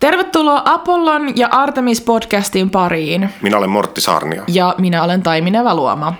[0.00, 3.30] Tervetuloa Apollon ja Artemis podcastin pariin.
[3.42, 4.44] Minä olen Mortti Saarnio.
[4.48, 6.14] Ja minä olen Taimine Valuoma.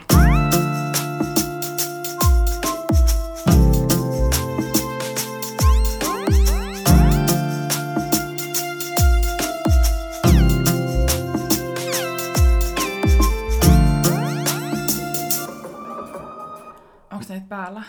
[17.10, 17.82] Onko se nyt päällä?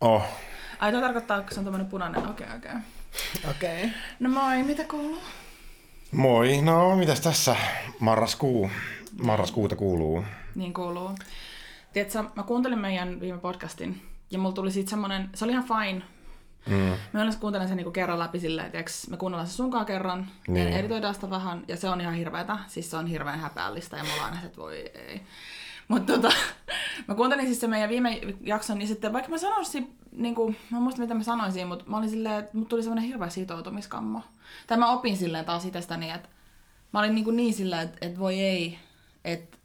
[0.00, 0.22] Oh,
[0.78, 2.30] Ai, toi tarkoittaa, että se on tämmönen punainen.
[2.30, 2.70] Okei, okei.
[3.50, 3.84] Okei.
[3.84, 3.90] Okay.
[4.20, 5.18] No moi, mitä kuuluu?
[6.12, 6.62] moi.
[6.62, 7.56] No, mitäs tässä?
[8.00, 8.70] Marraskuu.
[9.22, 10.24] Marraskuuta kuuluu.
[10.54, 11.10] Niin kuuluu.
[11.92, 16.02] Tiedätkö, mä kuuntelin meidän viime podcastin, ja mulla tuli siitä semmonen, se oli ihan fine.
[16.66, 16.76] Mm.
[17.12, 20.68] Mä yleensä kuuntelen sen niinku kerran läpi silleen, tiiäks, me kuunnellaan se sunkaan kerran, niin.
[20.68, 24.04] Ja editoidaan sitä vähän, ja se on ihan hirveetä, siis se on hirveän häpeällistä, ja
[24.04, 25.20] mulla on että voi ei.
[25.88, 26.32] Mutta tota,
[27.08, 30.76] mä kuuntelin siis se meidän viime jakson, niin sitten vaikka mä sanoisin, niin kuin, mä
[30.76, 34.20] en muista mitä mä sanoisin, mutta mä olin silleen, että mut tuli semmoinen hirveä sitoutumiskammo.
[34.66, 36.28] Tai mä opin silleen taas itsestäni, että
[36.92, 38.78] mä olin niin, kuin niin silleen, että, että voi ei,
[39.24, 39.56] että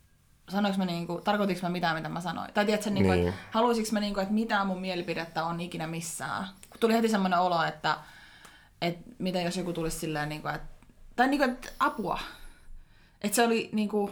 [0.49, 2.53] sanoinko mä niinku, tarkoitinko mä mitään, mitä mä sanoin.
[2.53, 3.27] Tai tiedätkö, niinku, Niin.
[3.27, 6.47] että haluaisinko mä niinku, että mitään mun mielipidettä on ikinä missään.
[6.69, 7.97] Kun tuli heti semmoinen olo, että,
[8.81, 10.67] että mitä jos joku tulisi silleen, niinku, että,
[11.15, 12.19] tai niinku, että apua.
[13.21, 14.11] Että se oli niinku,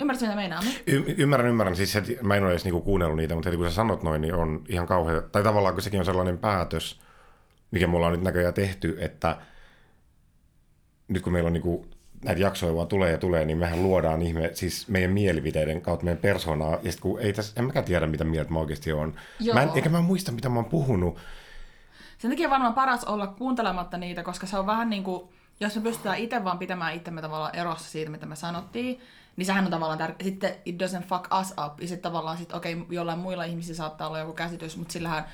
[0.00, 0.60] ymmärrätkö mitä meinaa?
[0.86, 1.76] Y- ymmärrän, ymmärrän.
[1.76, 4.20] Siis että mä en ole edes niinku kuunnellut niitä, mutta heti kun sä sanot noin,
[4.20, 5.22] niin on ihan kauhea.
[5.22, 7.00] Tai tavallaan kun sekin on sellainen päätös,
[7.70, 9.36] mikä mulla on nyt näköjään tehty, että
[11.08, 11.86] nyt kun meillä on niinku
[12.24, 16.22] näitä jaksoja vaan tulee ja tulee, niin mehän luodaan ihme, siis meidän mielipiteiden kautta meidän
[16.22, 16.72] persoonaa.
[16.82, 19.14] Ja sitten kun ei tässä, en mäkään tiedä, mitä mieltä mä oikeasti on.
[19.54, 21.18] Mä en, eikä mä muista, mitä mä oon puhunut.
[22.18, 25.28] Sen takia varmaan paras olla kuuntelematta niitä, koska se on vähän niin kuin,
[25.60, 29.00] jos me pystytään itse vaan pitämään itsemme tavallaan erossa siitä, mitä me sanottiin,
[29.36, 30.24] niin sehän on tavallaan tärkeä.
[30.24, 31.80] Sitten it doesn't fuck us up.
[31.80, 35.24] Ja sitten tavallaan, sit, okei, okay, jollain muilla ihmisillä saattaa olla joku käsitys, mutta sillähän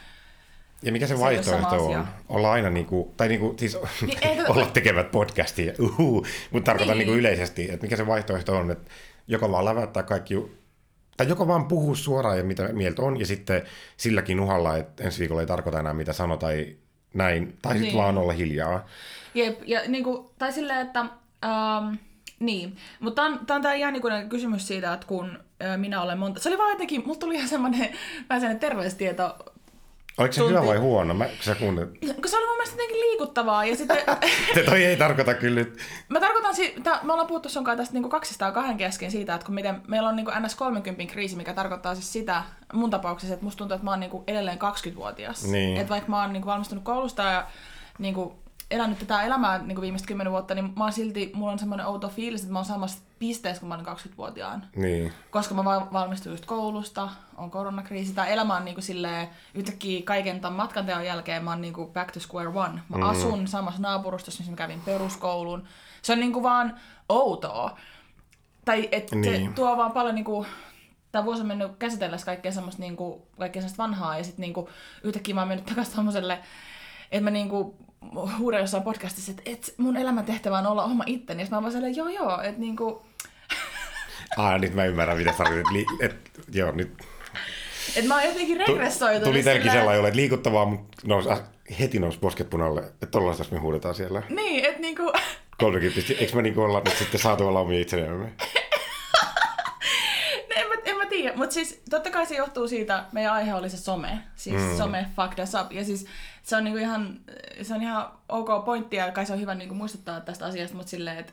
[0.82, 2.06] Ja mikä se, Se ei vaihtoehto on?
[2.28, 7.06] Olla aina niinku, tai niinku, siis Niin, eikö- olla tekevät podcastia, uhu, mutta tarkoitan Niin.
[7.06, 8.90] niinku yleisesti, että mikä se vaihtoehto on, että
[9.28, 10.34] joko vaan läväyttää kaikki,
[11.16, 13.62] tai joko vaan puhuu suoraan ja mitä mieltä on, ja sitten
[13.96, 16.76] silläkin uhalla, että ensi viikolla ei tarkoita enää mitä sano tai
[17.14, 17.98] näin, tai sitten Niin.
[17.98, 18.86] vaan olla hiljaa.
[19.34, 21.00] Jep, ja niin kuin, tai silleen, että...
[21.44, 21.94] Ähm,
[22.42, 26.40] niin, mutta tämä on, ihan niin kysymys siitä, että kun ö, minä olen monta...
[26.40, 27.88] Se oli vaan jotenkin, mulla tuli ihan semmoinen,
[28.30, 29.36] vähän terveystieto,
[30.18, 31.14] Oliko se Tunti- hyvä vai huono?
[31.14, 31.90] Mä, sä kuuntelit.
[32.00, 33.98] kun se oli mun mielestä jotenkin liikuttavaa, ja sitten...
[34.54, 35.78] Te toi ei tarkoita kyllä nyt.
[36.08, 39.46] Mä tarkoitan, si- tää, me ollaan puhuttu sun kanssa tästä niinku 202 kesken siitä, että
[39.46, 42.42] kun miten meillä on niinku NS 30 kriisi, mikä tarkoittaa siis sitä,
[42.72, 45.44] mun tapauksessa, että musta tuntuu, että mä oon niinku edelleen 20-vuotias.
[45.44, 45.76] Niin.
[45.76, 47.46] Että vaikka mä oon niinku valmistunut koulusta ja
[47.98, 48.41] niinku
[48.72, 52.08] elänyt tätä elämää niinku viimeiset 10 vuotta, niin mä oon silti, mulla on semmoinen outo
[52.08, 54.66] fiilis, että mä oon samassa pisteessä, kun mä olin 20-vuotiaan.
[54.76, 55.12] Niin.
[55.30, 60.40] Koska mä val- valmistuin just koulusta, on koronakriisi, tai elämä on niinku silleen, yhtäkkiä kaiken
[60.40, 62.80] tämän matkanteon jälkeen mä oon niinku back to square one.
[62.88, 63.02] Mä mm.
[63.02, 65.64] asun samassa naapurustossa, missä mä kävin peruskoulun.
[66.02, 67.78] Se on niinku vaan outoa.
[68.64, 69.24] Tai et niin.
[69.24, 69.54] se Niin.
[69.54, 70.46] tuo vaan paljon niinku,
[71.12, 74.68] tämä vuosi on mennyt käsitellessä kaikkea semmoista niinku, kaikkea semmoista vanhaa, ja sitten niinku,
[75.02, 76.38] yhtäkkiä mä oon mennyt takaisin tommoselle,
[77.12, 77.76] että mä niinku
[78.38, 81.96] huudan jossain podcastissa, että et mun elämäntehtävä on olla oma itteni, ja mä vaan silleen,
[81.96, 83.02] joo joo, että niinku,
[84.36, 85.70] Ah, nyt mä ymmärrän, mitä sä olit.
[85.70, 86.16] Li- et,
[86.52, 86.92] joo, nyt
[87.96, 89.24] että mä oon jotenkin regressoitunut.
[89.24, 91.24] Tuli teilläkin sellainen, että liikuttavaa, mutta nous,
[91.80, 94.22] heti nousi posket punalle, että tollaista me huudetaan siellä.
[94.28, 95.12] Niin, että niinku,
[95.58, 96.12] 30.
[96.18, 98.32] Eikö me niinku olla nyt sitten saatu olla omia itsenämme?
[101.22, 104.76] tiedä, mutta siis totta kai se johtuu siitä, meidän aihe oli se some, siis mm.
[104.76, 106.06] some fucked us up, ja siis
[106.42, 107.20] se on niinku ihan,
[107.62, 110.90] se on ihan ok pointti, ja kai se on hyvä niinku muistuttaa tästä asiasta, mutta
[110.90, 111.32] silleen, että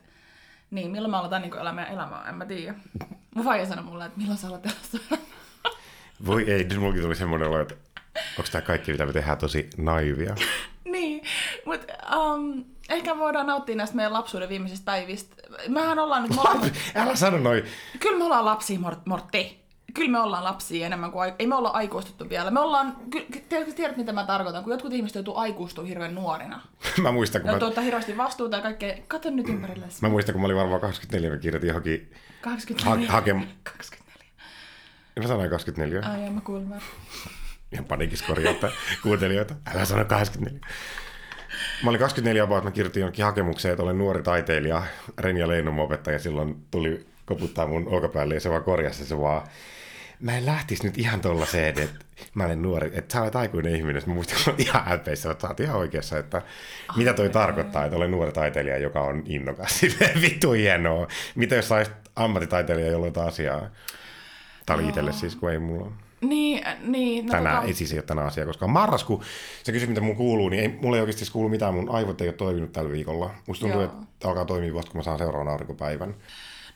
[0.72, 2.75] niin, milloin me aletaan niinku elää meidän elämää, en mä tiedä.
[3.36, 5.25] Mun faija sanoi mulle, että milloin sä sun elämää.
[6.25, 7.75] Voi ei, nyt mullakin tuli semmoinen olo, että
[8.38, 10.36] onko tämä kaikki, mitä me tehdään, tosi naivia.
[10.92, 11.22] Niin,
[11.66, 15.36] mutta um, ehkä voidaan nauttia näistä meidän lapsuuden viimeisistä päivistä.
[15.68, 17.64] Mehän ollaan nyt molemmat, Älä sano noin.
[18.00, 19.59] Kyllä me ollaan lapsia, Mor- Mortti.
[19.94, 21.33] Kyllä me ollaan lapsia enemmän kuin...
[21.39, 22.51] Ei me olla aikuistuttu vielä.
[22.51, 22.95] Me ollaan...
[23.11, 24.63] Ky- tiedätkö, tiedät, mitä mä tarkoitan?
[24.63, 26.61] Kun jotkut ihmiset joutuu aikuistumaan hirveän nuorina.
[27.03, 28.95] Mä muistan, kun Ne mä, ottaa hirveästi vastuuta ja kaikkea.
[29.07, 29.85] Kato nyt ympärille.
[30.02, 32.11] mä, muistan, kun mä olin varmaan 24, mä kirjoitin johonkin,
[32.41, 33.08] 24.
[33.08, 34.25] Ha- hakem- 24.
[35.19, 36.87] mä sanoin 24, Ai, ja mä kuulin väärin.
[37.72, 38.72] ihan panikissa korjata
[39.03, 39.55] kuuntelijoita.
[39.75, 40.59] Älä sano 24.
[41.84, 44.84] Mä olin 24 about, mä kirjoitin jonkin hakemukseen, että olen nuori taiteilija,
[45.17, 49.47] Renja Leinum opettaja, silloin tuli koputtaa mun olkapäälle ja se vaan korjasi se vaan,
[50.19, 54.01] mä en lähtisi nyt ihan tollaiseen, että mä olen nuori, että sä olet aikuinen ihminen.
[54.01, 56.41] Sitten Mä muistin, olin ihan häpeissä, että sä oot ihan oikeassa, että
[56.95, 59.69] mitä toi tarkoittaa, että olen nuori taiteilija, joka on innokas.
[59.79, 61.07] Silleen vittu hienoa.
[61.35, 63.69] Mitä jos saisit ammattitaiteilija, jotain asiaa?
[64.66, 65.91] Tää oli itselle siis, kun ei mulla.
[66.21, 67.25] Niin, niin.
[67.25, 69.23] No Tänään tota, ei siis ei ole tänään asia, koska marrasku,
[69.63, 72.27] se kysy mitä mun kuuluu, niin ei, mulle ei oikeasti kuulu mitään, mun aivot ei
[72.27, 73.33] ole toiminut tällä viikolla.
[73.47, 73.91] Musta tuntuu, Joo.
[73.91, 76.16] että alkaa toimia vasta, kun mä saan seuraavan aurinkopäivän.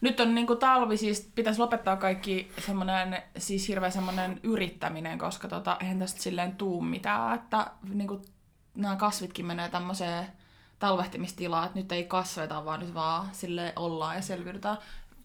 [0.01, 5.77] Nyt on niinku talvi, siis pitäisi lopettaa kaikki semmoinen, siis hirveä semmoinen yrittäminen, koska tota,
[5.81, 8.21] eihän tästä silleen tuu mitään, että niinku,
[8.75, 10.25] nämä kasvitkin menee tämmöiseen
[10.79, 14.77] talvehtimistilaan, että nyt ei kasveta, vaan nyt vaan sille ollaan ja selviydytään.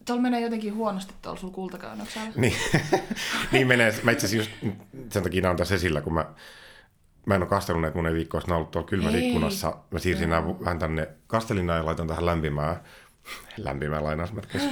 [0.05, 2.31] Tuolla menee jotenkin huonosti tuolla sun kultakäännöksellä.
[2.35, 2.53] Niin,
[3.51, 3.93] niin menee.
[4.03, 4.75] Mä itse asiassa just
[5.09, 6.25] sen takia nämä on tässä esillä, kun mä,
[7.25, 9.77] mä en ole kastellut näitä monen viikkoa, ne on ollut tuolla kylmässä ikkunassa.
[9.91, 12.75] Mä siirsin nämä vähän tänne, kastelin nämä ja laitan tähän lämpimään,
[13.57, 14.69] lämpimään lainausmerkeissä.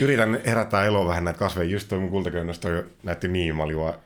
[0.00, 1.70] Yritän herättää eloa vähän näitä kasveja.
[1.70, 3.98] Just toi mun kultaköynnös toi näytti niin maljua.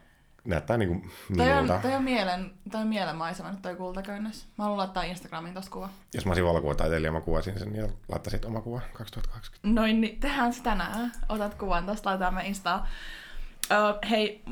[0.44, 1.78] Näyttää niinku Toi on, minulta.
[1.82, 4.46] toi on, mielen, toi on mielenmaisema nyt toi kultakäännös.
[4.58, 5.88] Mä haluan laittaa Instagramiin tosta kuva.
[6.14, 9.68] Jos mä olisin valokuvataiteilija, mä kuvasin sen ja laittaisin oma kuva 2020.
[9.80, 11.12] Noin, niin tehdään se tänään.
[11.28, 12.82] Otat kuvan, tosta laitetaan me Instaan.
[13.70, 14.44] Ö, hei,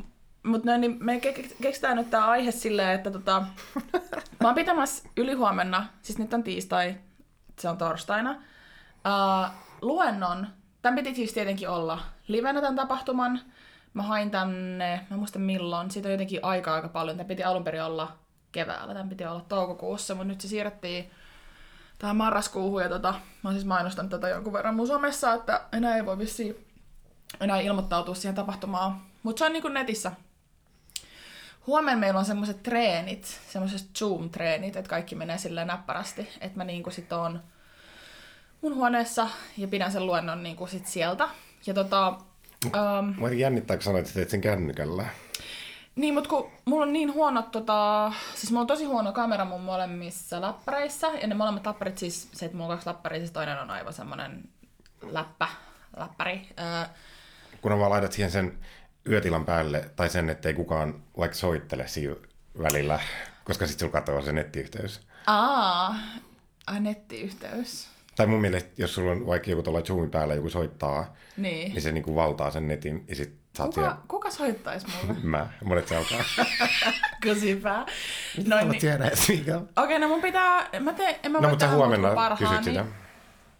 [0.43, 3.41] mut noin, niin me ke- ke- keksitään nyt tää aihe silleen, että tota,
[4.41, 6.95] mä oon pitämässä ylihuomenna, siis nyt on tiistai,
[7.59, 8.35] se on torstaina,
[9.05, 10.47] uh, luennon.
[10.81, 13.39] Tän piti siis tietenkin olla livenä tämän tapahtuman.
[13.93, 17.17] Mä hain tänne, mä en muista milloin, siitä on jotenkin aikaa aika paljon.
[17.17, 18.11] Tän piti alun perin olla
[18.51, 21.11] keväällä, tän piti olla toukokuussa, mutta nyt se siirrettiin
[21.99, 25.95] tähän marraskuuhun ja tota, mä oon siis mainostanut tätä jonkun verran mun somessa, että enää
[25.95, 26.65] ei voi vissiin
[27.39, 29.01] enää ilmoittautua siihen tapahtumaan.
[29.23, 30.11] Mutta se on niinku netissä.
[31.67, 36.91] Huomenna meillä on semmoiset treenit, semmoiset Zoom-treenit, että kaikki menee silleen näppärästi, että mä niinku
[36.91, 37.43] sit oon
[38.65, 41.29] mun huoneessa ja pidän sen luennon niinku sit sieltä.
[41.65, 42.07] Ja tota,
[42.65, 42.71] um,
[43.05, 45.05] Mä jotenkin jännittää, kun sanoit, että teet sen kännykällä.
[45.95, 49.61] niin, mutta kun mulla on niin huono, tota, siis mulla on tosi huono kamera mun
[49.61, 53.61] molemmissa läppäreissä, ja ne molemmat läppärit, siis se, että mulla on kaksi läppäriä, siis toinen
[53.61, 54.43] on aivan semmonen
[55.01, 55.47] läppä,
[55.97, 56.47] läppäri.
[56.59, 56.85] Öö,
[57.61, 58.59] Kun vaan laitat siihen sen
[59.09, 62.15] yötilan päälle, tai sen, ettei kukaan vaikka soittele siinä
[62.61, 62.99] välillä,
[63.43, 65.01] koska sitten sulla katoaa se nettiyhteys.
[65.27, 65.95] aa,
[66.67, 67.94] ai nettiyhteys.
[68.15, 71.71] Tai mun mielestä, jos sulla on vaikka joku tuolla Zoomin päällä joku soittaa, Niin.
[71.71, 75.19] niin se niinku valtaa sen netin, ja sit sä oot Kuka, siellä, kuka soittaisi mulle?
[75.23, 76.17] mä, monet se alkaa.
[77.25, 78.71] Noin, Noin, niin.
[78.71, 78.81] niin.
[78.81, 79.61] tiedä edes mikä.
[79.77, 82.57] Okei, no mun pitää, mä teen, en mä No mutta huomenna kuin parhaani.
[82.57, 82.85] kysyt sitä.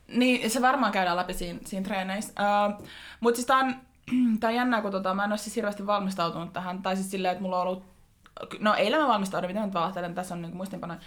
[0.07, 2.33] Niin, se varmaan käydään läpi siinä, siinä treeneissä.
[2.79, 2.87] Uh,
[3.19, 3.75] mutta siis tää on,
[4.39, 6.81] tää on jännää, kun tota, mä en ole siis hirveästi valmistautunut tähän.
[6.81, 7.83] Tai siis silleen, että mulla on ollut...
[8.59, 10.99] No eilen mä valmistaudun, mitä mä nyt valahtelen, tässä on niinku muistinpanoja.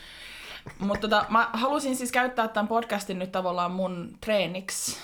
[0.78, 4.96] Mutta tota, mä halusin siis käyttää tämän podcastin nyt tavallaan mun treeniksi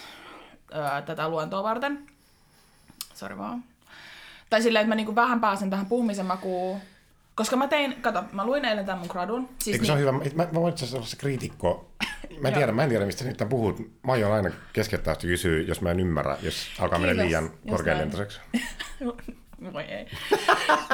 [0.75, 2.07] öö, tätä luentoa varten.
[3.15, 3.65] Sori vaan.
[4.51, 6.81] Tai silleen, että mä niinku vähän pääsen tähän puhumisen makuun.
[7.35, 9.49] Koska mä tein, kato, mä luin eilen tämän mun gradun.
[9.59, 10.13] Siis Eikö se ole hyvä?
[10.13, 11.91] Mä, mä voin itse asiassa olla se kriitikko.
[12.41, 13.79] Mä en, tiedä, mä en tiedä, mistä nyt puhut.
[14.03, 18.41] Mä aion aina keskeyttää kysyä, jos mä en ymmärrä, jos alkaa mennä liian korkealentoiseksi.
[19.73, 20.07] Voi ei.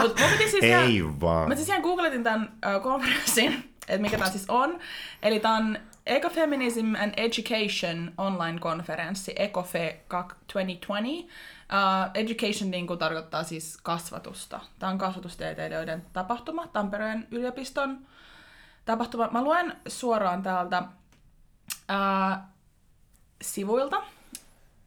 [0.01, 1.49] Mut piti siis ihan- Ei vaan.
[1.49, 4.79] Mä siis ihan googletin tämän uh, konferenssin, että mikä tämä siis on.
[5.23, 11.09] Eli tämä on Ecofeminism and Education online-konferenssi, Ecofe 2020.
[11.71, 14.61] Uh, education niin kuin tarkoittaa siis kasvatusta.
[14.79, 18.06] Tämä on kasvatustieteilijöiden tapahtuma, Tampereen yliopiston
[18.85, 19.29] tapahtuma.
[19.32, 20.83] Mä luen suoraan täältä
[21.91, 22.38] uh,
[23.43, 24.03] sivuilta.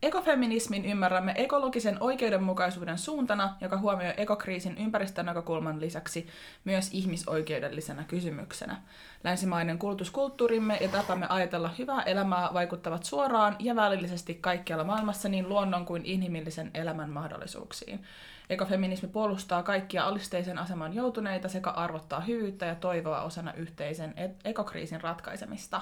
[0.04, 6.28] Ekofeminismin ymmärrämme ekologisen oikeudenmukaisuuden suuntana, joka huomioi ekokriisin ympäristönäkökulman lisäksi
[6.66, 8.82] myös ihmisoikeudellisena kysymyksenä.
[9.24, 15.86] Länsimainen kulutuskulttuurimme ja tapamme ajatella hyvää elämää vaikuttavat suoraan ja välillisesti kaikkialla maailmassa niin luonnon
[15.86, 18.04] kuin inhimillisen elämän mahdollisuuksiin.
[18.50, 24.14] Ekofeminismi puolustaa kaikkia alisteisen aseman joutuneita sekä arvottaa hyvyyttä ja toivoa osana yhteisen
[24.46, 25.82] ekokriisin ratkaisemista.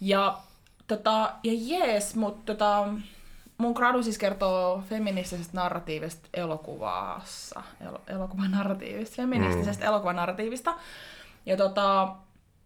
[0.00, 0.38] Ja,
[0.86, 2.88] tota, ja jees, mutta tota,
[3.58, 7.62] mun gradu siis kertoo feministisestä narratiivista elokuvassa.
[7.80, 9.88] El- elokuvan narratiivista, feministisestä mm.
[9.88, 10.74] elokuvan narratiivista.
[11.46, 12.16] Ja tota,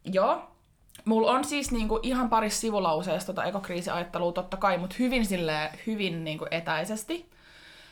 [0.04, 0.56] joo,
[1.04, 6.24] Mulla on siis niinku ihan pari sivulauseesta tota ekokriisiajattelua totta kai, mutta hyvin silleen, hyvin
[6.24, 7.30] niinku etäisesti.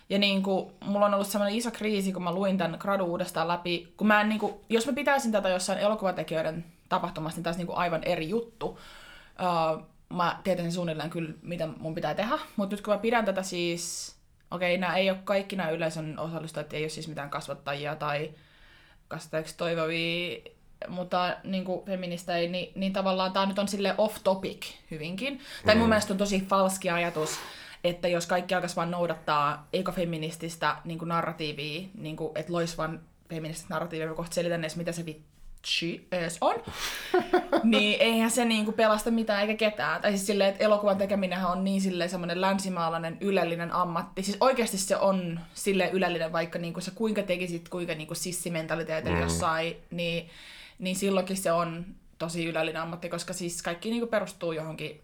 [0.09, 3.95] Ja niinku, mulla on ollut semmoinen iso kriisi, kun mä luin tämän gradu uudestaan läpi.
[3.97, 8.05] Kun mä en, niinku, jos mä pitäisin tätä jossain elokuvatekijöiden tapahtumassa, niin olisi niinku aivan
[8.05, 8.67] eri juttu.
[8.67, 12.39] Uh, mä tietäisin suunnilleen kyllä, mitä mun pitää tehdä.
[12.57, 14.15] Mutta nyt kun mä pidän tätä siis...
[14.51, 18.31] Okei, nämä ei ole kaikki nämä yleisön osallistujat, ei ole siis mitään kasvattajia tai
[19.09, 20.41] kasvattajiksi toivovia
[20.89, 25.41] mutta niin kuin feministei, niin, niin tavallaan tämä nyt on sille off topic hyvinkin.
[25.67, 27.39] Tai mun mielestä on tosi falski ajatus,
[27.85, 33.01] että jos kaikki alkaisi vaan noudattaa ekofeminististä niin kuin narratiivia, niin kuin, että lois vaan
[33.31, 35.23] feminististä narratiivia, mä kohta selitän edes, mitä se vi-
[35.67, 36.55] she ees on,
[37.63, 40.03] niin eihän se niinku pelasta mitään eikä ketään.
[40.03, 44.23] Tai siis silleen, että elokuvan tekeminenhän on niin silleen semmoinen länsimaalainen ylellinen ammatti.
[44.23, 49.23] Siis oikeasti se on sille ylellinen, vaikka niinku sä kuinka tekisit, kuinka niinku sissimentaliteetillä mm.
[49.23, 50.31] jossain, niin,
[50.79, 51.87] niin silloinkin se on
[52.19, 55.01] tosi ylellinen ammatti, koska siis kaikki niinku perustuu johonkin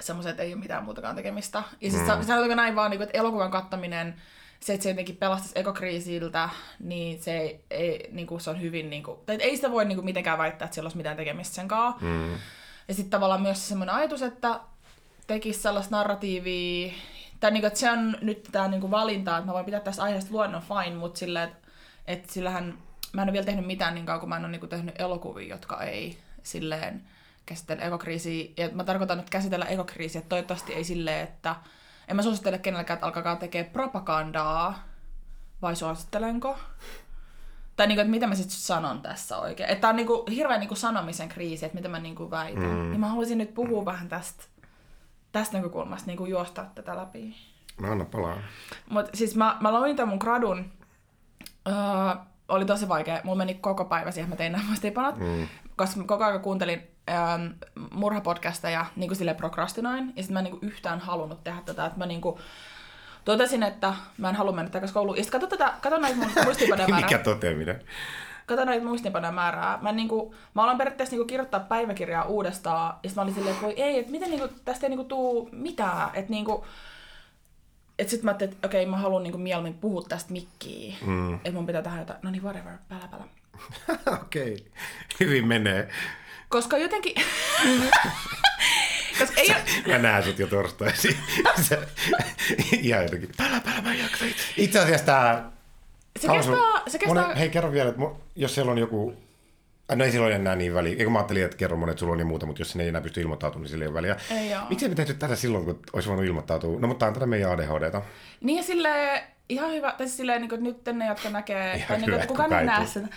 [0.00, 1.62] semmoiset, että ei ole mitään muutakaan tekemistä.
[1.80, 2.06] Ja siis mm.
[2.06, 4.14] sanotaanko näin vaan, niinku, että elokuvan kattaminen,
[4.60, 6.48] se, että se jotenkin pelastaisi ekokriisiltä,
[6.80, 9.84] niin se, ei, ei, niin kuin se on hyvin, niin kuin, tai ei sitä voi
[9.84, 12.04] niin kuin mitenkään väittää, että siellä olisi mitään tekemistä sen kanssa.
[12.04, 12.32] Mm.
[12.88, 14.60] Ja sitten tavallaan myös semmoinen ajatus, että
[15.26, 16.92] tekisi sellaista narratiivia,
[17.40, 19.80] tai niin kuin, että se on nyt tämä niin kuin valinta, että mä voin pitää
[19.80, 21.68] tästä aiheesta luonnon fine, mutta sillä, että,
[22.06, 22.78] että sillähän
[23.12, 25.00] mä en ole vielä tehnyt mitään niin kauan, kun mä en ole niin kuin tehnyt
[25.00, 27.02] elokuvia, jotka ei silleen
[27.46, 28.48] käsitellä ekokriisiä.
[28.56, 31.56] Ja mä tarkoitan nyt käsitellä ekokriisiä, että toivottavasti ei silleen, että
[32.08, 34.78] en mä suosittele kenellekään, että alkakaa tekemään propagandaa,
[35.62, 36.58] vai suosittelenko?
[37.76, 39.70] Tai niinku, että mitä mä sitten sanon tässä oikein.
[39.70, 42.62] Että on niinku hirveän niinku sanomisen kriisi, että mitä mä niinku väitän.
[42.62, 42.90] Mm.
[42.90, 44.44] Niin mä haluaisin nyt puhua vähän tästä,
[45.32, 47.36] tästä näkökulmasta, niinku juosta tätä läpi.
[47.80, 48.36] No anna palaa.
[48.90, 50.72] Mut siis mä, mä loin tämän mun gradun.
[51.68, 51.74] Öö,
[52.48, 53.20] oli tosi vaikea.
[53.24, 55.16] Mulla meni koko päivä siihen, mä tein nämä muistiinpanot.
[55.16, 55.48] Mm.
[55.76, 57.46] Koska koko ajan kuuntelin ähm,
[57.90, 61.86] murhapodcasteja niin kuin sille prokrastinoin, ja sitten mä en niin kuin yhtään halunnut tehdä tätä,
[61.86, 62.38] että mä niin kuin,
[63.24, 65.16] totesin, että mä en halua mennä takaisin kouluun.
[65.16, 67.08] Ja sitten kato, tätä, kato näitä mun muistiinpanoja määrää.
[67.08, 67.80] Mikä toteaminen?
[68.46, 69.78] Kato näitä muistiinpanoja määrää.
[69.82, 73.34] Mä, niin kuin, mä aloin periaatteessa niin kuin, kirjoittaa päiväkirjaa uudestaan, ja sitten mä olin
[73.34, 76.10] silleen, että voi ei, että miten niin kuin, tästä ei niin kuin, tuu mitään.
[76.14, 76.62] Että niin kuin,
[77.98, 80.94] että sitten mä ajattelin, että okei, mä haluan niinku mieluummin puhua tästä mikkiin.
[81.06, 81.34] Mm.
[81.34, 83.24] Että mun pitää tehdä jotain, no niin, whatever, pälä, pälä.
[84.22, 84.66] okei, okay.
[85.20, 85.88] hyvin menee.
[86.48, 87.14] Koska jotenkin...
[89.18, 89.92] Koska ei ole...
[89.92, 91.16] Mä näen sut jo torstaisin.
[92.80, 94.24] Ihan jotenkin, pälä, pälä, mä jaksa
[94.56, 94.80] itse.
[94.80, 95.50] asiassa tää...
[96.18, 97.22] Se kestää, se kestää...
[97.22, 98.02] Monen, hei, kerro vielä, että
[98.36, 99.14] jos siellä on joku...
[99.94, 100.92] No ei silloin enää niin väliä.
[100.98, 103.00] Eikö mä ajattelin, että kerro monet, sulla on niin muuta, mutta jos sinne ei enää
[103.00, 104.16] pysty ilmoittautumaan, niin sillä ei ole väliä.
[104.30, 106.80] Ei Miksi ei tehty tätä silloin, kun olisi voinut ilmoittautua?
[106.80, 108.02] No mutta on tätä meidän ADHDta.
[108.40, 111.88] Niin ja silleen, ihan hyvä, tai siis silleen, niin kuin, nyt ne, jotka näkee, ihan
[111.88, 113.08] tai niin kuin, kukaan ei näe sitä.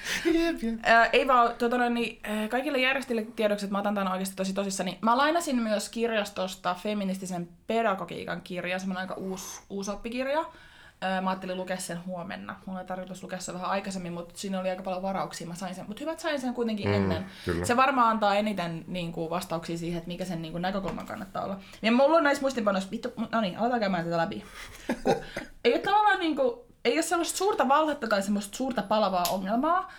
[0.89, 4.53] Äh, ei vaan, tuota, no, niin, kaikille järjestöille tiedoksi, että mä otan tämän oikeasti tosi
[4.53, 4.97] tosissani.
[5.01, 10.45] Mä lainasin myös kirjastosta feministisen pedagogiikan kirja, semmoinen aika uusi, uusi oppikirja.
[11.21, 12.55] Mä ajattelin lukea sen huomenna.
[12.65, 15.47] Mulla oli tarkoitus lukea sen vähän aikaisemmin, mutta siinä oli aika paljon varauksia.
[15.47, 17.25] Mä sain sen, mutta hyvät sain sen kuitenkin mm, ennen.
[17.45, 17.65] Kyllä.
[17.65, 21.43] Se varmaan antaa eniten niin kuin, vastauksia siihen, että mikä sen niin kuin, näkökulman kannattaa
[21.43, 21.59] olla.
[21.81, 24.43] Ja mulla on näissä muistinpanoissa, vittu, no niin, aletaan käymään tätä läpi.
[25.03, 25.15] Kun,
[25.63, 29.91] ei ole tavallaan niin kuin, ei ole sellaista suurta valhetta tai semmoista suurta palavaa ongelmaa,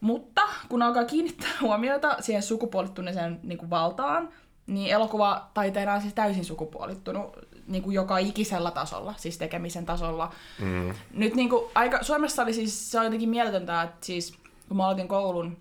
[0.00, 4.28] mutta kun alkaa kiinnittää huomiota siihen sukupuolittuneeseen niin kuin valtaan,
[4.66, 7.36] niin elokuva taiteena on siis täysin sukupuolittunut
[7.68, 10.32] niin kuin joka ikisellä tasolla, siis tekemisen tasolla.
[10.58, 10.94] Mm.
[11.12, 14.84] Nyt niin kuin, aika, Suomessa oli siis, se on jotenkin mieletöntä, että siis kun mä
[14.84, 15.56] aloitin koulun,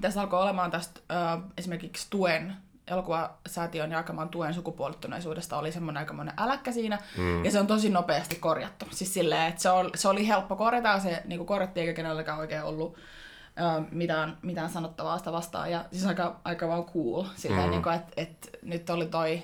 [0.00, 2.56] tässä alkoi olemaan tästä ö, esimerkiksi tuen
[2.86, 7.44] elokuvasäätiön jakaman tuen sukupuolittuneisuudesta oli semmoinen aikamoinen äläkkä siinä, mm.
[7.44, 8.86] ja se on tosi nopeasti korjattu.
[8.90, 12.62] Siis silleen, että se, oli, se oli helppo korjata, se niin korjattiin eikä kenelläkään oikein
[12.62, 17.70] ollut ö, mitään, mitään sanottavaa sitä vastaan, ja siis aika, aika vaan cool, silleen, mm.
[17.70, 19.42] niin kuin, että, että nyt oli toi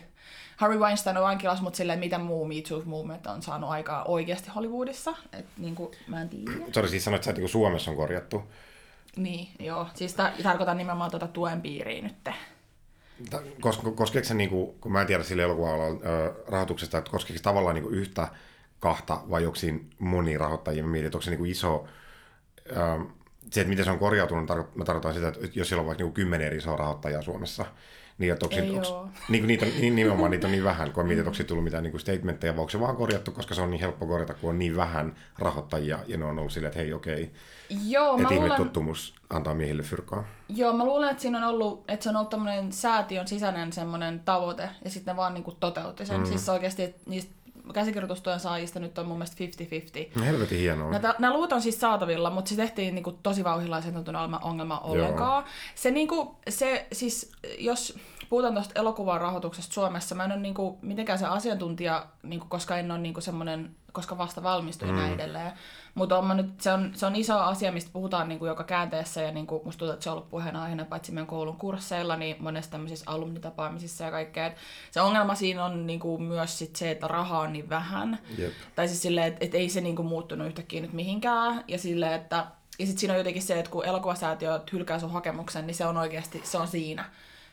[0.57, 4.51] Harry Weinstein on vankilassa, mutta silleen, mitä muu Me Too Movement on saanut aikaa oikeasti
[4.51, 5.15] Hollywoodissa.
[5.33, 6.51] Et, niin kuin, mä en tiedä.
[6.73, 8.43] Sori, siis sanoit, että niin Suomessa on korjattu.
[9.17, 9.87] Niin, joo.
[9.95, 12.29] Siis ta- tarkoitan nimenomaan tuota tuen piiriä nyt.
[13.61, 15.71] Kos- koskeeko se, niin kuin, kun mä en tiedä sille elokuva
[16.49, 18.29] rahoituksesta, että koskeeko se tavallaan niin kuin yhtä,
[18.81, 20.83] kahta vai joksiin moni rahoittajia?
[20.83, 21.87] Mä mietin, että onko se niin kuin iso,
[22.71, 22.75] ö,
[23.51, 26.13] se, että miten se on korjautunut, mä tarkoitan sitä, että jos siellä on vaikka niin
[26.13, 27.65] kymmenen eri isoa rahoittajaa Suomessa,
[28.19, 31.27] niin, että onko, Ei onko, niin, niitä, niin, nimenomaan niitä on niin vähän, kun mietit,
[31.27, 34.07] onko tullut mitään niin statementteja, vai onko se vaan korjattu, koska se on niin helppo
[34.07, 37.33] korjata, kun on niin vähän rahoittajia, ja ne on ollut silleen, että hei okei,
[37.89, 38.57] Joo, että luulen...
[38.57, 40.25] tuttumus antaa miehille fyrkaa.
[40.49, 44.21] Joo, mä luulen, että siinä on ollut, että se on ollut tämmöinen säätiön sisäinen semmoinen
[44.21, 46.21] tavoite, ja sitten ne vaan niin kuin toteutti sen.
[46.21, 46.27] Mm.
[46.27, 47.36] Siis oikeasti, että niistä
[47.73, 49.45] käsikirjoitustuen saajista nyt on mun mielestä
[50.15, 50.19] 50-50.
[50.19, 50.91] No helvetin hienoa.
[50.91, 53.95] Näitä, nämä luvut on siis saatavilla, mutta se tehtiin niin kuin, tosi vauhilla ja sen
[54.43, 55.45] ongelma ollenkaan.
[55.75, 60.55] Se, niin kuin, se siis, jos puhutaan tuosta elokuvan rahoituksesta Suomessa, mä en ole niin
[60.55, 64.91] kuin, mitenkään se asiantuntija, niin kuin, koska en ole niin kuin, semmoinen, koska vasta valmistuin
[64.91, 64.97] mm.
[64.97, 65.53] näin edelleen.
[65.97, 69.33] Mutta nyt, se, on, se on iso asia, mistä puhutaan niin kuin joka käänteessä, ja
[69.33, 72.71] niin kuin, musta tuntuu, että se on ollut puheenaiheena paitsi meidän koulun kursseilla, niin monessa
[72.71, 74.47] tämmöisissä alumnitapaamisissa ja kaikkea.
[74.47, 74.57] Et
[74.91, 78.19] se ongelma siinä on niin kuin, myös sit se, että rahaa on niin vähän.
[78.39, 78.53] Yep.
[78.75, 82.13] Tai siis silleen, että et ei se niin kuin, muuttunut yhtäkkiä nyt mihinkään, ja silleen,
[82.13, 82.47] että
[82.79, 85.97] ja sitten siinä on jotenkin se, että kun elokuvasäätiö hylkää sun hakemuksen, niin se on
[85.97, 87.05] oikeasti, se on siinä.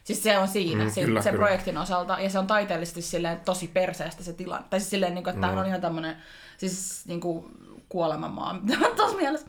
[0.04, 1.46] Siis se on siinä, mm, se, kyllä, sen kyllä.
[1.46, 4.68] projektin osalta, ja se on taiteellisesti silleen tosi perseestä se tilanne.
[4.70, 5.58] Tai siis silleen, niin kuin, että mm.
[5.58, 6.18] on ihan tämmöinen,
[6.58, 7.46] siis niin kuin
[7.94, 8.60] kuolemanmaa,
[8.98, 9.48] tuossa mielessä.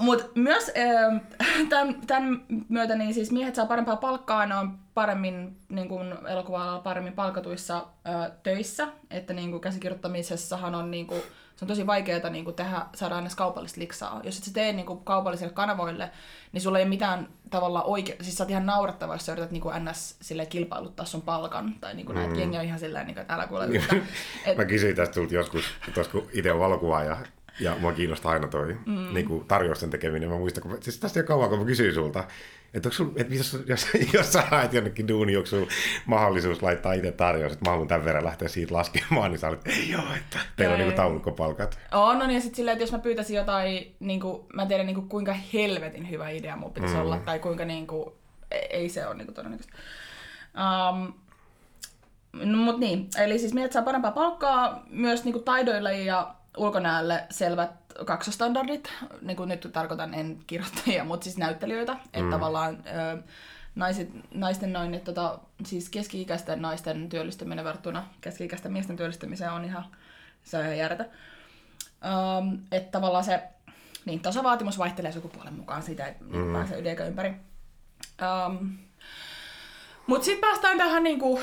[0.00, 0.72] Mutta myös
[1.68, 6.80] tämän, tämän myötä niin siis miehet saa parempaa palkkaa, ne on paremmin niin kuin elokuva
[6.84, 11.22] paremmin palkatuissa äh, töissä, että niin kuin käsikirjoittamisessahan on niin kuin,
[11.60, 14.20] se on tosi vaikeaa niin kuin tehdä, saada aina kaupallista liksaa.
[14.24, 16.10] Jos et sä tee niin kuin kaupallisille kanavoille,
[16.52, 19.50] niin sulla ei ole mitään tavalla oikein, siis sä oot ihan naurattava, jos sä yrität
[19.50, 20.16] niin kuin ns.
[20.20, 22.22] Sille kilpailuttaa sun palkan, tai niin kuin mm.
[22.22, 24.02] näet, jengi on ihan silleen, niin kuin, että älä kuule yhtään.
[24.44, 24.56] Et...
[24.58, 25.64] Mä kysyin tästä sulta joskus,
[25.94, 27.16] tos, kun itse on valokuvaaja,
[27.60, 29.14] ja mua kiinnostaa aina toi mm.
[29.14, 30.28] niin kuin tarjousten tekeminen.
[30.28, 32.24] Mä muistan, kun, siis tästä jo kauan, kun mä kysyin sulta,
[32.74, 35.66] että, sul, että jos, jos, jos sä haet jonnekin duuni, onko sulla
[36.06, 39.66] mahdollisuus laittaa itse tarjous, että mä haluan tämän verran lähteä siitä laskemaan, niin sä olet,
[39.66, 40.82] ei ole, että teillä ei.
[40.82, 41.78] on niin taulukkopalkat.
[41.92, 44.86] On, no niin, ja sitten silleen, että jos mä pyytäisin jotain, niin kuin, mä tiedän
[44.86, 47.00] niin kuin, kuinka helvetin hyvä idea mun pitäisi mm.
[47.00, 48.10] olla, tai kuinka niin kuin,
[48.70, 49.72] ei se ole niin kuin, todennäköistä.
[50.54, 51.12] Um,
[52.32, 57.26] no, mut niin, eli siis miehet saa parempaa palkkaa myös niin kuin, taidoille ja ulkonäölle
[57.30, 57.70] selvät
[58.04, 58.92] kaksostandardit,
[59.22, 62.00] niin kuin nyt tarkoitan en kirjoittajia, mutta siis näyttelijöitä, mm.
[62.12, 63.22] että tavallaan ö,
[63.74, 69.84] naiset, naisten noin, että tota, siis keski-ikäisten naisten työllistäminen verrattuna keski-ikäisten miesten työllistämiseen on ihan,
[70.42, 71.04] se on ihan järjetä.
[72.38, 73.42] Um, että tavallaan se
[74.04, 76.52] niin, tasavaatimus vaihtelee sukupuolen mukaan, siitä ei niin mm.
[76.52, 77.34] pääse yli ympäri.
[78.22, 78.78] Um,
[80.06, 81.40] mutta sitten päästään tähän, niinku,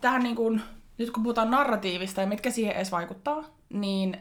[0.00, 0.58] tähän niinku,
[0.98, 4.18] nyt kun puhutaan narratiivista ja mitkä siihen edes vaikuttaa, niin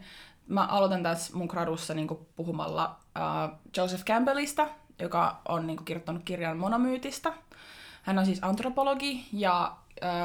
[0.50, 4.68] mä aloitan tässä mun gradussa niin puhumalla uh, Joseph Campbellista,
[5.00, 7.34] joka on niin kuin, kirjoittanut kirjan monomyytistä.
[8.04, 9.76] Hän on siis antropologi ja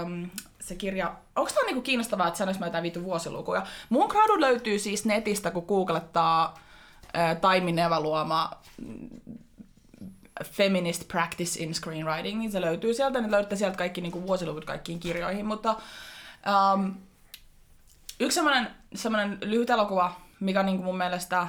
[0.02, 1.14] um, se kirja...
[1.36, 3.66] Onko tämä niin kiinnostavaa, että sanoisi mä jotain viitu vuosilukuja?
[3.88, 9.08] Mun gradu löytyy siis netistä, kun googlettaa uh, Taimi mm,
[10.44, 14.64] Feminist Practice in Screenwriting, niin se löytyy sieltä, niin löydätte sieltä kaikki niin kuin vuosiluvut
[14.64, 15.76] kaikkiin kirjoihin, mutta
[16.74, 16.94] um,
[18.20, 21.48] Yksi semmoinen, semmoinen lyhyt elokuva, mikä niin kuin mun mielestä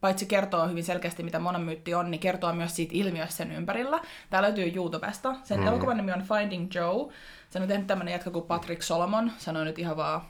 [0.00, 4.00] paitsi kertoo hyvin selkeästi, mitä monomyytti on, niin kertoo myös siitä ilmiöstä sen ympärillä.
[4.30, 5.34] Tämä löytyy YouTubesta.
[5.44, 5.66] Sen mm.
[5.66, 7.12] elokuvan nimi on Finding Joe.
[7.50, 9.32] Se on tehnyt tämmöinen jätkä kuin Patrick Solomon.
[9.38, 10.20] Sanoin nyt ihan vaan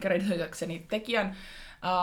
[0.00, 1.36] kreditoidakseni tekijän.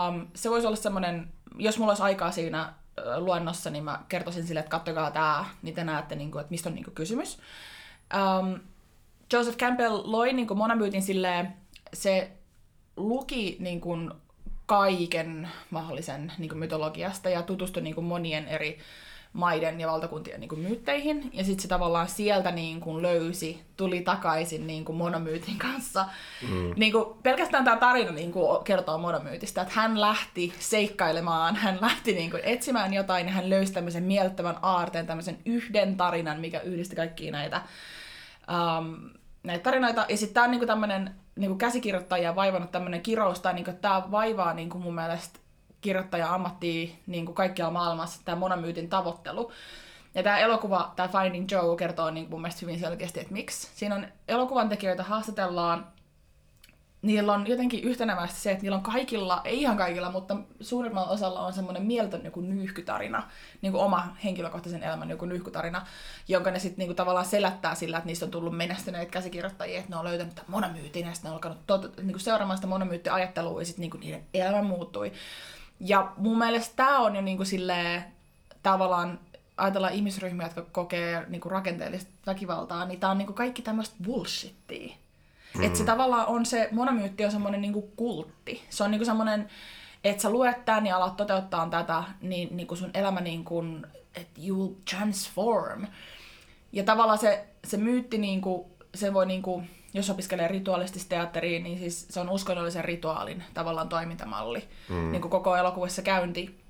[0.08, 2.72] Um, se voisi olla semmoinen, jos mulla olisi aikaa siinä
[3.16, 6.68] luennossa, niin mä kertoisin sille, että kattokaa tämä, niin te näette, niin kuin, että mistä
[6.68, 7.38] on niin kuin, kysymys.
[8.14, 8.60] Um,
[9.32, 11.52] Joseph Campbell loi niin kuin monomyytin silleen,
[11.92, 12.32] se
[12.96, 14.10] luki niin kuin
[14.66, 18.78] kaiken mahdollisen niin kuin mytologiasta ja tutustui niin kuin monien eri
[19.32, 21.30] maiden ja valtakuntien niin kuin myytteihin.
[21.32, 26.06] Ja sitten se tavallaan sieltä niin kuin löysi, tuli takaisin niin kuin monomyytin kanssa.
[26.48, 26.72] Mm.
[26.76, 32.12] Niin kuin pelkästään tämä tarina niin kuin kertoo monomyytistä, että hän lähti seikkailemaan, hän lähti
[32.12, 36.96] niin kuin etsimään jotain ja hän löysi tämmöisen miellyttävän aarteen, tämmöisen yhden tarinan, mikä yhdisti
[36.96, 37.62] kaikkia näitä,
[38.48, 39.10] um,
[39.42, 40.06] näitä tarinoita.
[40.08, 43.76] Ja sitten tämä on niin kuin tämmöinen niin käsikirjoittajia vaivannut tämmöinen kirous, tai niin kuin,
[43.76, 45.38] tämä vaivaa niin kuin mun mielestä
[45.80, 49.52] kirjoittaja ammattia niin kuin kaikkialla maailmassa, tämä monomyytin tavoittelu.
[50.14, 53.70] Ja tämä elokuva, tämä Finding Joe, kertoo niin mun mielestä hyvin selkeästi, että miksi.
[53.74, 55.86] Siinä on elokuvan tekijöitä haastatellaan
[57.02, 61.40] niillä on jotenkin yhtenävästi se, että niillä on kaikilla, ei ihan kaikilla, mutta suurimmalla osalla
[61.40, 63.28] on semmoinen mieltön joku nyyhkytarina,
[63.62, 65.86] niin kuin oma henkilökohtaisen elämän joku nyyhkytarina,
[66.28, 69.96] jonka ne sitten niin tavallaan selättää sillä, että niistä on tullut menestyneitä käsikirjoittajia, että ne
[69.96, 73.60] on löytänyt tämän monomyytin ja sitten ne on alkanut tot, niin kuin seuraamaan sitä monomyyttiajattelua
[73.60, 75.12] ja sitten niin niiden elämä muuttui.
[75.80, 78.04] Ja mun mielestä tämä on jo niin kuin silleen,
[78.62, 79.18] tavallaan
[79.56, 83.96] ajatellaan ihmisryhmiä, jotka kokee niin kuin rakenteellista väkivaltaa, niin tämä on niin kuin kaikki tämmöistä
[84.04, 84.94] bullshittia.
[85.58, 85.64] Mm.
[85.64, 88.64] Että se tavallaan on se, monomyytti on semmoinen niinku kultti.
[88.70, 89.48] Se on niinku semmoinen,
[90.04, 93.64] että sä luet tämän ja alat toteuttaa tätä, niin niinku sun elämä niinku,
[94.14, 95.86] että you will transform.
[96.72, 99.62] Ja tavallaan se, se myytti, niinku, se voi niinku,
[99.94, 104.68] jos opiskelee rituaalistista teatteria, niin siis se on uskonnollisen rituaalin tavallaan toimintamalli.
[104.88, 105.12] Mm.
[105.12, 106.62] Niin kuin koko elokuvassa käynti.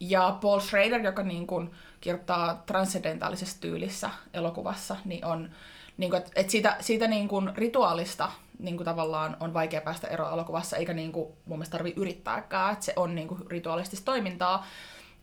[0.00, 5.50] Ja Paul Schrader, joka niin kuin kirjoittaa transcendentaalisessa tyylissä elokuvassa, niin on
[5.98, 10.06] niin kuin, että, että siitä, siitä niin kuin rituaalista niin kuin tavallaan on vaikea päästä
[10.06, 14.04] eroon elokuvassa, eikä niin kuin, mun mielestä tarvitse yrittääkään, että se on niin kuin rituaalistista
[14.04, 14.66] toimintaa.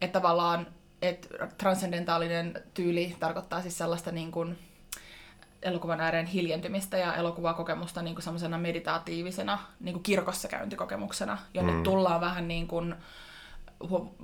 [0.01, 0.67] Että tavallaan
[1.01, 4.57] että transcendentaalinen tyyli tarkoittaa siis sellaista niin kuin,
[5.61, 11.83] elokuvan ääreen hiljentymistä ja elokuvakokemusta niin kuin semmoisena meditaatiivisena niin kuin kirkossa käyntikokemuksena, jonne mm.
[11.83, 12.95] tullaan vähän niin kuin,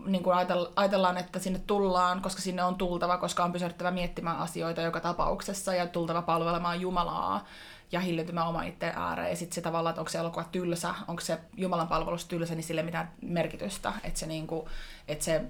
[0.05, 0.35] niin kuin
[0.75, 5.73] ajatellaan, että sinne tullaan, koska sinne on tultava, koska on pysähdyttävä miettimään asioita joka tapauksessa
[5.73, 7.45] ja tultava palvelemaan Jumalaa
[7.91, 9.29] ja hillintymään oma itteen ääreen.
[9.29, 12.63] Ja sitten se tavallaan, että onko se elokuva tylsä, onko se Jumalan palvelus tylsä, niin
[12.63, 13.93] sille mitään merkitystä.
[14.03, 14.67] Että se, niin kuin,
[15.07, 15.41] että se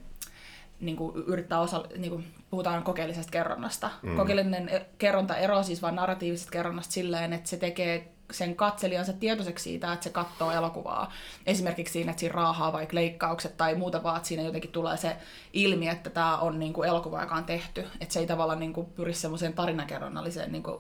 [0.80, 3.90] niin kuin yrittää osa, niin kuin puhutaan kokeellisesta kerronnasta.
[4.02, 4.18] Mm.
[4.18, 9.94] Kokeellinen kerronta eroaa siis vain narratiivisesta kerronnasta silleen, että se tekee sen katselijansa tietoiseksi siitä,
[9.94, 11.12] että se katsoo elokuvaa.
[11.46, 15.18] Esimerkiksi siinä, että siinä raahaa vaikka leikkaukset tai muuta vaan, että siinä jotenkin tulee se
[15.54, 17.88] ilmi, että tämä on niin kuin elokuva, joka on tehty.
[18.02, 20.80] Että se ei tavallaan niin kuin pyri semmoiseen tarinankerronnalliseen niin kuin,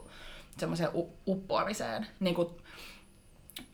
[0.57, 0.89] semmoiseen
[1.27, 2.07] uppoamiseen.
[2.19, 2.49] Niin kuin,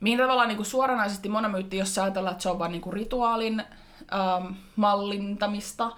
[0.00, 3.62] mihin tavallaan niin kuin suoranaisesti monomyytti, jos ajatellaan, että se on vain niin kuin rituaalin
[4.12, 5.90] ähm, mallintamista,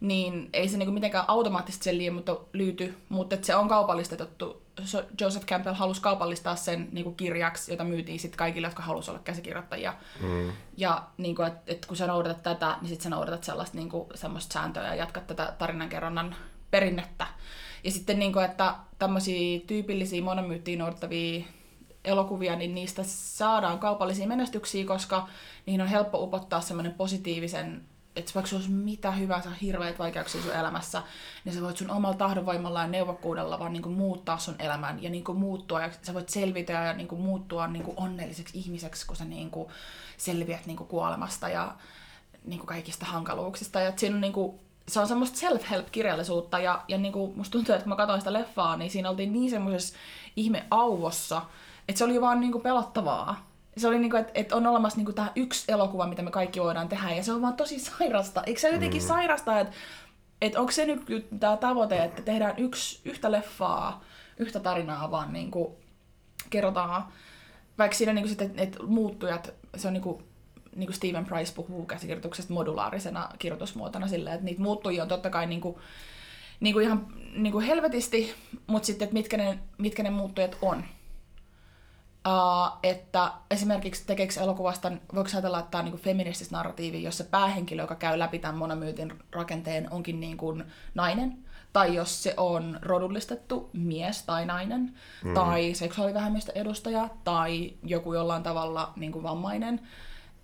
[0.00, 4.65] niin ei se niinku mitenkään automaattisesti sen mutta lyyty, mutta se on kaupallistettu.
[5.20, 9.94] Joseph Campbell halusi kaupallistaa sen niinku kirjaksi, jota myytiin sitten kaikille, jotka halusivat olla käsikirjoittajia.
[10.20, 10.52] Mm.
[10.76, 14.52] Ja niinku, että et kun sä noudatat tätä, niin sitten sä noudatat sellaista niinku, semmoista
[14.52, 16.36] sääntöä ja jatkat tätä tarinankerronnan
[16.70, 17.26] perinnettä.
[17.84, 21.44] Ja sitten, niinku, että tämmöisiä tyypillisiä monomyyttiin noudattavia
[22.04, 25.28] elokuvia, niin niistä saadaan kaupallisia menestyksiä, koska
[25.66, 27.84] niihin on helppo upottaa semmoinen positiivisen
[28.16, 31.02] että vaikka se olisi mitä hyvänsä hirveitä vaikeuksia sun elämässä,
[31.44, 35.34] niin sä voit sun omalla tahdonvoimalla ja neuvokkuudella vaan niinku muuttaa sun elämän ja niinku
[35.34, 39.70] muuttua ja sä voit selvitä ja niinku muuttua niinku onnelliseksi ihmiseksi, kun sä niinku
[40.16, 41.74] selviät niinku kuolemasta ja
[42.44, 43.80] niinku kaikista hankaluuksista.
[43.80, 47.90] Ja siinä on niinku, se on semmoista self-help-kirjallisuutta ja, ja niinku, musta tuntuu, että kun
[47.90, 49.96] mä katsoin sitä leffaa, niin siinä oltiin niin semmoisessa
[50.36, 51.42] ihme auvossa,
[51.88, 53.45] että se oli vaan niinku pelottavaa
[53.76, 56.88] se oli niinku, että et on olemassa niinku tämä yksi elokuva, mitä me kaikki voidaan
[56.88, 58.42] tehdä, ja se on vaan tosi sairasta.
[58.46, 59.08] Eikö se jotenkin mm.
[59.08, 59.76] sairasta, että
[60.40, 64.04] et onko se nyt tämä tavoite, että tehdään yksi, yhtä leffaa,
[64.38, 65.78] yhtä tarinaa, vaan niinku
[66.50, 67.04] kerrotaan,
[67.78, 70.22] vaikka siinä niinku sitten, että muuttujat, se on niinku,
[70.76, 75.80] niinku Steven Price puhuu käsikirjoituksesta modulaarisena kirjoitusmuotona silleen, että niitä muuttujia on totta kai niinku,
[76.60, 78.34] niinku ihan niinku helvetisti,
[78.66, 80.84] mutta sitten, että mitkä ne, mitkä ne muuttujat on.
[82.26, 87.82] Uh, että esimerkiksi tekeekö elokuvasta, voiko ajatella, että tämä on niin feministis narratiivi, jossa päähenkilö,
[87.82, 91.38] joka käy läpi tämän monomyytin rakenteen, onkin niin kuin nainen,
[91.72, 95.34] tai jos se on rodullistettu mies tai nainen, mm.
[95.34, 99.80] tai seksuaalivähemmistö edustaja, tai joku jollain tavalla niin kuin vammainen.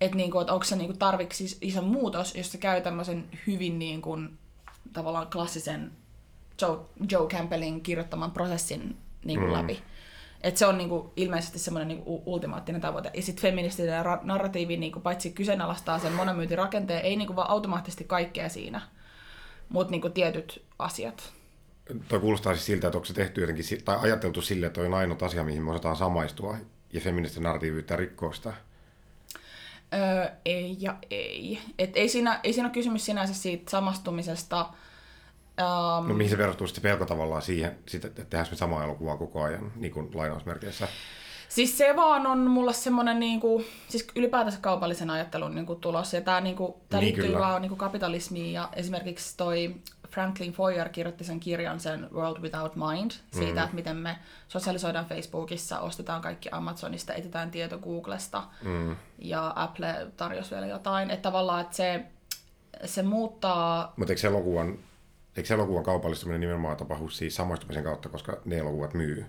[0.01, 3.29] Että niin kuin, että onko se niin kuin tarviksi iso muutos, jos se käy tämmöisen
[3.47, 4.37] hyvin niin kuin,
[4.93, 5.91] tavallaan klassisen
[6.61, 6.79] Joe,
[7.11, 9.57] Joe Campbellin kirjoittaman prosessin niin kuin mm.
[9.57, 9.83] läpi.
[10.43, 13.11] Et se on niinku ilmeisesti semmoinen niinku ultimaattinen tavoite.
[13.13, 18.03] Ja sitten feministinen ra- narratiivi niinku paitsi kyseenalaistaa sen monomyytin rakenteen, ei niinku vaan automaattisesti
[18.03, 18.81] kaikkea siinä,
[19.69, 21.33] mutta niinku tietyt asiat.
[22.07, 25.23] Toi kuulostaa siis siltä, että onko se tehty jotenkin, tai ajateltu sille, että on ainut
[25.23, 26.57] asia, mihin me osataan samaistua,
[26.93, 28.53] ja feministinen narratiivi yrittää rikkoa sitä?
[29.93, 31.59] Öö, ei ja ei.
[31.79, 34.69] Et ei, siinä, ei siinä ole kysymys sinänsä siitä samastumisesta,
[35.61, 39.17] Um, no mihin se verrattui sitten pelko tavallaan siihen, sit, että tehdään me samaa elokuvaa
[39.17, 40.87] koko ajan, niin kuin lainausmerkeissä?
[41.49, 46.13] Siis se vaan on mulle semmoinen niin kuin, siis ylipäätänsä kaupallisen ajattelun niin kuin tulos.
[46.13, 49.75] Ja tämä, niin kuin, niin liittyy vaan niin kuin kapitalismiin ja esimerkiksi toi
[50.09, 53.63] Franklin Foyer kirjoitti sen kirjan sen World Without Mind siitä, mm.
[53.63, 58.95] että miten me sosialisoidaan Facebookissa, ostetaan kaikki Amazonista, etsitään tieto Googlesta mm.
[59.19, 61.11] ja Apple tarjosi vielä jotain.
[61.11, 62.05] Että tavallaan, että se,
[62.85, 63.93] se muuttaa...
[63.97, 64.77] Mutta eikö elokuvan
[65.37, 69.25] Eikö elokuvan kaupallistuminen nimenomaan tapahdu siis samaistumisen kautta, koska ne elokuvat myy?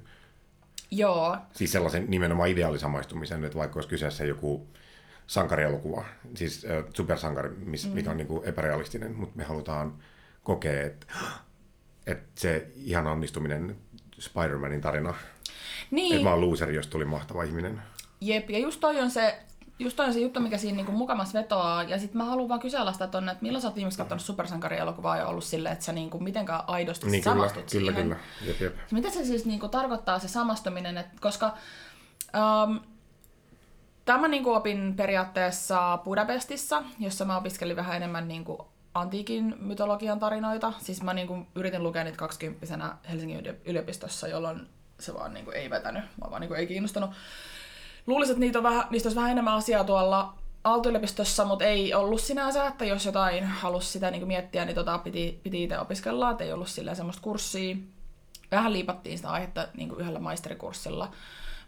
[0.91, 1.37] Joo.
[1.53, 4.67] Siis sellaisen nimenomaan ideaalisamaistumisen, että vaikka olisi kyseessä joku
[5.27, 7.93] sankarielokuva, siis äh, supersankari, miss, mm.
[7.93, 9.95] mikä on niin kuin epärealistinen, mutta me halutaan
[10.43, 11.07] kokea, että,
[12.07, 13.77] että se ihan onnistuminen
[14.19, 15.15] Spider-Manin tarina,
[15.91, 16.13] niin.
[16.15, 17.83] että mä oon loseri, jos tuli mahtava ihminen.
[18.21, 19.39] Jep, ja just toi on se
[19.79, 21.83] just on se juttu, mikä siinä niinku mukamas vetoaa.
[21.83, 25.27] Ja sitten mä haluan vaan kyseenalaistaa tonne, että milloin sä oot viimeksi katsonut supersankarielokuvaa ja
[25.27, 28.03] ollut silleen, että sä niinku mitenkään aidosti niin, samastut kyllä, siihen.
[28.03, 28.53] Kyllä, kyllä.
[28.53, 28.77] Jep, jep.
[28.91, 31.55] Mitä se siis niinku tarkoittaa se samastuminen, että koska
[32.67, 32.81] um,
[34.05, 40.73] tämä niinku opin periaatteessa Budapestissa, jossa mä opiskelin vähän enemmän niinku antiikin mytologian tarinoita.
[40.79, 44.69] Siis mä niinku yritin lukea niitä 20 Helsingin yliopistossa, jolloin
[45.01, 47.11] se vaan niinku ei vetänyt, mä vaan niinku ei kiinnostanut.
[48.07, 52.21] Luulisin, että niitä on vähän, niistä olisi vähän enemmän asiaa tuolla Aalto-yliopistossa, mutta ei ollut
[52.21, 56.45] sinänsä, että jos jotain halusi sitä niin miettiä, niin tota piti, piti itse opiskella, että
[56.45, 57.77] ei ollut silleen semmoista kurssia.
[58.51, 61.11] Vähän liipattiin sitä aihetta niin yhdellä maisterikurssilla.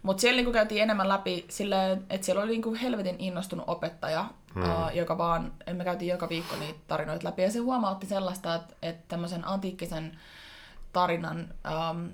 [0.03, 4.63] Mutta siellä niin käytiin enemmän läpi silleen, että siellä oli niin helvetin innostunut opettaja, hmm.
[4.63, 7.41] uh, joka vaan, me käytiin joka viikko niitä tarinoita läpi.
[7.41, 10.19] Ja se huomautti sellaista, että, että tämmöisen antiikkisen
[10.93, 11.53] tarinan
[11.91, 12.09] um,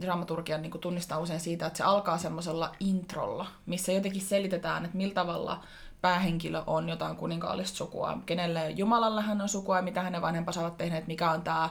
[0.00, 5.14] dramaturgian niin tunnistaa usein siitä, että se alkaa semmoisella introlla, missä jotenkin selitetään, että millä
[5.14, 5.64] tavalla
[6.00, 10.76] päähenkilö on jotain kuninkaallista sukua, kenelle Jumalalla hän on sukua ja mitä hänen vanhempansa ovat
[10.76, 11.68] tehneet, mikä on tämä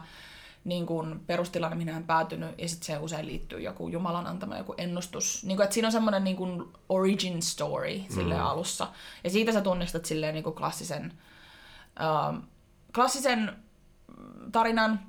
[0.66, 4.58] niin kuin perustilanne, mihin hän on päätynyt, ja sitten se usein liittyy joku Jumalan antama
[4.58, 5.44] joku ennustus.
[5.44, 8.46] Niin kuin, että siinä on semmoinen niin kuin origin story sille mm.
[8.46, 8.88] alussa.
[9.24, 11.14] Ja siitä sä tunnistat silleen niin kuin klassisen,
[12.00, 12.44] uh,
[12.96, 13.56] klassisen
[14.52, 15.00] tarinan,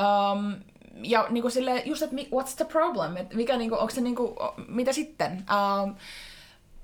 [0.00, 0.54] um,
[1.02, 3.16] ja niin kuin sille, just, että what's the problem?
[3.16, 4.34] Et mikä, niin kuin, onko se, niin kuin,
[4.68, 5.32] mitä sitten?
[5.32, 5.96] Uh,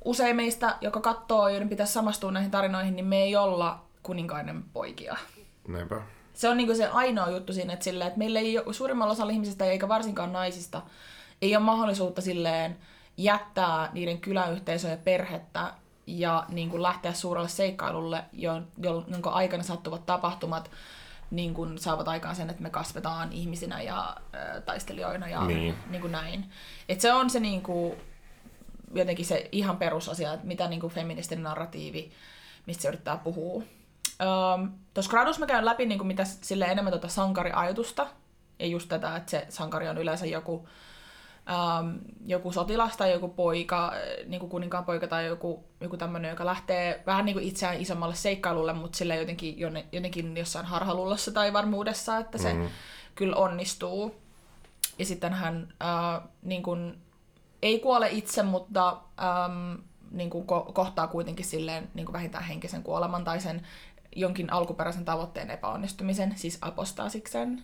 [0.05, 5.17] usein meistä, joka katsoo, joiden pitäisi samastua näihin tarinoihin, niin me ei olla kuninkainen poikia.
[5.69, 6.03] Näinpä.
[6.35, 9.13] Se on niin kuin se ainoa juttu siinä, että, silleen, että meillä ei ole, suurimmalla
[9.13, 10.83] osalla ihmisistä, eikä varsinkaan naisista,
[11.43, 12.77] ei ole mahdollisuutta silleen
[13.17, 15.73] jättää niiden kyläyhteisöä ja perhettä
[16.07, 18.25] ja niin kuin lähteä suurelle seikkailulle,
[19.09, 20.71] jonka aikana sattuvat tapahtumat
[21.31, 25.75] niin kuin saavat aikaan sen, että me kasvetaan ihmisinä ja äh, taistelijoina ja niin.
[25.91, 26.51] Niin kuin näin.
[26.89, 27.95] Et se on se niin kuin,
[28.95, 32.13] jotenkin se ihan perusasia, että mitä niin kuin feministinen narratiivi,
[32.67, 33.63] mistä se yrittää puhua.
[34.57, 38.07] Um, Tuossa gradussa mä käyn läpi niin kuin mitä sille enemmän tuota sankariajatusta,
[38.59, 40.69] ja just tätä, että se sankari on yleensä joku
[41.51, 43.93] um, joku sotilas tai joku poika,
[44.27, 48.15] niin kuin kuninkaan poika tai joku, joku tämmöinen, joka lähtee vähän niin kuin itseään isommalle
[48.15, 49.57] seikkailulle, mutta sille jotenkin,
[49.93, 52.69] jotenkin jossain harhalullossa tai varmuudessa, että se mm.
[53.15, 54.15] kyllä onnistuu.
[54.99, 56.99] Ja sitten hän uh, niin kuin,
[57.63, 59.79] ei kuole itse, mutta um,
[60.11, 63.67] niin kuin ko- kohtaa kuitenkin silleen niin kuin vähintään henkisen kuoleman tai sen
[64.17, 67.63] jonkin alkuperäisen tavoitteen epäonnistumisen, siis apostaasiksen.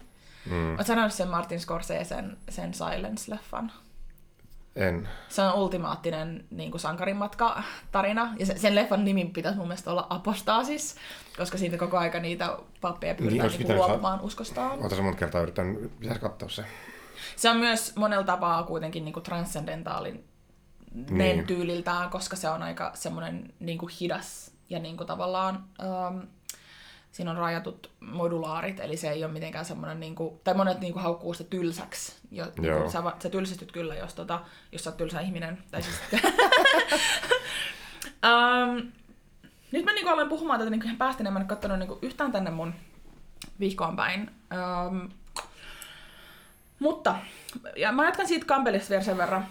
[0.51, 0.67] Mm.
[0.67, 3.71] Oletko sanonut sen Martin Scorsesen sen Silence-leffan?
[4.77, 5.09] En.
[5.29, 10.07] Se on ultimaattinen niin kuin matka tarina ja sen leffan nimi pitäisi mun mielestä olla
[10.11, 10.97] Apostaasis,
[11.37, 14.71] koska siitä koko aika niitä pappeja pyritään niin, niin luopumaan sa- uskostaan.
[14.71, 16.65] Oletko se monta kertaa yrittänyt, pitäisi katsoa se?
[17.37, 20.25] Se on myös monella tapaa kuitenkin niin kuin transcendentaalin
[21.11, 21.47] niin.
[21.47, 26.23] tyyliltään, koska se on aika semmoinen niin kuin hidas ja niin kuin tavallaan um,
[27.13, 30.93] siinä on rajatut modulaarit, eli se ei ole mitenkään semmoinen, niin kuin, tai monet niin
[30.93, 32.15] kuin, haukkuu sitä tylsäksi.
[32.31, 34.41] Jo, niin kuin, sä, sä tylsistyt kyllä, jos, tota,
[34.73, 35.59] jos sä oot tylsä ihminen.
[35.71, 35.97] Tai siis...
[38.27, 38.93] um,
[39.73, 41.99] nyt mä niin kuin, aloin puhumaan tätä niin päästä, en mä en katsonut niin kuin,
[42.03, 42.75] yhtään tänne mun
[43.61, 44.31] vihkoon päin.
[44.87, 45.11] Um,
[46.79, 47.17] mutta,
[47.77, 49.47] ja mä jatkan siitä Campbellista vielä sen verran.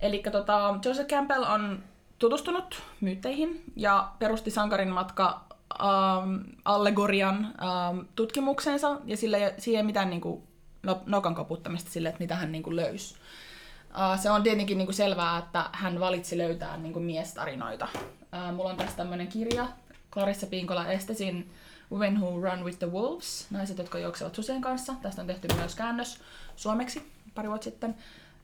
[0.00, 1.82] Eli tota, Joseph Campbell on
[2.18, 10.10] tutustunut myytteihin ja perusti Sankarin matka ähm, allegorian ähm, tutkimuksensa ja sillä siihen ei mitään
[10.10, 10.42] niin kuin,
[10.82, 13.14] no, nokan koputtamista sille, että mitä hän niin kuin, löysi.
[13.90, 17.88] Uh, se on tietenkin niin kuin selvää, että hän valitsi löytää niin kuin miestarinoita.
[17.94, 19.68] Uh, mulla on tässä tämmöinen kirja,
[20.12, 21.50] Clarissa Pinkola Estesin
[21.92, 24.94] Women Who Run with the Wolves, naiset, jotka juoksevat susien kanssa.
[25.02, 26.20] Tästä on tehty myös käännös
[26.56, 27.94] suomeksi pari vuotta sitten.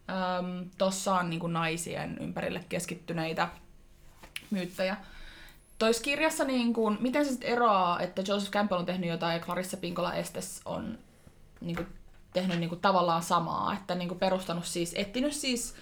[0.09, 3.49] Um, Tossa on niin kuin naisien ympärille keskittyneitä
[4.51, 4.97] myyttejä.
[5.79, 9.45] Tois kirjassa, niin kuin, miten se sitten eroaa, että Joseph Campbell on tehnyt jotain ja
[9.45, 10.99] Clarissa Pinkola Estes on
[11.61, 11.89] niin kuin,
[12.33, 15.75] tehnyt niin kuin, tavallaan samaa, että niin kuin, perustanut siis, etsinyt siis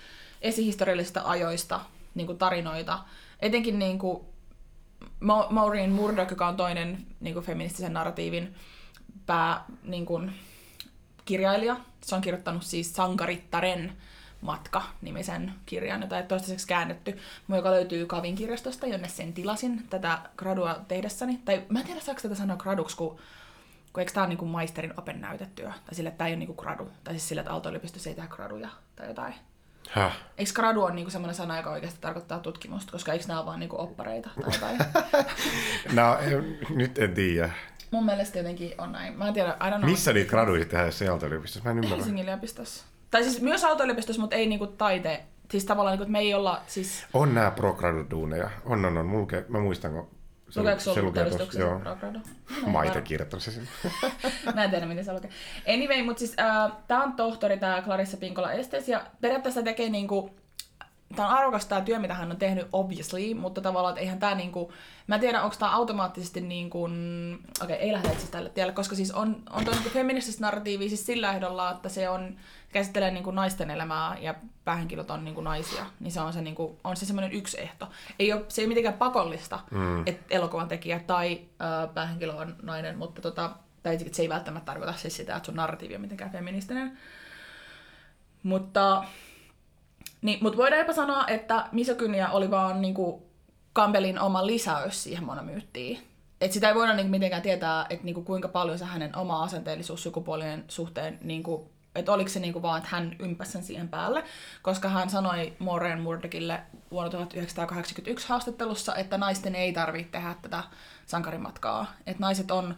[0.42, 1.80] esihistoriallisista ajoista
[2.14, 2.98] niin kuin, tarinoita,
[3.40, 4.24] etenkin niin kuin,
[5.50, 8.54] Maureen Murdoch, joka on toinen niin kuin, feministisen narratiivin
[9.26, 10.06] pää niin
[11.24, 11.76] kirjailija.
[12.00, 13.92] Se on kirjoittanut siis Sankarittaren
[14.40, 17.18] matka-nimisen kirjan, jota ei toistaiseksi käännetty,
[17.48, 21.40] joka löytyy Kavin kirjastosta, jonne sen tilasin tätä gradua tehdessäni.
[21.44, 23.18] Tai mä en tiedä, saako tätä sanoa graduksi, kun,
[23.92, 25.74] kun eikö tämä ole niin maisterin open näytettyä?
[25.86, 26.90] Tai sille, että tämä ei ole niin kuin gradu.
[27.04, 29.34] Tai siis sille, että Aalto-yliopistossa ei tehdä graduja tai jotain.
[29.90, 30.16] Häh?
[30.38, 33.60] Eikö gradu on niinku semmoinen sana, joka oikeasti tarkoittaa tutkimusta, koska eikö nämä ole vaan
[33.60, 34.78] niinku oppareita tai jotain?
[35.98, 36.18] no,
[36.70, 37.50] nyt en tiedä.
[37.90, 39.18] Mun mielestä jotenkin on näin.
[39.18, 39.90] Mä en tiedä, I don't know.
[39.90, 41.64] Missä niitä graduja tehdään se Aalto-yliopistossa?
[41.64, 41.96] Mä en ymmärrä.
[41.96, 42.84] Helsingin yliopistossa.
[43.10, 45.24] Tai siis myös autoyliopistossa, mutta ei niinku taite.
[45.50, 47.06] Siis tavallaan, niinku, että me ei olla siis...
[47.12, 48.50] On nää prograduduuneja.
[48.64, 49.06] On, on, on.
[49.06, 50.08] Mulke, mä muistan, kun
[50.48, 51.60] se, Lukeeko se lukee tuossa?
[51.60, 51.80] Joo.
[52.72, 53.68] Mä itse kirjoittanut se sinne.
[54.54, 55.30] mä en tiedä, miten se lukee.
[55.74, 60.30] Anyway, mutta siis äh, tää on tohtori, tää Clarissa Pinkola Estes, ja periaatteessa tekee niinku
[61.16, 64.34] tämä on arvokas tämä työ, mitä hän on tehnyt, obviously, mutta tavallaan, että eihän tämä
[64.34, 64.72] niinku,
[65.06, 66.92] mä en tiedä, onko tämä automaattisesti niin kuin,
[67.62, 70.88] okei, okay, ei lähde siis tälle tielle, koska siis on, on tuo niinku feminististä narratiivia
[70.88, 72.36] siis sillä ehdolla, että se on,
[72.72, 76.96] käsittelee niinku naisten elämää ja päähenkilöt on niinku naisia, niin se on se, niinku, on
[76.96, 77.88] se semmoinen yksi ehto.
[78.18, 80.06] Ei ole, se ei ole mitenkään pakollista, mm.
[80.06, 83.50] että elokuvan tekijä tai äh, päähenkilö on nainen, mutta tota,
[83.82, 86.98] tai se ei välttämättä tarkoita siis sitä, että sun narratiivi on mitenkään feministinen.
[88.42, 89.04] Mutta
[90.22, 93.26] niin, mutta voidaan jopa sanoa, että misokynia oli vaan niinku
[93.76, 95.98] Campbellin oma lisäys siihen monomyyttiin.
[96.40, 100.02] Et sitä ei voida niinku mitenkään tietää, että niinku kuinka paljon se hänen oma asenteellisuus
[100.02, 104.24] sukupuolien suhteen, niinku, että oliko se niinku vaan, että hän ympäsi sen siihen päälle,
[104.62, 110.62] koska hän sanoi Maureen Murdochille vuonna 1981 haastattelussa, että naisten ei tarvitse tehdä tätä
[111.06, 111.92] sankarimatkaa.
[112.06, 112.74] Että naiset on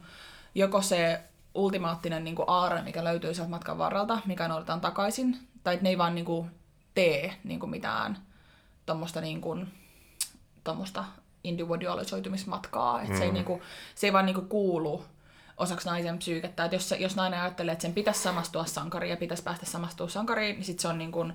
[0.54, 1.20] joko se
[1.54, 6.14] ultimaattinen niin aare, mikä löytyy sieltä matkan varrelta, mikä noudetaan takaisin, tai ne ei vaan
[6.14, 6.50] niin kuin,
[6.98, 8.18] tee niin kuin mitään
[8.86, 9.68] tuommoista niin kuin,
[11.44, 13.04] individualisoitumismatkaa.
[13.04, 13.16] Mm.
[13.16, 13.34] se, ei, mm.
[13.34, 13.62] niin kuin,
[13.94, 15.04] se ei vaan niin kuin, kuulu
[15.56, 16.64] osaksi naisen psyykettä.
[16.64, 20.54] Että jos, jos nainen ajattelee, että sen pitäisi samastua sankariin ja pitäisi päästä samastua sankariin,
[20.54, 21.32] niin sitten se on niin kuin,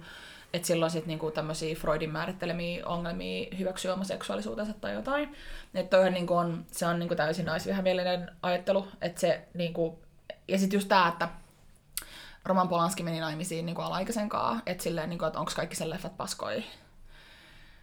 [0.54, 5.36] että silloin sitten niinku tämmöisiä Freudin määrittelemiä ongelmia hyväksyä homoseksuaalisuutensa tai jotain.
[5.74, 8.88] Että toihan niinku on, se on niinku täysin naisvihamielinen ajattelu.
[9.02, 10.00] Että se niinku,
[10.48, 11.30] ja sitten just tämä, että
[12.46, 16.18] Roman Polanski meni naimisiin niinku alaikäisen kanssa, että silleen, niinku, että onko kaikki sen leffat
[16.18, 16.64] paskoi.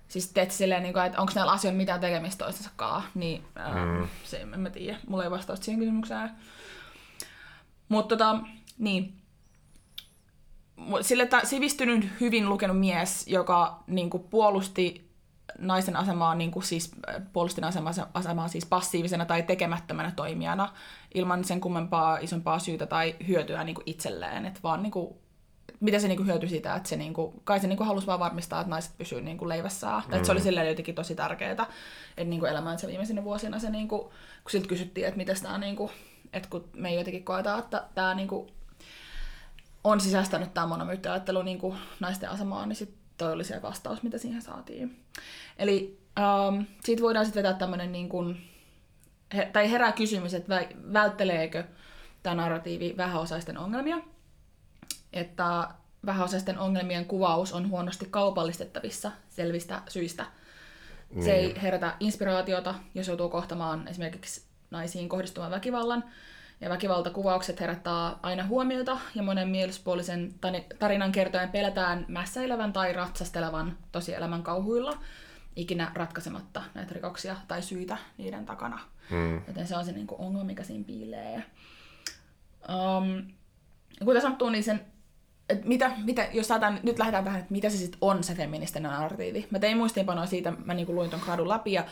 [0.08, 4.08] Siis teet silleen, niinku, että onko näillä asioilla mitään tekemistä toistensa kanssa, niin ää, mm.
[4.24, 4.98] se en mä tiedä.
[5.08, 6.30] Mulla ei vastausta siihen kysymykseen.
[7.88, 8.38] Mutta tota,
[8.78, 9.20] niin,
[11.00, 15.09] sille että sivistynyt, hyvin lukenut mies, joka niin kuin, puolusti
[15.58, 16.92] naisen asemaa, niin kuin, siis,
[17.32, 17.84] puolusti naisen
[18.14, 20.72] asemaa siis passiivisena tai tekemättömänä toimijana
[21.14, 25.14] ilman sen kummempaa isompaa syytä tai hyötyä niin kuin itselleen, että vaan niin kuin,
[25.80, 28.70] mitä se niinku hyötyi siitä, että se niinku, kai se niinku halusi vaan varmistaa, että
[28.70, 30.02] naiset pysyvät niinku leivässään.
[30.08, 30.14] Mm.
[30.14, 31.66] Että se oli silleen jotenkin tosi tärkeää, että
[32.24, 33.98] niinku elämänsä viimeisinä vuosina se, niinku,
[34.42, 35.90] kun siltä kysyttiin, että miten tämä, niinku,
[36.32, 38.50] että kun me jotenkin koetaan, että tämä niinku,
[39.84, 44.18] on sisäistänyt tämä monomyyttiajattelu niin kuin naisten asemaan, niin sitten toi oli se vastaus, mitä
[44.18, 45.04] siihen saatiin.
[45.58, 48.36] Eli ähm, siitä voidaan sitten vetää tämmöinen, niin kuin,
[49.34, 51.64] he, tai herää kysymys, että vältteleekö
[52.22, 53.98] tämä narratiivi vähäosaisten ongelmia,
[55.12, 55.68] että
[56.06, 60.26] vähäosaisten ongelmien kuvaus on huonosti kaupallistettavissa selvistä syistä.
[61.10, 61.24] Niin.
[61.24, 66.04] Se ei herätä inspiraatiota, jos joutuu kohtamaan esimerkiksi naisiin kohdistuvan väkivallan,
[66.60, 70.34] ja väkivaltakuvaukset herättää aina huomiota ja monen mielispuolisen
[70.78, 74.98] tarinan kertojen pelätään mässäilevän tai ratsastelevan tosielämän kauhuilla
[75.56, 78.78] ikinä ratkaisematta näitä rikoksia tai syitä niiden takana.
[79.10, 79.42] Mm.
[79.46, 81.42] Joten se on se niin kuin ongelma, mikä siinä piilee.
[82.68, 83.32] Um,
[84.04, 84.80] kuten sanottu, niin sen,
[85.48, 88.92] että mitä, mitä, jos saadaan, nyt lähdetään tähän, että mitä se sitten on se feministinen
[88.92, 89.46] narratiivi.
[89.50, 91.84] Mä tein muistiinpanoa siitä, mä niin kuin luin ton gradun läpi ja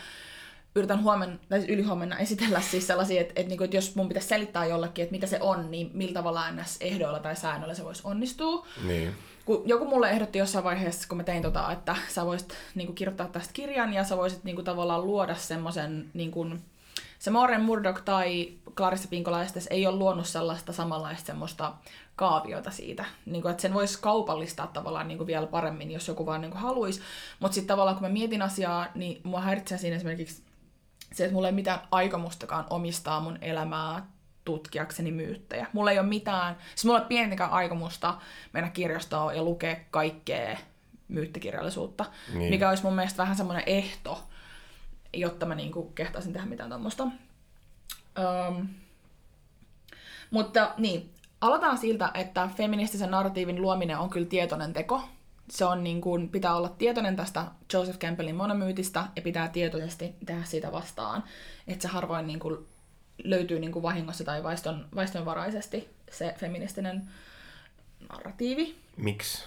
[0.79, 4.09] yritän huomenna, tai siis ylihuomenna esitellä siis sellaisia, että, että, niin kuin, että jos mun
[4.09, 6.77] pitäisi selittää jollekin, että mitä se on, niin millä tavalla ns.
[6.81, 8.67] ehdoilla tai säännöillä se voisi onnistua.
[8.87, 9.15] Niin.
[9.45, 12.97] Kun joku mulle ehdotti jossain vaiheessa, kun mä tein tota, että sä voisit niin kuin,
[12.97, 16.63] kirjoittaa tästä kirjan ja sä voisit niin kuin, tavallaan luoda semmoisen, niin kuin,
[17.19, 21.73] se Moren Murdoch tai Clarissa Pinkolaistes ei ole luonut sellaista samanlaista semmoista
[22.17, 23.05] kaaviota siitä.
[23.27, 26.51] Niin kuin, että sen voisi kaupallistaa tavallaan niin kuin vielä paremmin, jos joku vaan niin
[26.51, 27.01] kuin haluaisi.
[27.41, 30.43] Mutta sitten tavallaan kun mä mietin asiaa, niin mua häiritsee siinä esimerkiksi
[31.13, 34.07] se, että mulla ei mitään aikomustakaan omistaa mun elämää
[34.45, 35.67] tutkiakseni myyttejä.
[35.73, 38.15] Mulla ei ole mitään, siis mulla ei ole aikomusta
[38.53, 40.59] mennä kirjastoon ja lukea kaikkea
[41.09, 42.51] myyttikirjallisuutta, niin.
[42.51, 44.25] mikä olisi mun mielestä vähän semmoinen ehto,
[45.15, 47.05] jotta mä niinku kehtaisin tehdä mitään tuommoista.
[47.05, 48.69] Um,
[50.31, 55.09] mutta niin, aloitetaan siltä, että feministisen narratiivin luominen on kyllä tietoinen teko,
[55.51, 60.45] se on niin kuin, pitää olla tietoinen tästä Joseph Campbellin monomyytistä ja pitää tietoisesti tehdä
[60.45, 61.25] siitä vastaan.
[61.67, 62.67] Että se harvoin niin kuin,
[63.25, 67.11] löytyy niin kuin vahingossa tai vaiston, vaistonvaraisesti se feministinen
[68.13, 68.77] narratiivi.
[68.97, 69.45] Miksi?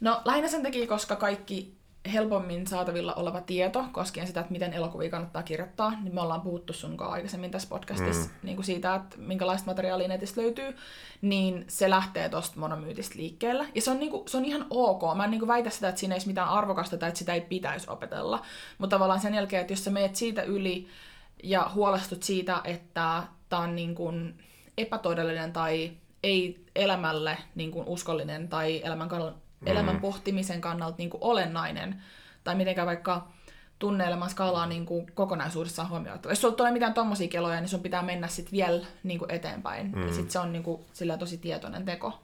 [0.00, 1.75] No lähinnä sen takia, koska kaikki
[2.12, 6.72] helpommin saatavilla oleva tieto koskien sitä, että miten elokuvia kannattaa kirjoittaa, niin me ollaan puhuttu
[6.72, 8.36] sun aikaisemmin tässä podcastissa mm.
[8.42, 10.76] niin kuin siitä, että minkälaista materiaalia netistä löytyy,
[11.22, 13.66] niin se lähtee tuosta monomyytistä liikkeelle.
[13.74, 15.16] Ja se on, niin kuin, se on ihan ok.
[15.16, 17.34] Mä en niin kuin väitä sitä, että siinä ei ole mitään arvokasta tai että sitä
[17.34, 18.42] ei pitäisi opetella.
[18.78, 20.88] Mutta tavallaan sen jälkeen, että jos sä meet siitä yli
[21.42, 24.38] ja huolestut siitä, että tämä on niin kuin
[24.78, 25.92] epätodellinen tai
[26.22, 29.08] ei elämälle niin kuin uskollinen tai elämän.
[29.66, 32.02] Elämän pohtimisen kannalta niin kuin olennainen,
[32.44, 33.28] tai mitenkään vaikka
[33.78, 36.28] tunne-elämän skaalaa niin kuin kokonaisuudessaan huomioitu.
[36.28, 39.92] Jos sulla tulee mitään tommosia keloja, niin sun pitää mennä sitten vielä niin kuin eteenpäin.
[39.94, 40.06] Mm.
[40.06, 42.22] Ja sitten se on niin kuin, sillä tosi tietoinen teko,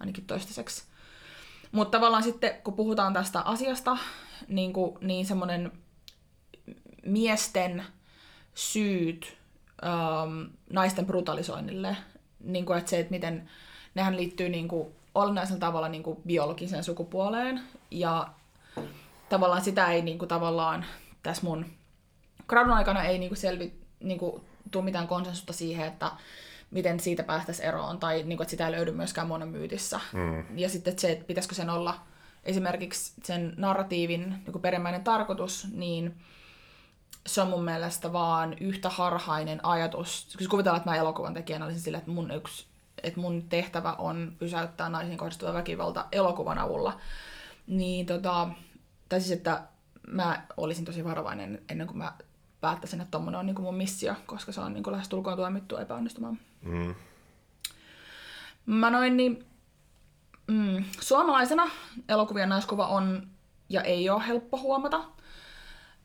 [0.00, 0.84] ainakin toistaiseksi.
[1.72, 3.96] Mutta tavallaan sitten, kun puhutaan tästä asiasta,
[4.48, 5.72] niin, kuin, niin semmoinen
[7.06, 7.84] miesten
[8.54, 9.36] syyt
[9.84, 11.96] ähm, naisten brutalisoinnille,
[12.40, 13.50] niin kuin, että se, että miten
[13.94, 17.60] nehän liittyy niin kuin, olennaisella tavalla niin kuin biologiseen sukupuoleen.
[17.90, 18.28] Ja
[19.28, 20.84] tavallaan sitä ei niin kuin, tavallaan
[21.22, 21.66] tässä mun
[22.48, 26.10] gradun aikana ei niin kuin selvi, niin kuin, tule mitään konsensusta siihen, että
[26.70, 30.00] miten siitä päästäisiin eroon, tai niin kuin, että sitä ei löydy myöskään monomyytissä.
[30.12, 30.58] Mm.
[30.58, 32.00] Ja sitten se, että pitäisikö sen olla
[32.44, 36.16] esimerkiksi sen narratiivin niin kuin perimmäinen tarkoitus, niin
[37.26, 40.34] se on mun mielestä vaan yhtä harhainen ajatus.
[40.38, 42.66] Kun kuvitellaan, että mä elokuvan tekijänä olisin sille, että mun yksi
[43.02, 47.00] että mun tehtävä on pysäyttää naisiin kohdistuva väkivalta elokuvan avulla.
[47.66, 48.48] Niin tota,
[49.08, 49.62] tai siis, että
[50.06, 52.12] mä olisin tosi varovainen ennen kuin mä
[52.60, 56.38] päättäisin, että tommonen on niin mun missio, koska se on niin lähes tulkoon tuomittu epäonnistumaan.
[56.62, 56.94] Mm.
[58.66, 59.46] Mä noin niin,
[60.46, 61.70] mm, suomalaisena
[62.08, 63.28] elokuvien naiskuva on
[63.68, 65.04] ja ei ole helppo huomata.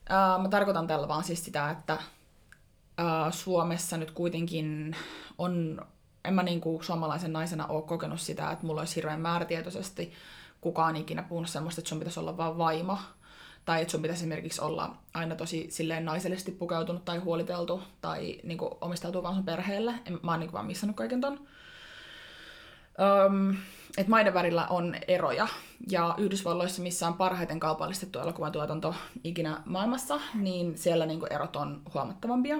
[0.08, 4.96] Ää, mä tarkoitan tällä vaan siis sitä, että äh, Suomessa nyt kuitenkin
[5.38, 5.86] on,
[6.24, 10.12] en mä niinku suomalaisen naisena ole kokenut sitä, että mulla olisi hirveän määrätietoisesti
[10.60, 12.98] kukaan ikinä puhunut semmoista, että sun pitäisi olla vaan vaimo.
[13.64, 18.78] Tai että sun pitäisi esimerkiksi olla aina tosi silleen naisellisesti pukeutunut tai huoliteltu tai niinku
[18.80, 19.94] omistautua vaan sun perheelle.
[20.06, 21.40] En, mä oon niinku vaan missannut kaiken ton.
[23.26, 23.56] Öm,
[23.96, 25.48] että maiden välillä on eroja.
[25.90, 28.94] Ja Yhdysvalloissa, missä on parhaiten kaupallistettu elokuvatuotanto
[29.24, 32.58] ikinä maailmassa, niin siellä niinku erot on huomattavampia.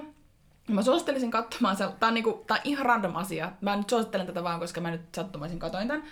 [0.69, 3.51] Mä suosittelisin katsomaan se, tää on, niinku, tää on ihan random asia.
[3.61, 6.03] Mä nyt suosittelen tätä vaan, koska mä nyt sattumaisin katoin tämän.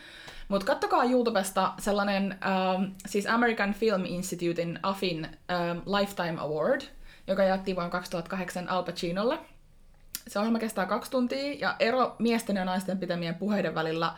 [0.47, 6.81] Mutta kattokaa YouTubesta sellainen, ähm, siis American Film Institutein AFIN ähm, Lifetime Award,
[7.27, 9.39] joka jaettiin vuonna 2008 Al Pacinolle.
[10.27, 14.13] Se ohjelma kestää kaksi tuntia ja ero miesten ja naisten pitämien puheiden välillä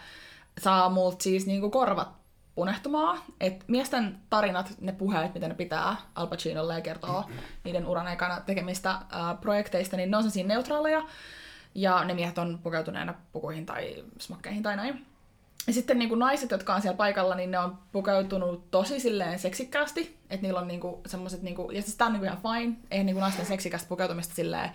[0.60, 2.19] saa multa siis niinku korvat
[2.60, 3.20] punehtumaan.
[3.40, 7.30] Et miesten tarinat, ne puheet, mitä ne pitää Al Pacinolle ja kertoo
[7.64, 11.04] niiden uran aikana tekemistä ää, projekteista, niin ne on siinä neutraaleja.
[11.76, 15.06] Ja ne miehet on pukeutuneena pukuihin tai smokkeihin tai näin.
[15.68, 19.40] Ja sitten niin kuin naiset, jotka on siellä paikalla, niin ne on pukeutunut tosi silleen
[19.40, 20.18] seksikkäästi.
[20.30, 22.76] Että niillä on niin kuin semmoset, niin ja siis tää on niin kuin ihan fine.
[22.92, 24.70] Eihän niin kuin naisten seksikästä pukeutumista silleen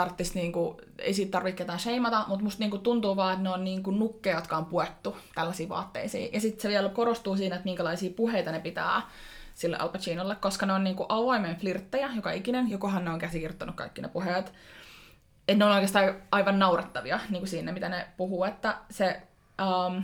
[0.00, 3.64] tarvitsisi, niinku, ei siitä tarvitse ketään sheimata, mutta musta niinku tuntuu vaan, että ne on
[3.64, 6.32] niinku nukkeja, jotka on puettu tällaisiin vaatteisiin.
[6.32, 9.02] Ja sitten se vielä korostuu siinä, että minkälaisia puheita ne pitää
[9.54, 13.76] sille Al Pacinolle, koska ne on niinku avoimen flirttejä, joka ikinen, jokohan ne on käsikirjoittanut
[13.76, 14.52] kaikki ne puheet.
[15.48, 19.22] Että ne on oikeastaan aivan naurettavia niinku siinä, mitä ne puhuu, että se...
[19.86, 20.02] Um,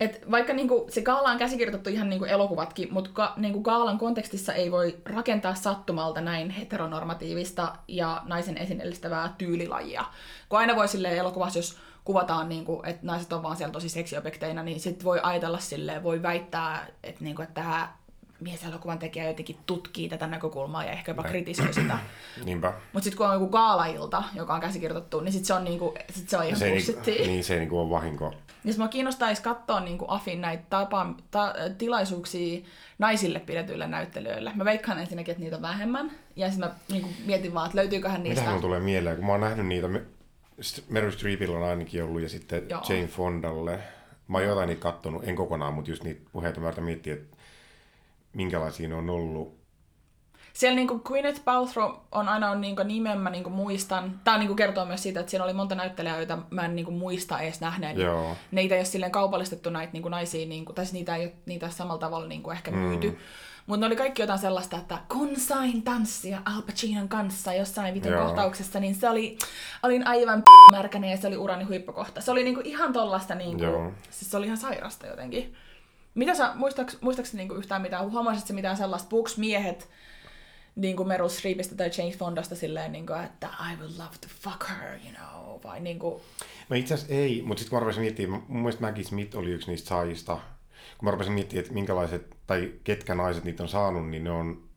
[0.00, 4.52] et vaikka niinku, se gaala on käsikirjoitettu ihan niinku elokuvatkin, mutta ka, niinku gaalan kontekstissa
[4.52, 10.04] ei voi rakentaa sattumalta näin heteronormatiivista ja naisen esineellistävää tyylilajia.
[10.48, 14.62] Kun aina voi sille elokuvassa, jos kuvataan, niinku, että naiset on vaan siellä tosi seksiobjekteina,
[14.62, 17.92] niin sitten voi ajatella silleen, voi väittää, että, niinku, että tämä
[18.40, 21.98] mieselokuvan tekijä jotenkin tutkii tätä näkökulmaa ja ehkä jopa kritisoi sitä.
[22.44, 22.72] Niinpä.
[22.92, 26.28] Mutta sitten kun on joku gaalailta, joka on käsikirjoitettu, niin sitten se on, niinku, sit
[26.28, 27.26] se on ihan Se ei, bullshittia.
[27.26, 28.34] niin, se ei niinku ole vahinko.
[28.64, 32.60] Jos mä kiinnostaisi katsoa niin kuin Afin näitä tapa, ta, tilaisuuksia
[32.98, 34.52] naisille pidetyille näyttelijöille.
[34.54, 36.10] Mä veikkaan ensinnäkin, että niitä on vähemmän.
[36.36, 38.44] Ja sitten mä niin kuin mietin vaan, että löytyyköhän niistä...
[38.44, 40.02] Mitä tulee mieleen, kun mä oon nähnyt niitä, Me-
[40.88, 42.82] Meryl Streepillä on ainakin ollut ja sitten Joo.
[42.88, 43.78] Jane Fondalle.
[44.28, 47.36] Mä oon jotain niitä kattonut, en kokonaan, mutta just niitä puheita mä miettiä, että
[48.32, 49.58] minkälaisia ne on ollut.
[50.52, 54.20] Siellä niin kuin Gwyneth Paltrow on aina on niin kuin nimen mä niin kuin muistan.
[54.24, 56.84] Tämä niin kuin kertoo myös siitä, että siellä oli monta näyttelijää, joita mä en niin
[56.84, 58.02] kuin muista edes nähneeni.
[58.02, 58.36] Joo.
[58.50, 61.24] Neitä ei ole silleen kaupallistettu näitä niin kuin naisia, niin kuin, tai siis niitä ei
[61.24, 63.10] ole niitä samalla tavalla niin kuin ehkä myyty.
[63.10, 63.16] Mm.
[63.66, 68.12] Mutta ne oli kaikki jotain sellaista, että kun sain tanssia Al Pacinon kanssa jossain vitun
[68.12, 68.24] Joo.
[68.24, 69.38] kohtauksessa, niin se oli,
[69.82, 72.20] olin aivan märkäinen ja se oli urani huippukohta.
[72.20, 73.92] Se oli niinku ihan tollasta, niinku, Joo.
[74.10, 75.54] siis se oli ihan sairasta jotenkin.
[76.18, 79.88] Mitä sä, muistaaks, muistaaks niinku yhtään mitään, huomasitko mitään sellaista, puhuks miehet
[80.76, 84.28] niin kuin Meryl Streepistä tai James Fondasta silleen, niin kuin, että I would love to
[84.40, 86.22] fuck her, you know, vai niin kuin,
[86.68, 89.50] No itse asiassa ei, mutta sitten kun mä rupesin miettimään, mun mielestä Maggie Smith oli
[89.50, 90.38] yksi niistä saajista.
[90.98, 94.68] Kun mä rupesin miettimään, että minkälaiset, tai ketkä naiset niitä on saanut, niin ne on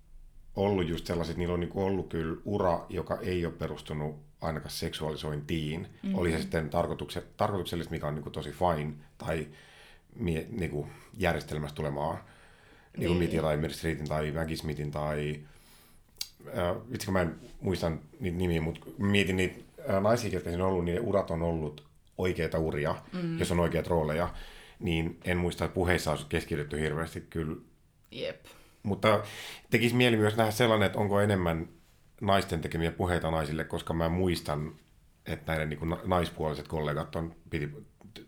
[0.55, 5.81] ollut just sellaiset, niillä on niinku ollut kyllä ura, joka ei ole perustunut ainakaan seksuaalisointiin.
[5.81, 6.19] Mm-hmm.
[6.19, 9.47] Oli se sitten tarkoitukse, tarkoituksellista, mikä on niinku tosi fine, tai
[10.15, 10.87] mie, niinku
[11.17, 12.13] järjestelmästä tulemaa.
[12.13, 12.23] Niin
[12.93, 13.17] kuin Niin.
[13.17, 15.39] mietin jotain Meryl Streetin tai Maggie Smithin tai
[16.47, 19.59] äh, vitsi kun mä en muista niitä nimiä, mutta mietin niitä
[19.89, 21.85] äh, naisia, ketkä siinä on ollut, niin ne urat on ollut
[22.17, 23.39] oikeita uria, mm.
[23.39, 24.33] jos on oikeat rooleja,
[24.79, 27.55] niin en muista, että puheissa olisi keskitytty hirveästi kyllä.
[28.11, 28.45] jep.
[28.83, 29.23] Mutta
[29.69, 31.67] tekisi mieli myös nähdä sellainen, että onko enemmän
[32.21, 34.75] naisten tekemiä puheita naisille, koska mä muistan,
[35.25, 37.69] että näiden niin kuin, naispuoliset kollegat on piti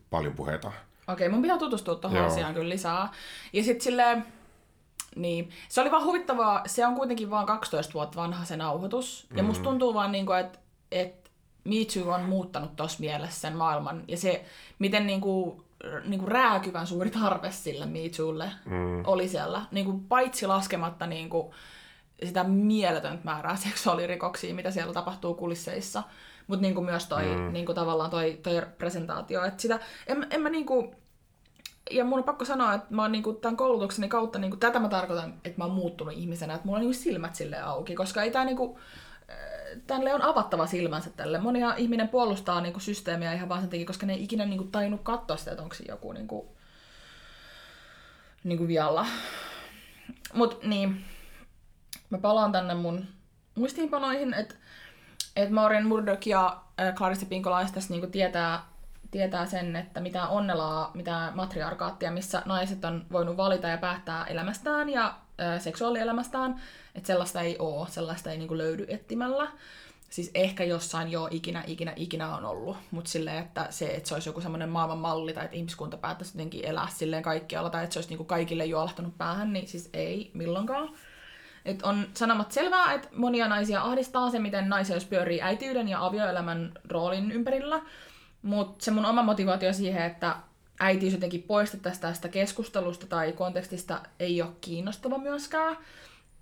[0.09, 0.71] paljon puheita.
[1.07, 2.27] Okei, mun pitää tutustua tuohon Joo.
[2.27, 3.09] asiaan kyllä lisää.
[3.53, 4.25] Ja sitten silleen,
[5.15, 9.27] niin, se oli vaan huvittavaa, se on kuitenkin vaan 12 vuotta vanha se nauhoitus.
[9.35, 10.59] Ja musta tuntuu vaan, niin että
[10.91, 11.31] et
[11.63, 14.03] Me Too on muuttanut tuossa mielessä sen maailman.
[14.07, 14.45] Ja se,
[14.79, 15.63] miten niin kuin,
[16.05, 19.03] niin kuin rääkyvän suuri tarve sille Me Toolle mm.
[19.07, 19.61] oli siellä.
[19.71, 21.53] Niin kuin, paitsi laskematta niin kuin,
[22.23, 26.03] sitä mieletöntä määrää seksuaalirikoksia, mitä siellä tapahtuu kulisseissa.
[26.47, 27.53] Mutta niinku myös toi, mm.
[27.53, 29.43] niinku tavallaan toi, toi presentaatio.
[29.43, 30.95] Et sitä, en, en mä niinku,
[31.91, 34.89] ja mun on pakko sanoa, että mä oon niinku tämän koulutukseni kautta, niinku, tätä mä
[34.89, 38.31] tarkoitan, että mä oon muuttunut ihmisenä, että mulla on niinku silmät sille auki, koska ei
[38.31, 38.79] tää niinku,
[39.29, 39.35] äh,
[39.87, 41.39] tälle on avattava silmänsä tälle.
[41.39, 45.01] Monia ihminen puolustaa niinku systeemiä ihan vaan sen takia, koska ne ei ikinä niinku tajunnut
[45.03, 46.55] katsoa sitä, että onko siinä joku niinku,
[48.43, 49.05] niinku vialla.
[50.33, 51.05] Mut niin,
[52.09, 53.05] mä palaan tänne mun
[53.55, 54.55] muistiinpanoihin, että
[55.35, 58.65] et Maureen Murdoch ja äh, Clarissa Pinkola tässä niinku tietää,
[59.11, 64.89] tietää sen, että mitä onnelaa, mitä matriarkaattia, missä naiset on voinut valita ja päättää elämästään
[64.89, 66.61] ja äh, seksuaalielämästään,
[66.95, 69.47] että sellaista ei oo, sellaista ei niinku löydy etsimällä.
[70.09, 74.13] Siis ehkä jossain jo ikinä, ikinä, ikinä on ollut, mutta silleen, että se, että se
[74.13, 77.93] olisi joku semmoinen maailman malli tai että ihmiskunta päättäisi jotenkin elää silleen kaikkialla tai että
[77.93, 80.89] se olisi niinku kaikille juolahtanut päähän, niin siis ei milloinkaan.
[81.65, 86.05] Et on sanomat selvää, että monia naisia ahdistaa se, miten naisia jos pyörii äitiyden ja
[86.05, 87.81] avioelämän roolin ympärillä.
[88.41, 90.35] Mutta se mun oma motivaatio siihen, että
[90.79, 95.77] äitiys jotenkin poistettaisiin tästä keskustelusta tai kontekstista ei ole kiinnostava myöskään.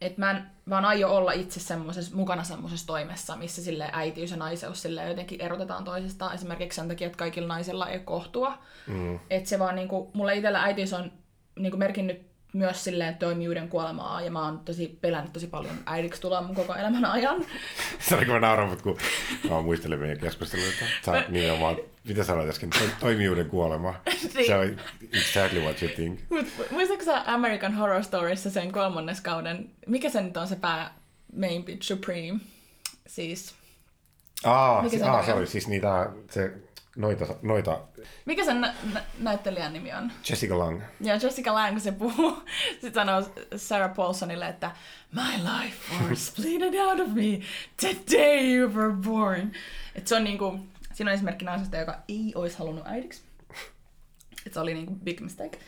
[0.01, 4.37] Että mä en vaan aio olla itse semmoses, mukana semmoisessa toimessa, missä sille äitiys ja
[4.37, 6.35] naiseus sille jotenkin erotetaan toisistaan.
[6.35, 8.57] Esimerkiksi sen takia, että kaikilla naisilla ei kohtua.
[8.87, 9.19] Mm.
[9.29, 11.11] Että se vaan niinku, mulle itsellä äitiys on
[11.59, 16.41] niinku merkinnyt myös silleen toimijuuden kuolemaa, ja mä oon tosi pelännyt tosi paljon äidiksi tulla
[16.41, 17.45] mun koko elämän ajan.
[18.09, 18.97] Sori, kun mä nauran, mutta kun
[19.49, 23.93] mä muistelen meidän keskustelua, että sä nimenomaan, mitä sanoit äsken, toimijuuden kuolema.
[24.35, 24.47] niin.
[24.47, 24.77] Se on
[25.13, 26.19] exactly what you think.
[26.29, 30.93] Mut, muistatko sä American Horror Storyssa sen kolmannes kauden, mikä se nyt on se pää
[31.37, 32.39] main bitch supreme?
[33.07, 33.55] Siis...
[34.43, 36.51] Aa, mikä se, aa, se oli siis niitä, se
[36.95, 37.81] noita, noita...
[38.25, 40.11] Mikä sen nä- nä- näyttelijän nimi on?
[40.29, 40.81] Jessica Lang.
[41.01, 44.71] Ja Jessica Lang, kun se puhuu, sitten sanoo Sarah Paulsonille, että
[45.11, 47.41] My life was split out of me
[47.77, 49.51] the day you were born.
[49.95, 50.59] Et se on niinku,
[50.93, 53.21] siinä on esimerkki naisesta, joka ei olisi halunnut äidiksi.
[54.45, 55.59] Et se oli niinku big mistake.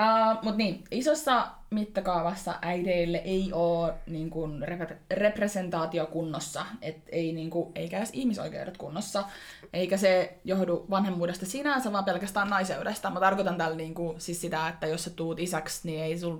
[0.00, 7.32] Uh, Mutta niin, isossa mittakaavassa äideille ei ole niin kuin, repre- representaatio kunnossa, et ei,
[7.32, 9.24] niin kuin, eikä edes ihmisoikeudet kunnossa,
[9.72, 13.10] eikä se johdu vanhemmuudesta sinänsä, vaan pelkästään naiseudesta.
[13.10, 16.38] Mä tarkoitan tällä niin kuin, siis sitä, että jos sä tuut isäksi, niin ei, sul,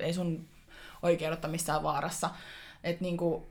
[0.00, 0.48] ei sun
[1.02, 2.30] oikeudet ole missään vaarassa.
[2.84, 3.42] Että niin kuin,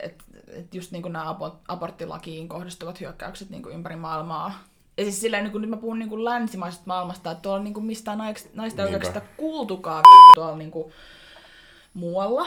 [0.00, 1.36] et, et just niin nämä
[1.68, 4.64] aborttilakiin kohdistuvat hyökkäykset niin ympäri maailmaa
[4.96, 7.74] ja siis silleen, niin kun nyt mä puhun niin kuin länsimaisesta maailmasta, että tuolla niin
[7.74, 8.18] kuin mistään
[8.54, 10.92] naista oikeastaan kuultukaan tuolla niin kuin
[11.94, 12.46] muualla.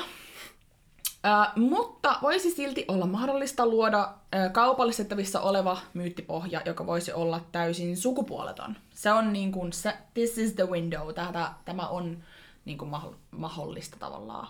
[1.23, 7.97] Ää, mutta voisi silti olla mahdollista luoda ää, kaupallistettavissa oleva myyttipohja, joka voisi olla täysin
[7.97, 8.75] sukupuoleton.
[8.93, 12.23] Se on niin kuin se, this is the window, tämä, tämä on
[12.65, 12.91] niin kuin
[13.31, 14.47] mahdollista tavallaan.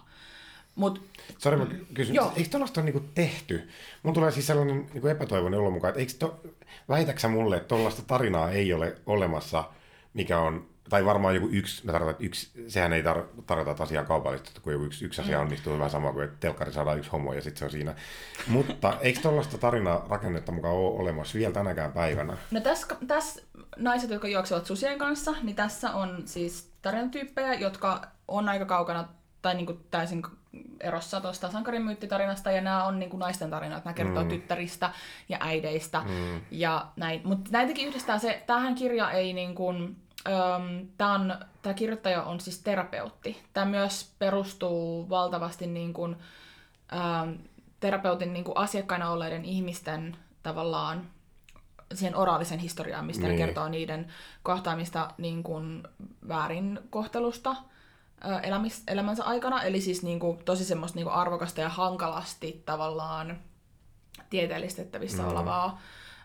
[0.76, 1.01] Mut,
[1.38, 2.34] Sori, mä kysyn, joo.
[2.36, 3.69] eikö tuollaista ole niinku tehty?
[4.03, 6.41] Mun tulee siis sellainen niinku epätoivoinen olo mukaan, että eikö to,
[6.89, 9.63] väitäksä mulle, että tuollaista tarinaa ei ole olemassa,
[10.13, 14.03] mikä on, tai varmaan joku yksi, mä tarkoitan, yksi, sehän ei tar- tarkoita, että asiaa
[14.03, 15.41] kaupallista, kun joku yksi, yksi asia mm.
[15.41, 17.95] onnistuu vähän sama kuin, että telkkari saadaan yksi homo ja sitten se on siinä.
[18.47, 22.38] Mutta eikö tuollaista tarinaa rakennetta mukaan ole olemassa vielä tänäkään päivänä?
[22.51, 23.41] No tässä, tässä
[23.78, 29.07] naiset, jotka juoksevat susien kanssa, niin tässä on siis tarinatyyppejä, jotka on aika kaukana
[29.41, 30.23] tai niin kuin täysin
[30.80, 34.30] erossa tuosta sankarimyyttitarinasta, ja nämä on niin kuin naisten tarinoita, nämä kertoo mm.
[34.30, 34.89] tyttäristä
[35.30, 36.41] ja äideistä, mm.
[36.51, 37.22] ja näin.
[37.24, 39.95] Mutta näitäkin yhdistää se, tähän kirja ei niin kuin,
[40.28, 43.43] äm, tämä, on, tämä kirjoittaja on siis terapeutti.
[43.53, 46.16] Tämä myös perustuu valtavasti niin kuin,
[46.93, 47.38] äm,
[47.80, 51.08] terapeutin niin kuin asiakkaina olleiden ihmisten tavallaan
[51.93, 53.38] siihen oraalisen historiaan, mistä niin.
[53.38, 54.08] kertoo niiden
[54.43, 55.84] kohtaamista niin kuin
[56.28, 57.56] väärinkohtelusta
[58.43, 59.63] elämis, elämänsä aikana.
[59.63, 63.38] Eli siis niin kuin, tosi semmoista niin kuin arvokasta ja hankalasti tavallaan
[64.30, 65.30] tieteellistettävissä mm.
[65.30, 65.82] olevaa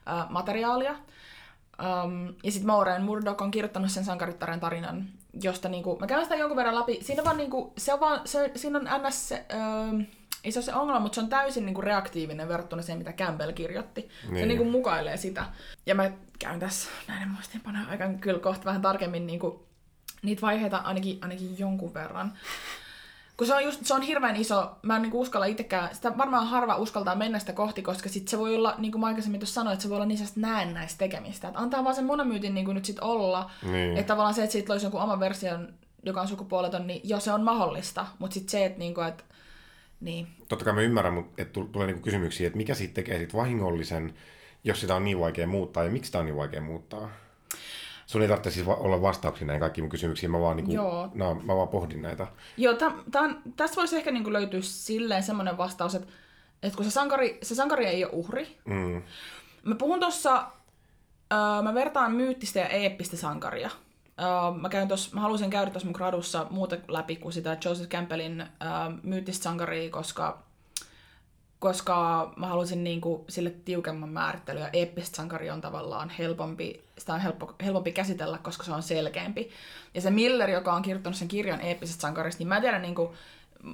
[0.09, 0.91] ä, materiaalia.
[0.93, 5.09] Um, ja sitten Maureen Murdoch on kirjoittanut sen sankarittaren tarinan,
[5.43, 6.99] josta niinku, mä käyn sitä jonkun verran läpi.
[7.03, 9.29] Siinä, vaan, niinku, se on vaan, se, siinä on ns.
[9.29, 10.05] Se, öö,
[10.45, 13.53] ei se ole se ongelma, mutta se on täysin niinku reaktiivinen verrattuna siihen, mitä Campbell
[13.53, 14.09] kirjoitti.
[14.29, 14.39] Niin.
[14.39, 15.45] Se niinku mukailee sitä.
[15.87, 19.67] Ja mä käyn tässä näiden muistiinpanojen aikana kyllä kohta vähän tarkemmin niinku
[20.23, 22.33] niitä vaiheita ainakin, ainakin jonkun verran.
[23.37, 26.47] Kun se on, just, se on hirveän iso, mä en niinku uskalla itsekään, sitä varmaan
[26.47, 29.55] harva uskaltaa mennä sitä kohti, koska sit se voi olla, niin kuin mä aikaisemmin tuossa
[29.55, 31.49] sanoin, että se voi olla niin näennäistä tekemistä.
[31.49, 33.97] Että antaa vaan sen monomyytin niin nyt sit olla, niin.
[33.97, 37.33] että tavallaan se, että siitä loisi jonkun oman version, joka on sukupuoleton, niin jo se
[37.33, 39.25] on mahdollista, mutta sitten se, että, niin kuin, että
[40.01, 40.27] niin.
[40.49, 44.15] Totta kai mä ymmärrän, mutta että tulee niinku kysymyksiä, että mikä siitä tekee sit vahingollisen,
[44.65, 47.11] jos sitä on niin vaikea muuttaa ja miksi sitä on niin vaikea muuttaa?
[48.11, 50.79] Sun ei tarvitse siis olla vastauksia näihin kaikkiin mun kysymyksiin, mä vaan, niin kuin,
[51.15, 52.27] no, mä vaan pohdin näitä.
[52.57, 52.75] Joo,
[53.11, 56.09] tämän, tästä voisi ehkä niin kuin löytyä silleen semmoinen vastaus, että,
[56.63, 58.59] että kun se sankari, se sankari ei ole uhri.
[58.65, 59.03] Mm.
[59.63, 60.37] Mä puhun tuossa,
[61.33, 63.71] äh, mä vertaan myyttistä ja eeppistä sankaria.
[64.21, 67.91] Uh, mä, käyn tos, mä halusin käydä tuossa mun gradussa muuta läpi kuin sitä Joseph
[67.91, 70.43] Campbellin uh, myyttistä sankaria, koska
[71.61, 74.71] koska mä halusin niinku sille tiukemman määrittelyä.
[74.73, 79.51] Eeppistä sankari on tavallaan helpompi, sitä on helppo, helpompi käsitellä, koska se on selkeämpi.
[79.95, 83.15] Ja se Miller, joka on kirjoittanut sen kirjan eeppisestä sankarista, niin mä tiedän, niinku,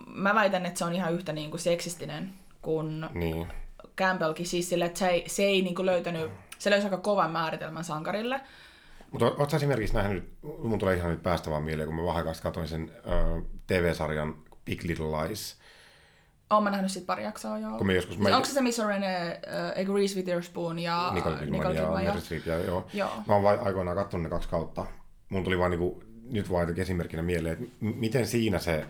[0.07, 2.33] mä väitän, että se on ihan yhtä niinku seksistinen
[2.63, 3.47] kuin niin.
[3.97, 4.47] Campbellkin.
[4.47, 8.41] Siis sille, että se ei, se ei niinku löytänyt, se löysi aika kovan määritelmän sankarille.
[9.11, 12.69] Mutta ootko esimerkiksi nähnyt, mun tulee ihan nyt päästä vaan mieleen, kun mä vähän katsoin
[12.69, 14.35] sen uh, TV-sarjan
[14.65, 15.57] Big Little Lies,
[16.51, 17.79] Oon mä nähnyt sit pari jaksoa, joo.
[17.79, 18.19] Kun joskus...
[18.19, 18.37] Mä...
[18.37, 22.05] Onko se se, missä Rene uh, Ego Reese Witherspoon ja Nicole Kidman, Nicole ja Kidman,
[22.05, 22.87] Meryl Streep, ja, joo.
[22.93, 23.11] Joo.
[23.29, 24.87] Mä oon vai- aikoinaan katsonut ne kaksi kautta.
[25.29, 28.87] Mun tuli vaan niinku, nyt vaan esimerkkinä mieleen, että m- miten siinä se,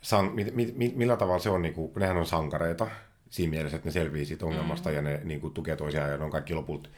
[0.00, 2.86] san, mit, mit, mit, millä tavalla se on, niinku, kun nehän on sankareita
[3.30, 4.94] siinä mielessä, että ne selvii siitä ongelmasta mm.
[4.96, 6.88] ja ne niinku, tukee toisiaan ja ne on kaikki lopulta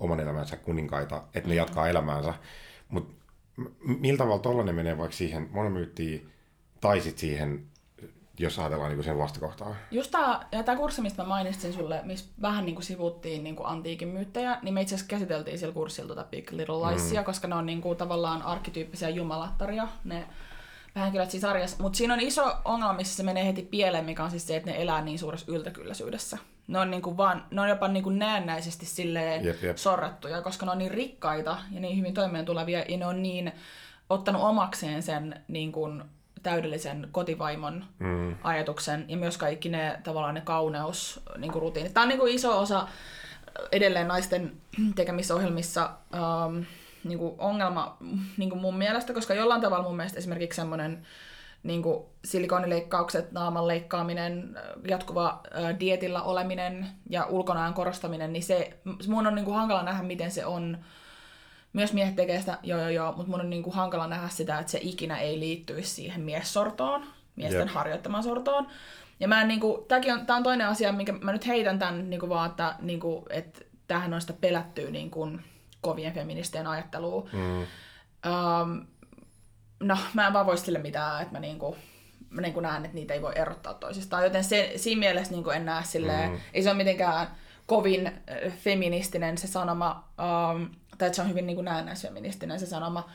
[0.00, 1.58] oman elämänsä kuninkaita, että ne Mm.
[1.58, 2.34] jatkaa elämäänsä.
[2.88, 3.14] Mutta
[4.00, 6.30] millä tavalla tollanen menee vaikka siihen monomyyttiin
[6.80, 7.62] tai sit siihen,
[8.38, 9.74] jos ajatellaan niinku sen vastakohtaa?
[9.90, 14.08] Just tää, ja tää kurssi, mistä mä mainitsin sulle, missä vähän niinku sivuttiin niinku antiikin
[14.08, 17.24] myyttejä, niin me itse asiassa käsiteltiin sillä kurssilla tota Big Little Liesia, mm.
[17.24, 20.26] koska ne on niinku tavallaan arkkityyppisiä jumalattaria, ne
[20.94, 21.82] päähenkilöt siinä sarjassa.
[21.82, 24.70] Mutta siinä on iso ongelma, missä se menee heti pieleen, mikä on siis se, että
[24.70, 26.38] ne elää niin suuressa yltäkylläisyydessä.
[26.68, 29.76] Ne on, niinku vaan, ne on jopa niinku näennäisesti silleen Jep, jep.
[29.76, 33.52] sorrettuja, koska ne on niin rikkaita ja niin hyvin toimeen tulevia, ja ne on niin
[34.10, 36.04] ottanut omakseen sen niin kuin,
[36.42, 38.36] täydellisen kotivaimon mm.
[38.42, 41.94] ajatuksen, ja myös kaikki ne tavallaan ne kauneus niin kuin rutiinit.
[41.94, 42.88] Tämä on niin kuin iso osa
[43.72, 44.52] edelleen naisten
[44.94, 46.62] tekemissä ohjelmissa ähm,
[47.04, 47.96] niin kuin ongelma
[48.36, 51.06] niin kuin mun mielestä, koska jollain tavalla mun mielestä esimerkiksi semmoinen
[51.62, 54.58] niin kuin silikonileikkaukset, naaman leikkaaminen,
[54.88, 58.78] jatkuva ä, dietillä oleminen ja ulkonaan korostaminen, niin se,
[59.08, 60.78] mun on niin kuin hankala nähdä, miten se on,
[61.76, 64.58] myös miehet tekee sitä, joo joo joo, mutta mun on niin kuin hankala nähdä sitä,
[64.58, 67.06] että se ikinä ei liittyisi siihen miessortoon,
[67.36, 67.70] miesten Jep.
[67.70, 68.66] harjoittamaan sortoon.
[69.20, 71.78] Ja mä en, niin kuin, tämäkin on, tää on toinen asia, minkä mä nyt heitän
[71.78, 75.44] tämän niin kuin vaan, että, niin kuin, että tämähän on sitä pelättyä niin kuin,
[75.80, 77.28] kovien feministien ajattelua.
[77.32, 77.60] Mm.
[77.60, 78.86] Um,
[79.80, 81.76] no, mä en vaan voi sille mitään, että mä niinku,
[82.30, 84.24] mä niinku näen, että niitä ei voi erottaa toisistaan.
[84.24, 86.38] Joten se, siinä mielessä niinku en näe silleen, mm.
[86.54, 87.26] ei se ole mitenkään
[87.66, 88.12] kovin
[88.58, 93.10] feministinen se sanoma, um, tai että se on hyvin niinku näennäisfeministinen se sanoma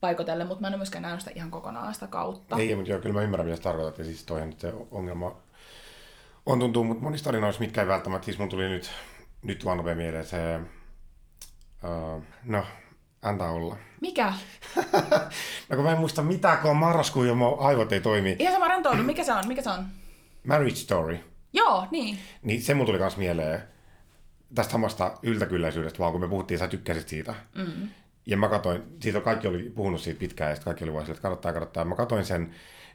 [0.00, 2.56] paikotelle, mutta mä en ole myöskään nähnyt sitä ihan kokonaan sitä kautta.
[2.56, 3.98] Ei, mutta joo, kyllä mä ymmärrän, mitä tarkoitat.
[3.98, 5.36] Ja siis toihan nyt se ongelma
[6.46, 8.90] on tuntuu, mutta monissa tarinoissa, mitkä ei välttämättä, siis mun tuli nyt,
[9.42, 10.60] nyt vaan nopea mieleen se,
[11.84, 12.64] uh, no,
[13.22, 13.76] antaa olla.
[14.00, 14.32] Mikä?
[15.68, 18.36] No kun mä en muista mitään, kun on marraskuu ja mun aivot ei toimi.
[18.38, 19.02] Ihan sama rentoudu.
[19.02, 19.48] Mikä se on?
[19.48, 19.86] Mikä se on?
[20.44, 21.18] Marriage Story.
[21.52, 22.18] Joo, niin.
[22.42, 23.62] Niin se mun tuli kans mieleen
[24.54, 27.34] tästä samasta yltäkylläisyydestä, vaan kun me puhuttiin, sä tykkäsit siitä.
[27.54, 27.88] Mm.
[28.26, 31.22] Ja mä katsoin, siitä kaikki oli puhunut siitä pitkään, ja sitten kaikki oli vaan että
[31.22, 31.84] kannattaa, kannattaa.
[31.84, 32.50] Mä katsoin sen,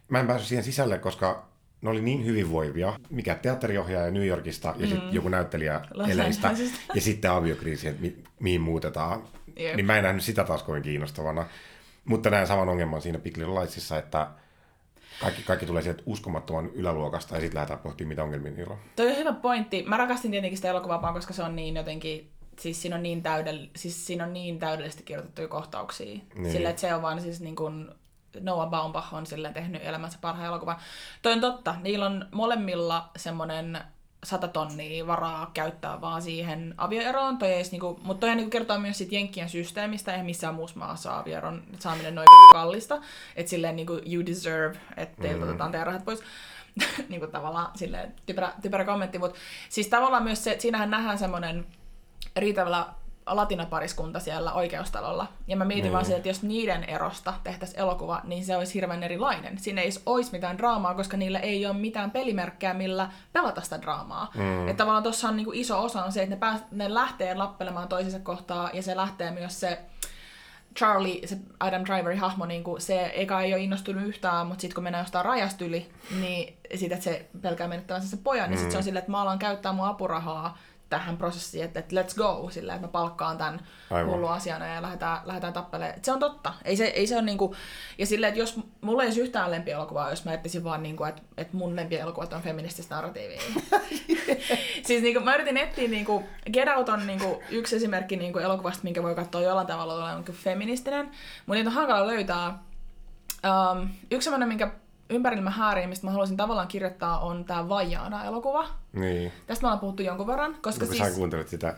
[0.10, 4.88] mä en päässyt siihen sisälle, koska ne oli niin hyvinvoivia, mikä teatteriohjaaja New Yorkista ja
[4.88, 6.52] sitten joku näyttelijä Eleistä
[6.96, 9.24] ja sitten aviokriisi, että mi- mihin muutetaan.
[9.56, 9.76] Jep.
[9.76, 11.46] Niin mä en nähnyt sitä taas kovin kiinnostavana.
[12.06, 14.28] Mutta näen saman ongelman siinä Little Lightsissa, että
[15.22, 18.80] kaikki, kaikki tulee sieltä uskomattoman yläluokasta ja sitten lähdetään pohtimaan, mitä ongelmia niillä on.
[18.96, 19.84] Toi on hyvä pointti.
[19.88, 23.66] Mä rakastin tietenkin sitä elokuvaa koska se on niin jotenkin, siis siinä on niin, täydell,
[23.76, 26.20] siis siinä on niin täydellisesti kirjoitettuja kohtauksia.
[26.36, 26.52] Niin.
[26.52, 27.90] Sillä, että se on vaan siis niin kuin
[28.40, 30.78] Noah Baumbach on silleen tehnyt elämänsä parhaan elokuvan.
[31.22, 31.76] Toi on totta.
[31.82, 33.80] Niillä on molemmilla semmoinen
[34.24, 37.38] sata tonnia varaa käyttää vaan siihen avioeroon.
[37.38, 41.20] Toi edes niinku, mutta toi niinku kertoo myös siitä Jenkkien systeemistä, eihän missään muussa maassa
[41.20, 43.02] avioeron saaminen noin kallista.
[43.36, 46.24] Että silleen niinku you deserve, että teiltä otetaan teidän rahat pois.
[47.10, 51.66] niinku tavallaan silleen typerä, typerä kommentti, mutta siis tavallaan myös se, että siinähän nähdään semmoinen
[52.36, 52.88] riittävällä
[53.26, 55.28] latinapariskunta siellä oikeustalolla.
[55.48, 55.94] Ja mä mietin Niin.
[55.94, 59.58] vaan sitä, että jos niiden erosta tehtäisiin elokuva, niin se olisi hirveän erilainen.
[59.60, 64.32] Siinä ei olisi mitään draamaa, koska niillä ei ole mitään pelimerkkejä, millä pelata sitä draamaa.
[64.36, 64.68] Mm.
[64.68, 67.88] Että tavallaan tuossa on niinku iso osa on se, että ne, pääs, ne lähtee lappelemaan
[67.88, 69.80] toisensa kohtaa, ja se lähtee myös se
[70.78, 74.76] Charlie, se Adam Driverin hahmo, niin kuin se eka ei ole innostunut yhtään, mutta sitten
[74.76, 78.72] kun mennään jostain rajasta yli, niin siitä, että se pelkää menettävänsä se pojan, niin sitten
[78.72, 80.58] se on silleen, että mä alan käyttää mun apurahaa
[80.92, 83.68] tähän prosessiin, että, että let's go, sillä että mä palkkaan tämän
[84.06, 86.00] hullu asiana ja lähdetään, lähdetään tappelemaan.
[86.02, 86.54] Se on totta.
[86.66, 87.56] Ei se, ei se ole niinku,
[87.98, 91.22] ja silleen, että jos mulla ei olisi yhtään lempielokuvaa, jos mä etsisin vaan niinku, että,
[91.38, 93.42] että mun lempielokuvat on feminististä narratiivia.
[94.88, 96.24] siis niinku, mä yritin etsiä, niinku,
[96.54, 100.32] Get Out on niinku, yksi esimerkki niinku, elokuvasta, minkä voi katsoa jollain tavalla olevan niinku,
[100.32, 102.60] feministinen, mutta niitä on hankala löytää.
[103.46, 104.72] Um, yksi semmoinen, minkä
[105.12, 108.68] ympärillä mä häärin, mistä mä haluaisin tavallaan kirjoittaa, on tämä Vajaana-elokuva.
[108.94, 109.32] Niin.
[109.48, 111.10] Tästä me ollaan puhuttu jonkun verran, koska Kun siis...
[111.10, 111.78] sä kuuntelet sitä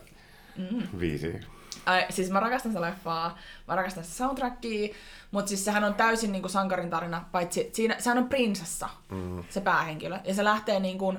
[0.58, 1.00] Mm.
[1.00, 1.40] viisiä.
[1.86, 4.96] Ai, siis mä rakastan sitä leffaa, mä rakastan sitä soundtrackia,
[5.32, 9.44] mutta siis sehän on täysin niinku sankarin tarina, paitsi siinä, sehän on prinsessa, mm.
[9.50, 10.20] se päähenkilö.
[10.24, 11.16] Ja se lähtee niinku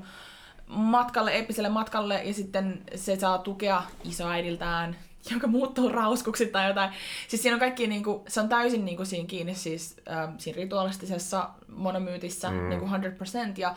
[0.67, 4.97] matkalle, eeppiselle matkalle, ja sitten se saa tukea isoäidiltään,
[5.31, 6.91] joka muuttuu rauskuksi tai jotain.
[7.29, 11.51] Siis siinä on kaikki, niinku, se on täysin niinku siinä kiinni siis äh, siinä ritualistisessa
[11.69, 12.69] monomyytissä, mm.
[12.69, 12.91] niinku 100%.
[13.57, 13.75] Ja,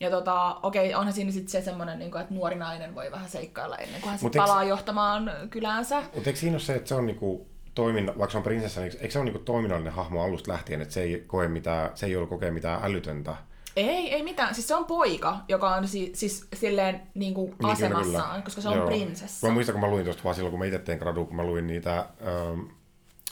[0.00, 3.76] ja tota, okei, onhan siinä sitten se semmoinen, niinku, että nuori nainen voi vähän seikkailla
[3.76, 6.02] ennen kuin hän sit palaa johtamaan kyläänsä.
[6.14, 8.92] Mutta eikö siinä ole se, että se on niinku toiminna, vaikka se on prinsessa, niin
[9.00, 12.16] eikö se ole niinku toiminnallinen hahmo alusta lähtien, että se ei, koe mitään, se ei
[12.16, 13.36] ole kokea mitään älytöntä
[13.88, 14.54] Ei, ei mitään.
[14.54, 18.42] Siis se on poika, joka on si- siis silleen niin kuin kyllä, asemassaan, kyllä.
[18.44, 18.86] koska se on Joo.
[18.86, 19.46] prinsessa.
[19.46, 21.44] Mä muistan, kun mä luin tuosta vaan silloin, kun mä itse tein gradua, kun mä
[21.44, 22.60] luin niitä ähm,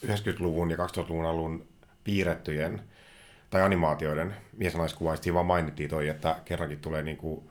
[0.07, 1.67] 90-luvun ja 2000-luvun alun
[2.05, 2.83] piirrettyjen
[3.51, 5.25] tai animaatioiden mies- ja naiskuvaista.
[5.25, 7.51] Siinä vaan mainittiin toi, että kerrankin tulee niinku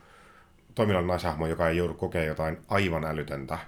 [0.76, 3.60] toiminnallinen naishahmo, joka ei joudu kokemaan jotain aivan älytöntä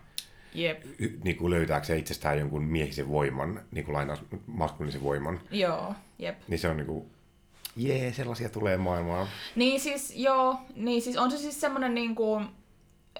[0.54, 0.84] Jep.
[1.00, 5.40] y- niinku löytääkseen itsestään jonkun miehisen voiman, niinku lainaus maskuliinisen voiman.
[5.52, 6.36] Joo, jep.
[6.48, 7.10] Niin se on niinku,
[7.84, 9.28] jee, sellaisia tulee maailmaan.
[9.56, 12.42] Niin siis, joo, niin siis on se siis semmonen niinku,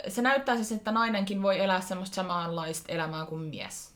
[0.08, 3.94] se näyttää siis, että nainenkin voi elää semmoista samanlaista elämää kuin mies.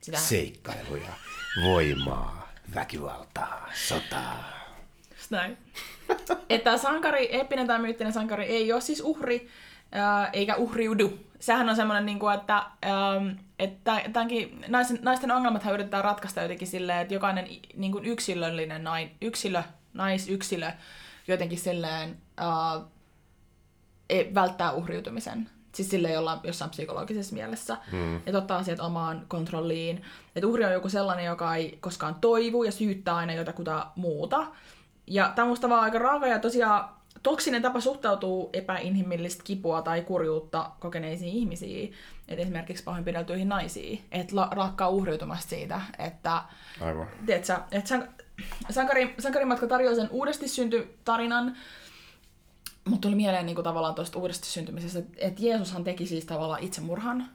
[0.00, 0.18] Sitä.
[0.18, 1.12] Seikkailuja,
[1.64, 4.44] voimaa, väkivaltaa, sotaa.
[5.10, 5.58] Just näin.
[6.48, 9.48] että sankari, eeppinen tai myyttinen sankari ei ole siis uhri,
[9.92, 11.18] ää, eikä uhriudu.
[11.40, 16.68] Sehän on semmoinen, niin kuin, että, äm, että tämänkin, naisten, naisten ongelmathan yritetään ratkaista jotenkin
[16.68, 19.62] silleen, että jokainen niin kuin yksilöllinen nain, yksilö,
[19.94, 20.70] naisyksilö
[21.28, 22.80] jotenkin silleen ää,
[24.10, 25.48] ei- välttää uhriutumisen.
[25.72, 27.76] Siis sille jolla jossain psykologisessa mielessä.
[27.92, 28.16] Mm.
[28.16, 30.02] Että ottaa asiat omaan kontrolliin.
[30.36, 34.46] Että uhri on joku sellainen, joka ei koskaan toivu ja syyttää aina jotakuta muuta.
[35.06, 36.88] Ja tämä on musta vaan aika raaka ja tosiaan
[37.22, 41.92] toksinen tapa suhtautuu epäinhimillistä kipua tai kurjuutta kokeneisiin ihmisiin.
[42.28, 44.04] Et esimerkiksi pahoinpideltyihin naisiin.
[44.12, 46.42] Että la- lakkaa uhriutumasta siitä, että
[46.80, 47.06] Aivan.
[47.26, 48.24] tiedätkö, että sank-
[48.70, 51.56] sankari, sankarimatka tarjoaa sen uudesti synty tarinan,
[52.84, 56.62] mutta tuli mieleen niin kuin, tavallaan tuosta uudesti syntymisestä, että et Jeesushan teki siis tavallaan
[56.62, 57.28] itsemurhan.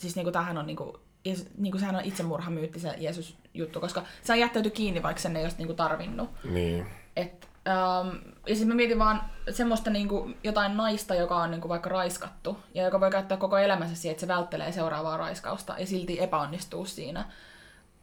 [0.00, 3.80] Siis niin kuin, tämähän on, niin kuin, Jeesus, niin kuin, sehän on itsemurhamyytti se Jeesus-juttu,
[3.80, 6.30] koska se on jättäyty kiinni, vaikka sen ei olisi niin kuin, tarvinnut.
[6.44, 6.86] Niin.
[7.16, 8.16] Et, ähm,
[8.46, 12.82] ja sitten mä mietin vaan semmoista niinku, jotain naista, joka on niinku, vaikka raiskattu, ja
[12.82, 17.24] joka voi käyttää koko elämänsä siihen, että se välttelee seuraavaa raiskausta, ja silti epäonnistuu siinä,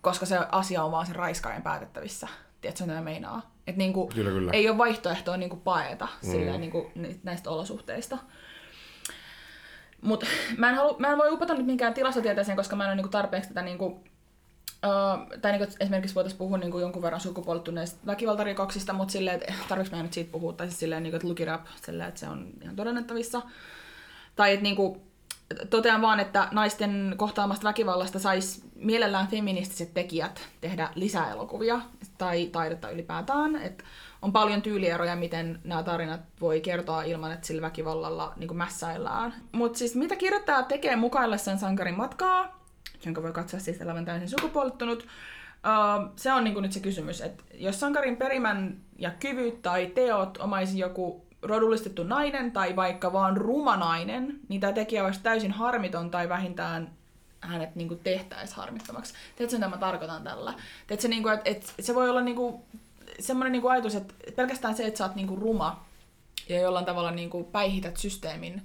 [0.01, 2.27] koska se asia on vaan sen raiskaajan päätettävissä.
[2.61, 3.51] Tiedätkö, mitä meinaa?
[3.67, 4.51] Et niinku, Kyllä, kyllä.
[4.53, 6.31] ei ole vaihtoehtoa niinku paeta mm.
[6.31, 8.17] silleen, niinku, ni- näistä olosuhteista.
[10.01, 10.25] Mutta
[10.57, 13.09] mä, en halu, mä en voi upota nyt minkään tilastotieteeseen, koska mä en ole niinku
[13.09, 14.03] tarpeeksi tätä niinku,
[14.85, 19.97] Uh, tai niinku, esimerkiksi voitaisiin puhua niinku jonkun verran sukupuolittuneista väkivaltarikoksista, mutta silleen, että tarvitsen
[19.97, 22.29] mä nyt siitä puhua, tai siis silleen, niinku, että look it up, silleen, että se
[22.29, 23.41] on ihan todennettavissa.
[24.35, 25.01] Tai että niinku,
[25.69, 31.81] totean vaan, että naisten kohtaamasta väkivallasta sais mielellään feministiset tekijät tehdä lisää elokuvia
[32.17, 33.55] tai taidetta ylipäätään.
[33.55, 33.83] Et
[34.21, 39.33] on paljon tyylieroja, miten nämä tarinat voi kertoa ilman, että sillä väkivallalla niin mässäillään.
[39.51, 42.58] Mutta siis mitä kirjoittaja tekee mukaillessaan sankarin matkaa,
[43.05, 45.07] jonka voi katsoa siis elävän täysin sukupuolittunut,
[45.59, 50.37] Uh, se on niinku nyt se kysymys, että jos sankarin perimän ja kyvyt tai teot
[50.37, 56.11] omaisi joku rodullistettu nainen tai vaikka vaan ruma nainen, niin tämä tekijä olisi täysin harmiton
[56.11, 56.91] tai vähintään
[57.41, 59.13] hänet niinku tehtäisiin harmittomaksi.
[59.35, 60.53] Tiedätkö, mitä mä tarkoitan tällä?
[60.87, 62.65] Tiedätkö, niinku, että et, se voi olla niinku,
[63.19, 65.85] semmoinen niinku ajatus, että pelkästään se, että sä oot niinku ruma
[66.49, 68.61] ja jollain tavalla niinku päihität systeemin,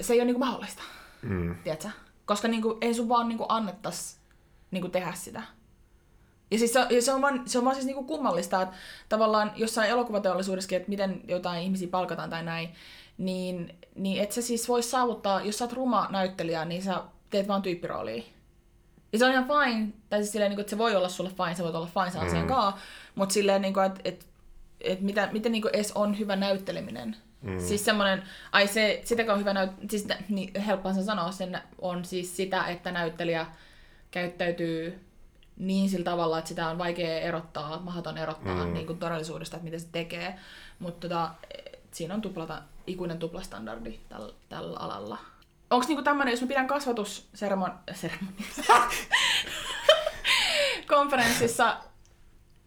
[0.00, 0.82] se ei ole niinku mahdollista.
[1.22, 1.56] Mm.
[1.64, 1.88] Tiedätkö?
[2.26, 4.16] Koska niinku, ei sun vaan niinku annettas
[4.70, 5.42] niinku tehdä sitä.
[6.50, 8.74] Ja siis se, on- ja se, on vaan, se on vaan siis niinku kummallista, että
[9.08, 12.68] tavallaan jossain elokuvateollisuudessakin, että miten jotain ihmisiä palkataan tai näin,
[13.18, 17.48] niin, niin et sä siis voi saavuttaa, jos sä oot ruma näyttelijä, niin sä teet
[17.48, 18.22] vaan tyyppiroolia.
[19.12, 21.54] Ja se on ihan fine, tai siis silleen, niinku, että se voi olla sulle fine,
[21.54, 22.48] sä voit olla fine sen asian Mm.
[22.48, 22.78] kaa,
[23.14, 24.26] mutta silleen, niinku, että et,
[24.80, 27.16] et mitä, miten niinku edes on hyvä näytteleminen.
[27.42, 27.60] Mm.
[27.60, 28.22] Siis semmoinen,
[28.52, 32.66] ai se, sitäkö on hyvä näyt, siis niin helppoa sen sanoa, sen on siis sitä,
[32.66, 33.46] että näyttelijä
[34.10, 35.06] käyttäytyy
[35.56, 38.72] niin sillä tavalla, että sitä on vaikea erottaa, mahdoton erottaa mm.
[38.72, 40.38] niin kuin todellisuudesta, että mitä se tekee.
[40.78, 41.30] Mutta tota,
[41.90, 45.18] siinä on tuplata, ikuinen tuplastandardi tällä, tällä alalla.
[45.70, 47.72] Onko niinku tämmöinen, jos mä pidän kasvatusseremon...
[50.88, 51.76] konferenssissa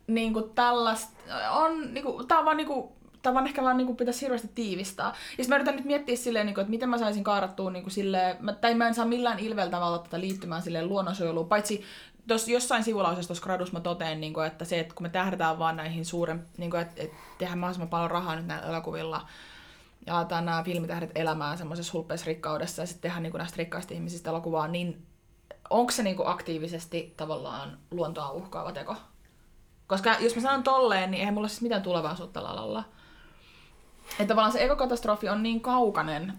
[0.07, 1.11] niinku tällaista,
[1.51, 5.13] on niinku, tää on vaan niinku, tää vaan ehkä vaan niinku pitäisi hirveästi tiivistää.
[5.37, 8.37] Ja sit mä yritän nyt miettiä silleen, niinku, että miten mä saisin kaarattua niinku silleen,
[8.39, 11.83] mä, tai mä en saa millään ilveellä tavalla tätä liittymään silleen luonnonsuojeluun, paitsi
[12.27, 15.77] tos, jossain sivulausessa tuossa gradussa mä toteen, niinku, että se, että kun me tähdätään vaan
[15.77, 19.27] näihin suuren, niinku, että, että tehdään mahdollisimman paljon rahaa nyt näillä elokuvilla,
[20.05, 24.29] ja aletaan nämä filmitähdet elämään semmoisessa hulpeassa rikkaudessa ja sitten tehdään niinku näistä rikkaista ihmisistä
[24.29, 25.05] elokuvaa, niin
[25.69, 28.95] onko se niinku aktiivisesti tavallaan luontoa uhkaava teko?
[29.87, 32.83] Koska jos mä sanon tolleen, niin eihän mulla siis mitään tulevaisuutta alalla.
[34.11, 36.33] Että tavallaan se ekokatastrofi on niin kaukainen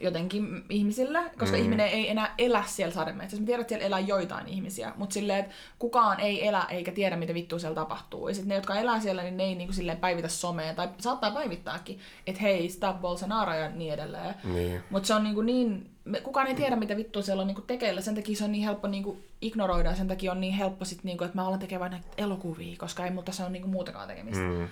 [0.00, 1.62] jotenkin ihmisille, koska mm.
[1.62, 3.42] ihminen ei enää elä siellä sademetsässä.
[3.42, 7.16] Mä tiedän, että siellä elää joitain ihmisiä, mutta silleen, että kukaan ei elä eikä tiedä,
[7.16, 8.28] mitä vittua siellä tapahtuu.
[8.28, 11.30] Ja sitten ne, jotka elää siellä, niin ne ei niinku silleen päivitä someen, tai saattaa
[11.30, 14.34] päivittääkin, että hei, stop Bolsonaro ja niin edelleen.
[14.44, 14.82] Niin.
[14.90, 15.90] Mutta se on niinku niin
[16.22, 18.00] kukaan ei tiedä, mitä vittua siellä on niinku tekeillä.
[18.00, 21.04] Sen takia se on niin helppo niinku ignoroida ja sen takia on niin helppo sit,
[21.04, 24.44] niinku, että mä alan tekemään näitä elokuvia, koska ei mutta se on niinku muutakaan tekemistä.
[24.44, 24.68] Mm.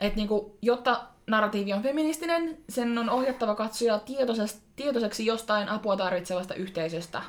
[0.00, 4.00] Et niinku, jotta narratiivi on feministinen, sen on ohjattava katsoja
[4.76, 7.22] tietoiseksi, jostain apua tarvitsevasta yhteisöstä.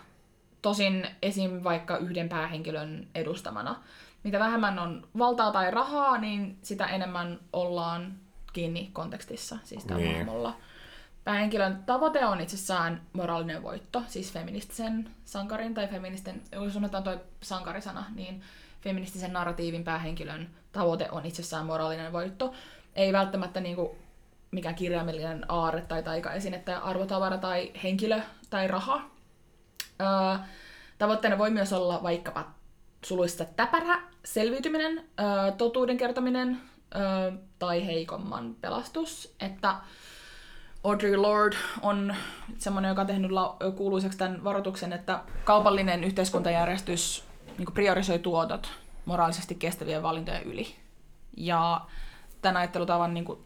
[0.61, 1.63] Tosin esim.
[1.63, 3.75] vaikka yhden päähenkilön edustamana.
[4.23, 8.13] Mitä vähemmän on valtaa tai rahaa, niin sitä enemmän ollaan
[8.53, 10.15] kiinni kontekstissa, siis tällä Niin.
[10.17, 10.55] hahmolla.
[11.23, 18.05] Päähenkilön tavoite on itsessään moraalinen voitto, siis feministisen sankarin tai feministen, jos sanotaan toi sankarisana,
[18.15, 18.41] niin
[18.81, 22.53] feministisen narratiivin päähenkilön tavoite on itsessään moraalinen voitto.
[22.95, 23.95] Ei välttämättä niinku
[24.51, 29.01] mikään kirjaimellinen aarre tai taikaesine tai arvotavara tai henkilö tai raha.
[30.01, 30.07] Öö,
[30.97, 32.45] tavoitteena voi myös olla vaikkapa
[33.05, 36.61] suluissa täpärä selviytyminen, öö, totuuden kertominen
[36.95, 39.35] öö, tai heikomman pelastus.
[39.39, 39.75] Että
[40.83, 42.15] Audrey Lorde on
[42.57, 43.31] semmoinen, joka on tehnyt
[43.75, 47.23] kuuluiseksi tämän varoituksen, että kaupallinen yhteiskuntajärjestys
[47.57, 48.71] niin priorisoi tuotot
[49.05, 50.75] moraalisesti kestävien valintojen yli.
[51.37, 51.81] Ja
[52.41, 53.39] tämän ajattelutavan niin kuin,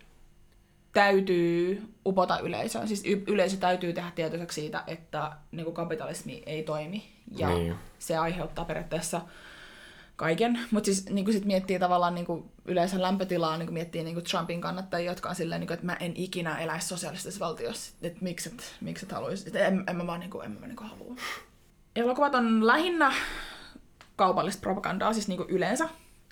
[0.93, 2.87] täytyy upota yleisöön.
[2.87, 7.03] Siis y- yleisö täytyy tehdä tietoiseksi siitä, että niin kuin kapitalismi ei toimi.
[7.37, 7.75] Ja Niin.
[7.99, 9.21] se aiheuttaa periaatteessa
[10.15, 10.59] kaiken.
[10.71, 15.29] Mutta siis niin sit miettii tavallaan niin yleisön lämpötilaa, niin miettii niin Trumpin kannattajia, jotka
[15.29, 17.93] on silleen, niin kuin, että mä en ikinä eläisi sosiaalisessa valtiossa.
[18.01, 19.57] Että miksi et, miksi et haluaisi.
[19.57, 21.15] En, en mä vaan niin kuin, en mä niin kuin halua.
[21.95, 23.13] Elokuvat on lähinnä
[24.15, 25.89] kaupallista propagandaa, siis niin kuin yleensä.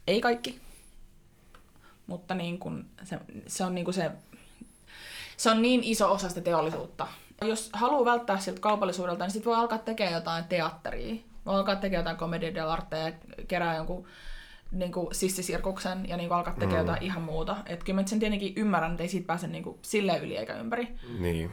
[0.08, 0.60] Ei kaikki.
[2.08, 4.12] Mutta niin kuin se, se on niin kuin se
[5.38, 7.08] se on niin iso osa sitä teollisuutta.
[7.42, 11.16] Jos haluaa välttää siltä kaupallisuudelta, niin sitten voi alkaa tekemään jotain teatteria.
[11.46, 13.12] Voi alkaa tekemään jotain comedy dell'arte ja
[13.48, 14.08] kerää jonkun
[14.72, 16.88] niin kuin sissisirkuksen ja niin kuin alkaa tekemään mm.
[16.88, 17.58] jotain ihan muuta.
[17.66, 20.56] Et kyllä mä sen tietenkin ymmärrän, että ei siitä pääse niin kuin silleen yli eikä
[20.56, 20.88] ympäri.
[21.20, 21.52] Niin.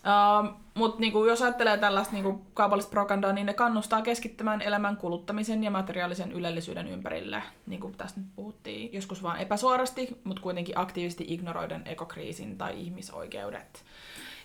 [0.00, 5.64] Uh, Mutta niinku, jos ajattelee tällaista niinku, kaupallista propagandaa, niin ne kannustaa keskittymään elämän kuluttamisen
[5.64, 7.42] ja materiaalisen ylellisyyden ympärille.
[7.66, 13.84] Niin kuin tästä nyt puhuttiin joskus vaan epäsuorasti, mutta kuitenkin aktiivisesti ignoroiden ekokriisin tai ihmisoikeudet.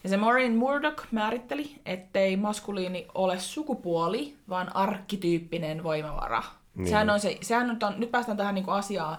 [0.03, 6.43] Ja se Maureen Murdoch määritteli, ettei maskuliini ole sukupuoli, vaan arkkityyppinen voimavara.
[6.75, 6.87] Niin.
[6.87, 9.17] Sehän on se, sehän nyt, on, nyt päästään tähän niinku asiaan,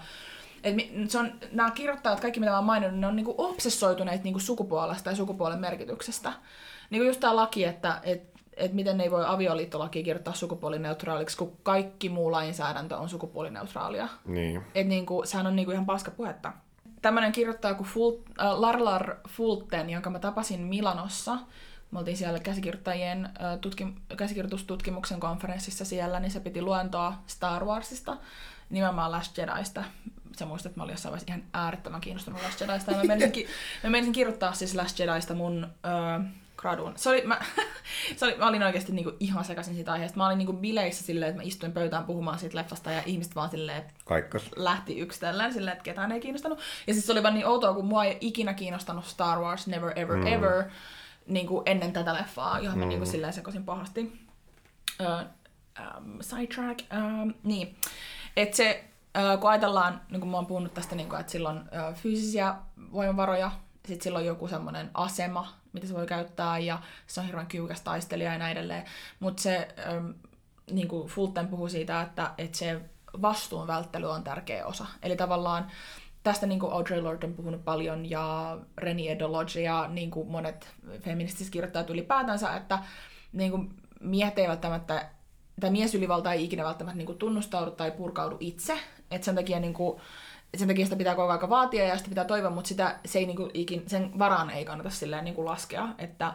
[0.66, 4.40] et se on, nämä kirjoittajat, kaikki mitä mä oon maininnut, ne on niinku obsessoituneet niinku
[4.40, 6.32] sukupuolesta ja sukupuolen merkityksestä.
[6.90, 8.22] Niin kuin just tämä laki, että et,
[8.56, 14.08] et miten ne ei voi avioliittolaki kirjoittaa sukupuolineutraaliksi, kun kaikki muu lainsäädäntö on sukupuolineutraalia.
[14.24, 14.62] Niin.
[14.74, 16.52] Et niinku, sehän on niinku ihan paska puhetta.
[17.02, 21.38] Tämmöinen kirjoittaja kuin Fult, äh, Larlar Fulten, jonka mä tapasin Milanossa,
[21.90, 28.16] me oltiin siellä käsikirjoittajien äh, tutkim- käsikirjoitustutkimuksen konferenssissa siellä, niin se piti luentoa Star Warsista,
[28.70, 29.84] nimenomaan Last Jediista.
[30.38, 32.90] Sä muistat, että mä olin jossain vaiheessa ihan äärettömän kiinnostunut Last Jediista.
[32.90, 33.46] Ja mä menisin, ki-
[33.84, 36.92] mä menisin kirjoittaa siis Last Jediista mun äh, graduun.
[36.96, 37.40] Se oli, mä,
[38.16, 40.16] se oli, mä olin oikeasti niinku ihan sekaisin siitä aiheesta.
[40.18, 43.50] Mä olin niinku bileissä silleen, että mä istuin pöytään puhumaan siitä leffasta ja ihmiset vaan
[43.50, 44.50] silleen, että Kaikkos.
[44.56, 46.58] lähti yksitellen silleen, että ketään ei kiinnostanut.
[46.86, 49.92] Ja siis se oli vaan niin outoa, kun mua ei ikinä kiinnostanut Star Wars, never
[49.98, 50.26] ever mm.
[50.26, 50.64] ever,
[51.26, 52.88] niin kuin ennen tätä leffaa, johon mä Mm.
[52.88, 54.26] niin kuin silleen sekoisin pahasti.
[55.00, 55.26] Uh,
[55.98, 56.78] um, sidetrack.
[56.96, 57.76] Um, niin.
[58.36, 58.84] Että se,
[59.40, 62.54] kun ajatellaan, niin kuin mä oon puhunut tästä, niin kuin, että uh, fyysisiä
[62.92, 63.50] voimavaroja,
[63.86, 67.80] sitten sillä on joku semmoinen asema, mitä se voi käyttää, ja se on hirveän kyvykäs
[67.80, 68.84] taistelija ja näin edelleen.
[69.20, 69.68] Mutta se,
[70.70, 72.80] niin kuin Fulton puhui siitä, että, että se
[73.22, 74.86] vastuun välttely on tärkeä osa.
[75.02, 75.70] Eli tavallaan
[76.22, 80.74] tästä niin kuin Audre Lorde on puhunut paljon ja Reni Edolodge ja niin kuin monet
[81.00, 82.78] feministiset kirjoittajat ylipäätänsä, että
[83.32, 83.70] niin kuin
[84.00, 85.08] miehet ei välttämättä,
[85.60, 88.78] tai miesylivalta ei ikinä välttämättä niin kuin tunnustaudu tai purkaudu itse.
[89.10, 90.00] Et sen takia niin kuin,
[90.54, 93.18] et sen takia sitä pitää koko ajan vaatia ja sitä pitää toivoa, mutta sitä, se
[93.18, 96.34] ei niin kuin ikin, sen varaan ei kannata silleen niin kuin laskea, että,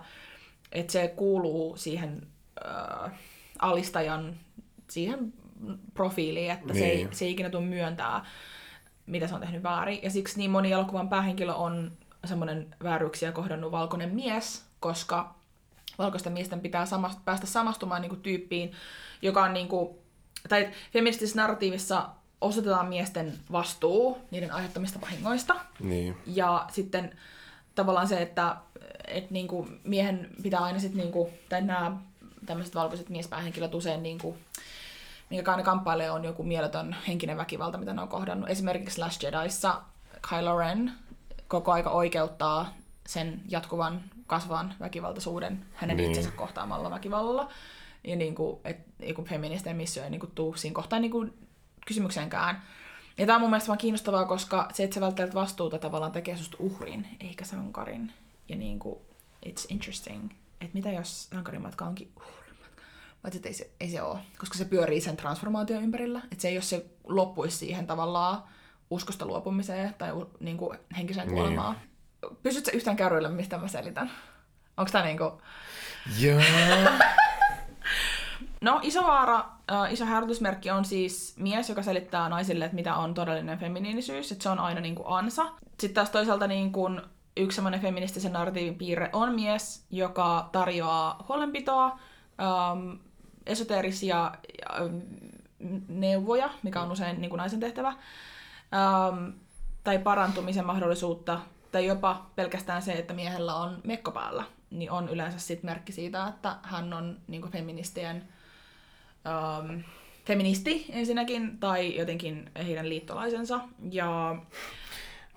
[0.72, 2.28] että se kuuluu siihen
[2.66, 3.12] äh,
[3.60, 4.36] alistajan
[4.90, 5.34] siihen
[5.94, 7.16] profiiliin, että se, ei, Niin.
[7.16, 8.26] se ei ikinä tule myöntää,
[9.06, 10.00] mitä se on tehnyt väärin.
[10.04, 11.92] Ja siksi niin moni elokuvan päähenkilö on
[12.26, 15.36] semmoinen vääryyksiä kohdannut valkoinen mies, koska
[15.98, 18.72] valkoisten miesten pitää samast, päästä samastumaan niin kuin tyyppiin,
[19.22, 19.90] joka on niin kuin,
[20.50, 22.10] tai feministisessä narratiivissa
[22.42, 25.56] osoitetaan miesten vastuu niiden aiheuttamista vahingoista.
[25.80, 26.18] Niin.
[26.26, 27.18] Ja sitten
[27.76, 28.56] tavallaan se, että
[29.08, 31.98] et niinku miehen pitää aina sitten, niinku, tai nämä
[32.46, 34.38] tämmöiset valkoiset miespäähenkilöt usein, niinku,
[35.30, 38.50] minkä ne kamppailee, on joku mieletön henkinen väkivalta, mitä ne on kohdannut.
[38.50, 39.82] Esimerkiksi Last Jediissa
[40.30, 40.92] Kylo Ren
[41.48, 42.74] koko aika oikeuttaa
[43.08, 46.10] sen jatkuvan kasvavan väkivaltaisuuden hänen niin.
[46.10, 47.50] itsensä kohtaamalla väkivallalla.
[48.04, 51.34] Ja niin kuin, et, joku feministinen missio ei niin kuin, tuu siinä kohtaa niin kuin,
[51.88, 52.64] kysymykseenkään.
[53.18, 56.38] Ja tämä on mun mielestä vaan kiinnostavaa, koska se, että sä välttämättä vastuuta tavallaan tekee
[56.38, 58.14] susta uhrin, eikä sankarin.
[58.50, 59.00] Ja niin kuin,
[59.46, 60.32] it's interesting.
[60.62, 62.82] että mitä jos sankarimatka onkin uhrimatka.
[63.24, 66.22] Mä että ei se, ei se ole, koska se pyörii sen transformaation ympärillä.
[66.32, 68.44] Että se ei, jos se loppuisi siihen tavallaan
[68.90, 71.36] uskosta luopumiseen tai niin kuin henkiseen Niin.
[71.36, 71.76] kuolemaan.
[72.44, 74.12] Pysytkö yhtään kärryillä, mistä mä selitän?
[74.78, 75.42] Onko tämä niinku...
[76.20, 76.42] Joo.
[78.62, 83.60] No, Isovaara, äh, iso hälytysmerkki on siis mies, joka selittää naisille, että mitä on todellinen
[83.60, 85.46] feminiinisyys, että se on aina niin kuin ansa.
[85.80, 87.02] Sitten taas toisaalta niin kuin
[87.38, 92.00] yksi semmoinen feministisen narratiivin piirre on mies, joka tarjoaa huolenpitoa,
[92.42, 92.90] ähm,
[93.46, 94.32] esoteerisia
[94.82, 94.98] ähm,
[95.88, 99.30] neuvoja, mikä on usein niin kuin naisen tehtävä, ähm,
[99.84, 101.40] tai parantumisen mahdollisuutta,
[101.72, 106.28] tai jopa pelkästään se, että miehellä on mekko päällä, niin on yleensä sit merkki siitä,
[106.28, 108.28] että hän on niin kuin feministien
[109.26, 109.84] um,
[110.26, 113.60] feministi ensinnäkin, tai jotenkin heidän liittolaisensa.
[113.92, 114.36] Ja,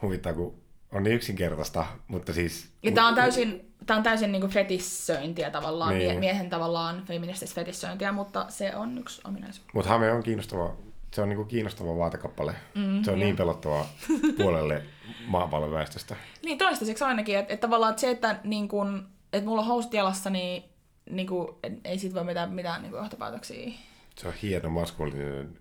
[0.02, 0.54] Huvittaa, kun
[0.92, 2.70] on niin yksinkertaista, mutta siis...
[2.82, 6.18] ja tämä on täysin, tää on täysin niinku fetissöintiä tavallaan, Niin.
[6.20, 9.66] miehen tavallaan feminististä fetissöintiä, mutta se on yksi ominaisuus.
[9.74, 10.76] Mutta hame on kiinnostava,
[11.12, 12.54] se on niinku kiinnostava vaatekappale.
[12.74, 13.86] Mm, se on niin pelottava
[14.38, 14.82] puolelle
[15.26, 16.16] maapallon väestöstä.
[16.44, 19.94] Niin toistaiseksi ainakin, että, että tavallaan että se, että, niin kun, että mulla on housut
[19.94, 20.64] jalassa, niin,
[21.10, 21.28] niin
[21.62, 23.72] et, ei siitä voi mitään, mitään niin johtopäätöksiä.
[24.16, 25.58] Se on hieno maskuliininen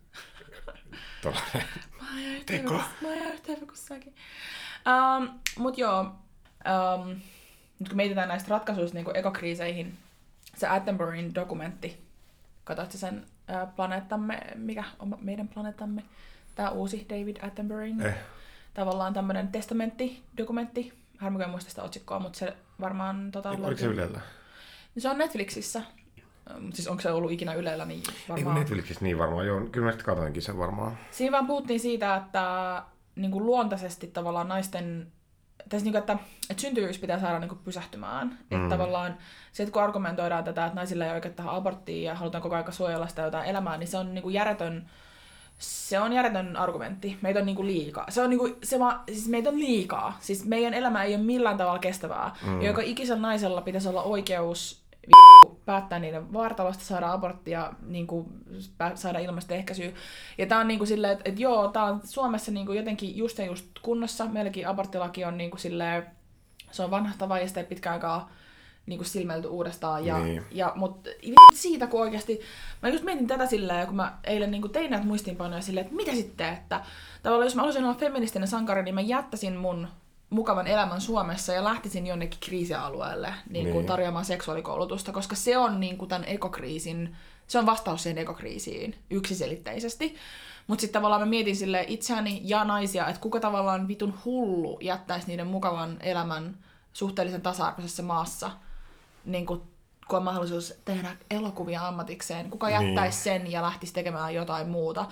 [1.22, 1.64] tollainen.
[2.02, 2.70] Mä oon ihan Teko.
[2.70, 4.16] kuin- mä oon ihan yhtä kuin säkin.
[5.18, 7.10] Um, mut joo, um,
[7.80, 9.98] nyt kun mietitään näistä ratkaisuista niin ekokriiseihin,
[10.58, 12.04] se Attenboryn dokumentti,
[12.64, 16.04] katsoitko sen ää, planeettamme, mikä on meidän planeettamme,
[16.56, 18.16] tämä uusi David Attenboryn, Eh.
[18.74, 23.86] tavallaan tämmöinen testamenttidokumentti, harmi kun en muista sitä otsikkoa, mutta se varmaan tota, Oliko se
[23.86, 24.22] Ylellä?
[24.98, 25.82] Se on Netflixissä.
[26.60, 28.56] Mut Siis onko se ollut ikinä Ylellä, niin Ei varmaan...
[28.56, 29.62] Netflixissä niin varmaan, joo.
[29.72, 30.98] Kyllä mä sitten katoinkin sen varmaan.
[31.12, 32.84] Siinä vaan puhuttiin siitä, että
[33.16, 35.12] niin kuin luontaisesti tavallaan naisten,
[35.58, 36.18] tai siis niin kuin, että,
[36.50, 38.28] että syntyvyys pitää saada niin kuin pysähtymään.
[38.28, 38.58] Mm.
[38.58, 39.18] Että tavallaan
[39.52, 42.56] se, että kun argumentoidaan tätä, että naisilla ei ole oikeutta tähän aborttiin ja halutaan koko
[42.56, 44.90] ajan suojella sitä jotain elämää, niin se on niin kuin järjetön,
[45.60, 47.18] se on järjetön argumentti.
[47.22, 48.06] Meitä on niinku liikaa.
[48.12, 50.18] Se on niinku, se va, siis meitä on liikaa.
[50.20, 52.36] Siis meidän elämä ei ole millään tavalla kestävää.
[52.46, 52.62] Mm.
[52.62, 54.83] Ja joka ikisellä naisella pitäisi olla oikeus
[55.66, 58.26] päättää niiden vartalosta, saada aborttia, niin kuin,
[58.96, 59.92] saada ilmaista ehkäisyä.
[60.38, 63.18] Ja tää on niin kuin silleen, että, että joo, tää on Suomessa niin kuin jotenkin
[63.18, 64.26] just ja just kunnossa.
[64.26, 66.06] Meilläkin aborttilaki on niin kuin silleen,
[66.72, 68.32] se on vanhasta vaiheesta ja pitkään aikaa
[68.86, 70.06] niin kuin silmelty uudestaan.
[70.06, 70.44] Ja, Niin.
[70.52, 71.10] ja, mutta
[71.54, 72.42] siitä, kun oikeasti,
[72.82, 75.96] mä just mietin tätä silleen, kun mä eilen niin kuin tein näitä muistiinpanoja silleen, että
[75.96, 76.82] mitä sitten, että
[77.24, 79.88] tavallaan jos mä haluaisin olla feministinen sankari, niin mä jättäisin mun
[80.34, 83.86] mukavan elämän Suomessa ja lähtisin jonnekin kriisialueelle niin kuin Niin.
[83.86, 87.16] tarjoamaan seksuaalikoulutusta, koska se on niin kuin tämän ekokriisin,
[87.48, 90.16] se on vastaus siihen ekokriisiin yksiselitteisesti.
[90.68, 95.28] Mutta sitten tavallaan mä mietin sille itseäni ja naisia, että kuka tavallaan vitun hullu jättäisi
[95.28, 96.58] niiden mukavan elämän
[96.94, 98.52] suhteellisen tasa-arvoisessa maassa,
[99.26, 99.62] niin kuin,
[100.08, 102.50] kun on mahdollisuus tehdä elokuvia ammatikseen.
[102.50, 102.86] Kuka Niin.
[102.88, 105.06] jättäisi sen ja lähtisi tekemään jotain muuta.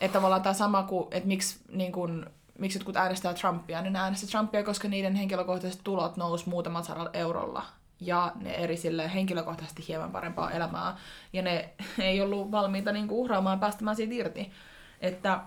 [0.00, 2.26] Että tavallaan tämä sama kuin, että miksi, niin kun,
[2.58, 7.10] miksi jotkut äänestää Trumpia, niin ne äänestää Trumpia, koska niiden henkilökohtaiset tulot nousi muutaman sadalla
[7.12, 7.62] eurolla.
[8.00, 10.96] Ja ne eri sille henkilökohtaisesti hieman parempaa elämää.
[11.32, 14.52] Ja ne ei ollut valmiita niin kuin uhraamaan päästämään siitä irti.
[15.00, 15.40] Että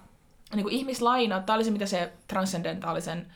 [0.55, 3.27] niin kuin ihmislaina, tämä oli se, mitä se transcendentaalisen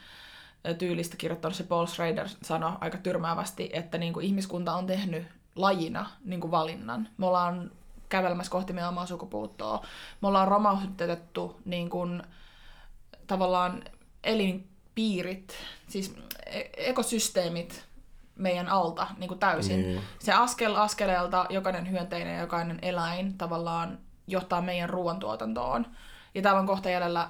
[0.77, 6.09] tyylistä kirjoittanut se Paul Schrader sanoi aika tyrmäävästi, että niin kuin ihmiskunta on tehnyt lajina
[6.39, 7.07] kuin valinnan.
[7.17, 7.71] Me ollaan
[8.09, 9.85] kävelemässä kohti meidän omaa sukupuuttoa.
[10.21, 12.23] Me ollaan romautettu niin kuin,
[13.27, 13.83] tavallaan
[14.23, 15.53] elinpiirit,
[15.87, 16.15] siis
[16.45, 17.85] e- ekosysteemit
[18.35, 19.81] meidän alta niin kuin täysin.
[19.81, 20.01] Niin.
[20.19, 25.85] Se askel askeleelta jokainen hyönteinen ja jokainen eläin tavallaan johtaa meidän ruoantuotantoon.
[26.35, 27.29] Ja täällä on kohta jäljellä,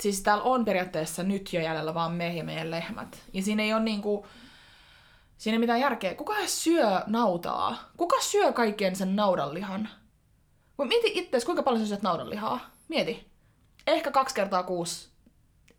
[0.00, 3.22] siis täällä on periaatteessa nyt jo jäljellä vaan me ja meidän lehmät.
[3.32, 4.26] Ja siinä ei ole niinku,
[5.38, 6.14] siinä ei mitään järkeä.
[6.14, 7.76] Kuka syö nautaa?
[7.96, 9.88] Kuka syö kaikkien sen naudanlihan?
[10.78, 12.60] Mieti itse, kuinka paljon sä syöt naudanlihaa.
[12.88, 13.27] Mieti.
[13.88, 15.08] Ehkä kaksi kertaa kuusi.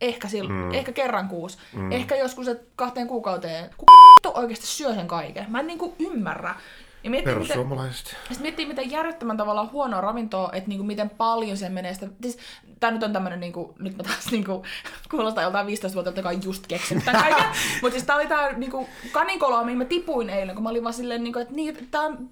[0.01, 0.74] Ehkä, sil- mm.
[0.74, 1.57] ehkä kerran kuusi.
[1.74, 1.91] Mm.
[1.91, 3.70] Ehkä joskus et kahteen kuukauteen.
[3.78, 3.93] Kuka
[4.39, 5.45] oikeasti syö sen kaiken?
[5.51, 6.55] Mä en niinku ymmärrä.
[7.03, 8.05] Ja miettii, miten, Perussuomalaiset.
[8.05, 12.07] sitten miettii, miten järjettömän tavalla huonoa ravintoa, että niinku miten paljon se menee sitä...
[12.22, 12.38] Siis,
[12.80, 14.64] tää nyt on tämmönen, niinku, nyt mä taas niinku,
[15.12, 17.45] kuulostaa joltain 15-vuotiaalta, joka on just keksinyt tämän kaiken.
[17.82, 20.93] Mutta siis tää oli tää niinku, kanikoloa, mihin mä tipuin eilen, kun mä olin vaan
[20.93, 22.30] silleen, niinku, että niin, tää on,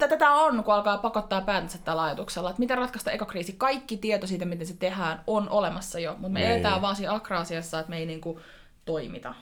[0.00, 3.52] tätä tää on, kun alkaa pakottaa päätänsä tällä ajatuksella, että miten ratkaista ekokriisi.
[3.52, 6.50] Kaikki tieto siitä, miten se tehdään, on olemassa jo, mutta me Niin.
[6.50, 8.40] eletään vaan siinä akraasiassa, että me ei niinku
[8.84, 9.34] toimita.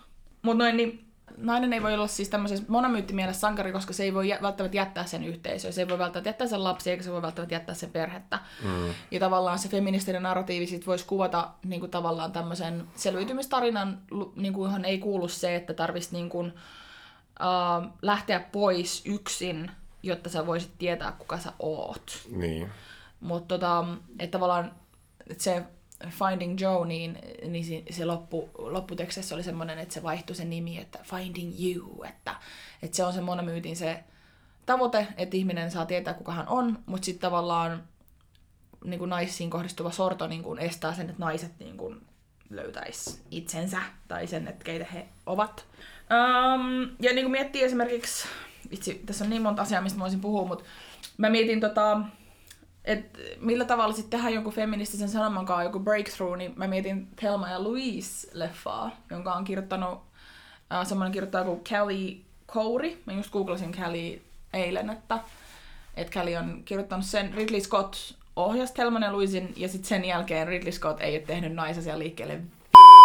[0.43, 1.05] Mutta noin, niin
[1.37, 5.05] nainen ei voi olla siis tämmöisessä monomyyttimielessä sankari, koska se ei voi jä- välttämättä jättää
[5.07, 7.91] sen yhteisöä, se ei voi välttämättä jättää sen lapsia, eikä se voi välttämättä jättää sen
[7.91, 8.39] perhettä.
[8.65, 8.95] Mm.
[9.11, 13.99] Ja tavallaan se feministinen narratiivi sit voisi kuvata niin kuin tavallaan tämmöisen selviytymistarinan,
[14.37, 16.47] niin kuin, johon ei kuulu se, että tarvitsisi niin kuin,
[17.41, 19.71] uh, lähteä pois yksin,
[20.09, 22.27] jotta sä voisit tietää, kuka sä oot.
[22.31, 22.69] Niin.
[23.21, 23.85] Mutta tota,
[24.19, 24.73] että tavallaan
[25.31, 25.63] että se
[26.11, 30.79] Finding Joe, niin, niin se, se loppu, lopputekstissä oli semmoinen, että se vaihtui se nimi,
[30.79, 32.35] että Finding You, että,
[32.83, 34.05] että se on se monomyytin se
[34.67, 37.83] tavoite, että ihminen saa tietää, kuka hän on, mutta sitten tavallaan
[38.85, 42.01] niin kuin naisiin kohdistuva sorto niin kuin estää sen, että naiset niin kuin
[42.51, 43.79] löytäisi itsensä
[44.09, 45.67] tai sen, että keitä he ovat.
[46.11, 48.29] Um, ja niin kuin miettii esimerkiksi,
[48.71, 50.65] vitsi, tässä on niin monta asiaa, mistä voisin puhua, mutta
[51.19, 52.01] mä mietin tota,
[52.85, 57.51] että millä tavalla sitten tehdään jonkun feministisen sanoman kanssa joku breakthrough, niin mä mietin Thelma
[57.51, 60.01] ja Louise-leffaa, jonka on kirjoittanut
[60.73, 62.17] äh, semmoinen kirjoittaja kuin Kelly
[62.47, 63.03] Kouri.
[63.07, 65.19] Mä just googlasin Kelly eilen, että,
[65.97, 67.35] että Kelly on kirjoittanut sen.
[67.35, 67.97] Ridley Scott
[68.37, 72.41] ohjasi Thelma ja Louisin, ja sitten sen jälkeen Ridley Scott ei ole tehnyt naisasia liikkeelle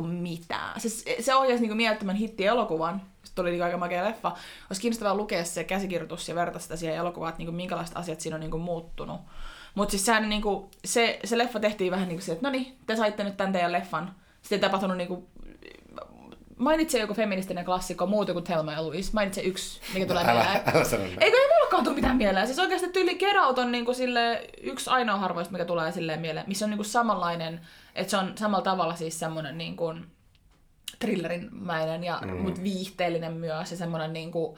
[0.03, 0.82] mitään.
[0.82, 0.89] Se,
[1.22, 4.32] se ohjasi niinku mielettömän hitti-elokuvan, se tuli niinku aika makea leffa.
[4.69, 8.36] Olisi kiinnostavaa lukea se käsikirjoitus ja vertaista sitä siihen elokuvaan, että niinku minkälaiset asiat siinä
[8.36, 9.21] on niinku muuttunut.
[9.76, 12.95] Mutta siis sehän niinku, se, se leffa tehtiin vähän niin kuin että no niin, te
[12.95, 14.15] saitte nyt tämän teidän leffan.
[14.41, 15.28] Sitten ei tapahtunut niinku,
[16.57, 19.09] mainitse joku feministinen klassikko muuta kuin Thelma ja Louise.
[19.13, 20.76] Mainitse yksi, mikä tulee älä, mieleen.
[20.76, 21.03] älä sano.
[21.03, 22.47] Eikö ei mullakaan tule mitään mieleen.
[22.47, 26.65] Siis oikeasti tyyli Get on niinku sille yksi ainoa harvoista, mikä tulee silleen mieleen, missä
[26.65, 27.61] on niinku samanlainen,
[27.95, 29.93] että se on samalla tavalla siis semmoinen niinku
[30.99, 32.37] thrillerinmäinen, ja, mm.
[32.37, 34.57] mutta viihteellinen myös ja semmoinen niinku,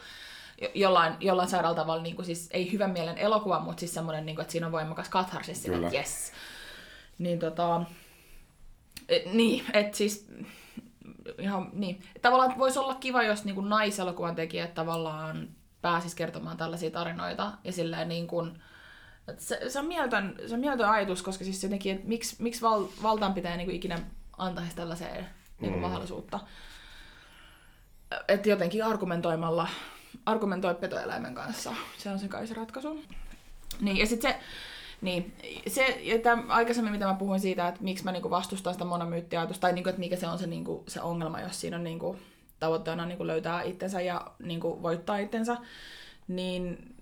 [0.62, 4.26] jo- jollain, jollain sairaalla tavalla, niin kuin siis, ei hyvän mielen elokuva, mutta siis semmoinen,
[4.26, 5.88] niin kuin, että siinä on voimakas katharsis, Kyllä.
[5.88, 6.32] että yes.
[7.18, 7.82] Niin tota,
[9.10, 10.28] et, niin, että siis
[11.40, 12.02] ihan niin.
[12.22, 15.50] Tavallaan voisi olla kiva, jos niin kuin naiselokuvan tekijät tavallaan
[15.82, 18.62] pääsis kertomaan tällaisia tarinoita ja silleen niin kuin,
[19.38, 22.86] se, se, on mieltön, se on mieltön ajatus, koska siis jotenkin, että miksi, miksi val,
[23.04, 24.00] valtaan pitää niin kuin ikinä
[24.38, 25.26] antaisi tällaiseen
[25.60, 25.82] niin kuin Mm.
[25.82, 26.40] mahdollisuutta.
[28.28, 29.68] Että jotenkin argumentoimalla,
[30.26, 31.74] argumentoi petoeläimen kanssa.
[31.98, 33.04] Se on se kai se ratkaisu.
[33.82, 34.40] Niin, ja sitten se,
[35.02, 35.34] niin,
[35.68, 39.74] se, tämän, aikaisemmin mitä mä puhuin siitä, että miksi mä niinku vastustan sitä monomyyttiajatusta, tai
[39.74, 42.20] niinku, että mikä se on se, niinku, se ongelma, jos siinä on niinku,
[42.60, 45.58] tavoitteena niinku löytää itsensä ja niinku, voittaa itsensä,
[46.28, 46.96] niin,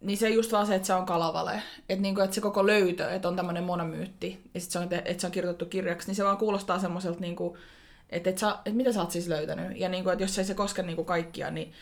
[0.00, 1.62] niin se just vaan se, että se on kalavale.
[1.88, 5.20] Että niinku, että se koko löytö, että on tämmöinen monomyytti, ja sit se on, että
[5.20, 7.56] se on kirjoitettu kirjaksi, niin se vaan kuulostaa semmoiselta, niinku,
[8.10, 9.78] että, et sä, että mitä sä oot siis löytänyt.
[9.78, 11.72] Ja niinku, että jos ei se koske niinku kaikkia, niin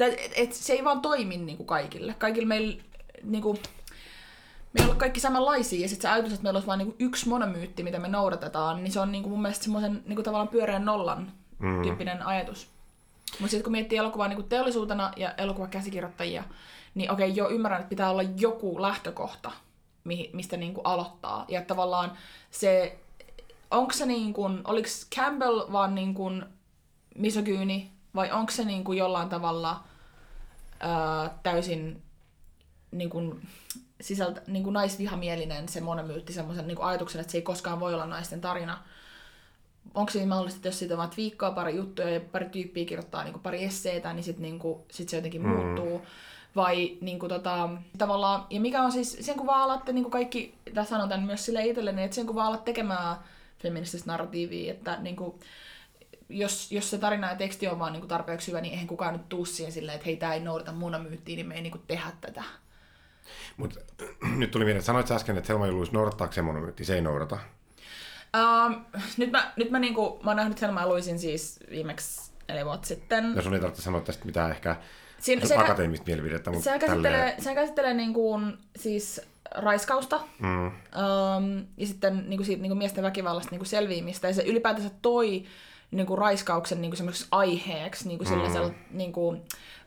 [0.00, 2.14] et, et, se ei vaan toimi niinku kaikille.
[2.18, 2.82] Kaikille meillä
[3.22, 3.52] niinku,
[4.72, 7.28] me ei olla kaikki samanlaisia, ja sitten se ajatus, että meillä olisi vain niinku yksi
[7.28, 11.32] monomyytti, mitä me noudatetaan, niin se on niinku mun mielestä semmoisen niinku tavallaan pyöreän nollan
[11.58, 11.82] Mm.
[11.82, 12.68] tyyppinen ajatus.
[13.40, 16.44] Mutta sitten kun miettii elokuvaa niinku teollisuutena ja elokuvakäsikirjoittajia,
[16.94, 19.52] niin okei, joo, ymmärrän, että pitää olla joku lähtökohta,
[20.32, 21.44] mistä niinku aloittaa.
[21.48, 22.12] Ja tavallaan
[22.50, 22.98] se,
[23.74, 26.44] onko se niin kuin, oliko Campbell vaan niin kuin
[27.14, 29.84] misogyyni, vai onko se niin kuin jollain tavalla
[30.80, 32.02] ää, täysin
[32.90, 33.48] niin kuin,
[34.00, 37.94] sisältä, niin kuin naisvihamielinen se monomyytti, semmoisen niin kuin ajatuksen, että se ei koskaan voi
[37.94, 38.78] olla naisten tarina.
[39.94, 43.32] Onko siinä mahdollista, että jos siitä vaan viikkoa pari juttuja ja pari tyyppiä kirjoittaa niin
[43.32, 45.48] kuin pari esseitä, niin sitten niin kuin, sit se jotenkin mm.
[45.48, 46.02] muuttuu?
[46.56, 47.68] Vai niin kuin, tota,
[47.98, 51.26] tavallaan, ja mikä on siis, sen kun vaan alatte niin kuin kaikki, tässä sanon tämän
[51.26, 53.16] myös sille itselleni, että sen kun vaan alat tekemään
[53.68, 55.34] feminististä narratiivia, että niin kuin,
[56.28, 59.12] jos, jos se tarina ja teksti on vaan niin kuin tarpeeksi hyvä, niin eihän kukaan
[59.12, 61.84] nyt tuu siihen silleen, että hei, tämä ei noudata monomyyttiä, niin me ei niin kuin
[61.86, 62.44] tehdä tätä.
[63.56, 63.78] Mut,
[64.38, 66.84] nyt tuli mieleen, että sanoit äsken, että Selma Luis noudattaako se monomyytti?
[66.84, 67.38] Se ei noudata.
[68.36, 68.84] Um,
[69.16, 73.32] nyt mä, nyt mä, niinku, mä oon nähnyt Selma Luisin siis viimeksi neljä vuotta sitten.
[73.36, 74.76] Ja sun ei tarvitse sanoa tästä mitään ehkä
[75.18, 78.40] Siin, se, akateemista mielipidettä, mutta sehän käsittelee, sehän käsittelee niinku,
[78.76, 84.28] siis raiskausta Mm, um, ja sitten niinku, siitä, niinku miesten väkivallasta niinku selviämistä.
[84.28, 85.44] Ja se ylipäätänsä toi
[85.90, 89.36] niinku, raiskauksen niinku, semmoiseksi aiheeksi niinku, sellaisella niinku,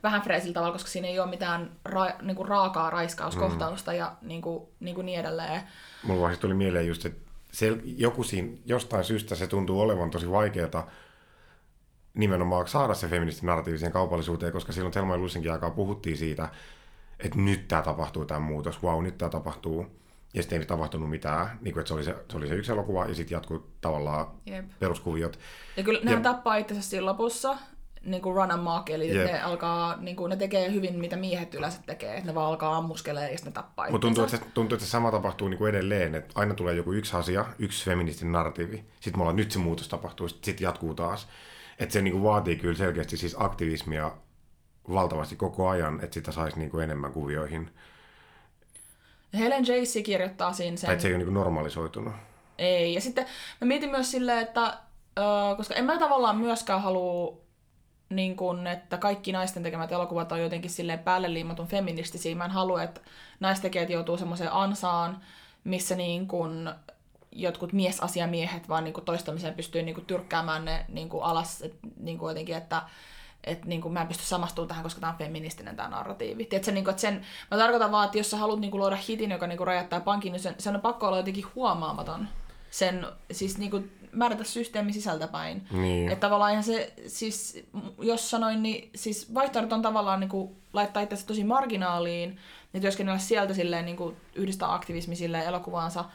[0.03, 5.01] vähän freesillä tavalla, koska siinä ei ole mitään ra, niinku, raakaa raiskauskohtausta ja niinku, niinku
[5.01, 5.61] niin edelleen.
[6.03, 10.31] mulla vaan tuli mieleen just, että sel, joku siinä, jostain syystä se tuntuu olevan tosi
[10.31, 10.89] vaikeaa
[12.13, 16.49] nimenomaan saada se feministinen narratiivi siihen kaupallisuuteen, koska silloin Selma ja Luisinkin aikaa puhuttiin siitä,
[17.19, 19.85] että nyt tämä tapahtuu, tämä muutos, wow, nyt tämä tapahtuu.
[20.33, 22.71] Ja sitten ei tapahtunut mitään, niin kuin, että se oli se, se oli se yksi
[22.71, 24.65] elokuva, ja sitten jatkuu tavallaan Jep.
[24.79, 25.39] peruskuviot.
[25.77, 27.57] Ja kyllä nehän Ja- tappaa itsensä siinä lopussa,
[28.05, 29.31] niin kuin run and mock, eli Jep.
[29.31, 32.77] ne, alkaa, niin kuin, ne tekee hyvin, mitä miehet yleensä tekee, että ne vaan alkaa
[32.77, 35.69] ammuskelee ja sitten ne tappaa Mutta tuntuu, että tuntuu, että se sama tapahtuu niin kuin
[35.69, 39.59] edelleen, että aina tulee joku yksi asia, yksi feministinen narratiivi, sitten me ollaan, nyt se
[39.59, 41.27] muutos tapahtuu, sitten sit jatkuu taas.
[41.79, 44.11] Että se niin kuin vaatii kyllä selkeästi siis aktivismia
[44.93, 47.71] valtavasti koko ajan, että sitä saisi niin kuin enemmän kuvioihin.
[49.37, 50.87] Helen Jace kirjoittaa siinä sen.
[50.87, 52.13] Tai että se ei ole niin kuin normalisoitunut.
[52.57, 52.93] Ei.
[52.93, 53.25] Ja sitten
[53.61, 54.77] mä mietin myös silleen, että
[55.57, 57.37] koska en mä tavallaan myöskään halua
[58.09, 62.35] niin kun, että kaikki naisten tekemät elokuvat on jotenkin silleen päälle liimatun feministisiä.
[62.35, 63.01] Mä en halua, että
[63.39, 65.21] naistekijät joutuu semmoiseen ansaan,
[65.63, 66.73] missä niin kun
[67.31, 71.63] jotkut miesasiamiehet vaan niin kuin toistamiseen pystyy niin kuin tyrkkäämään ne niin kuin alas
[71.99, 72.81] niin kuin jotenkin, että
[73.43, 76.45] että niin kuin, mä en pysty samastumaan tähän, koska tämä on feministinen tämä narratiivi.
[76.45, 78.97] Tiedätkö, niin kuin, että sen, mä tarkoitan vaan, että jos sä haluat niin kuin, luoda
[79.07, 82.27] hitin, joka niin kuin, räjättää pankin, niin sen, sen on pakko olla jotenkin huomaamaton.
[82.71, 85.67] Sen, siis niin kuin, määrätä systeemi sisältäpäin.
[85.71, 86.11] Niin.
[86.11, 87.65] Että tavallaan ihan se, siis,
[88.01, 92.39] jos sanoin, niin siis vaihtoehdot on tavallaan niin kuin, laittaa itse tosi marginaaliin,
[92.73, 96.05] niin työskennellä sieltä silleen, niin kuin, yhdistää aktivismi silleen elokuvaansa.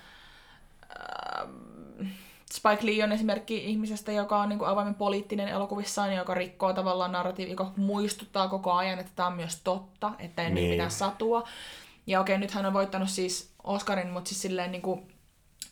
[0.96, 2.06] Ähm,
[2.52, 7.12] Spike Lee on esimerkki ihmisestä, joka on niin kuin avoimen poliittinen elokuvissaan, joka rikkoo tavallaan
[7.12, 10.54] narratiivi, joka muistuttaa koko ajan, että tämä on myös totta, että ei niin.
[10.54, 10.70] Niin.
[10.70, 11.48] mitään satua.
[12.06, 15.12] Ja okei, nyt hän on voittanut siis Oscarin, mutta siis silleen niin kuin,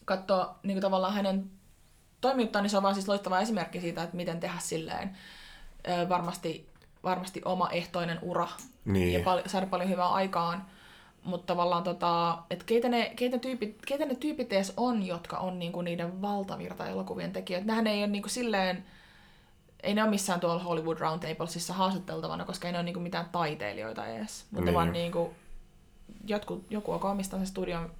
[0.05, 1.51] katsoa niin kuin tavallaan hänen
[2.21, 5.17] toimittaa, niin se on vaan siis loistava esimerkki siitä, että miten tehdä silleen
[5.89, 6.69] ö, varmasti,
[7.05, 8.49] varmasti omaehtoinen ura
[8.85, 9.13] Niin.
[9.13, 10.67] ja pal- saada paljon hyvää aikaan.
[11.25, 15.59] Mutta tavallaan, tota, että keitä ne, keitä, tyypit, keitä ne tyypit edes on, jotka on
[15.59, 17.67] niinku niiden valtavirta-elokuvien tekijöitä.
[17.67, 18.85] Nähän ei ole niinku silleen,
[19.83, 24.07] ei ne ole missään tuolla Hollywood Roundtablesissa haastateltavana, koska ei ne ole niinku mitään taiteilijoita
[24.07, 24.45] edes.
[24.51, 24.75] Mutta Niin.
[24.75, 25.35] vaan niinku,
[26.27, 27.91] jotkut, joku, joka omistaa sen studion,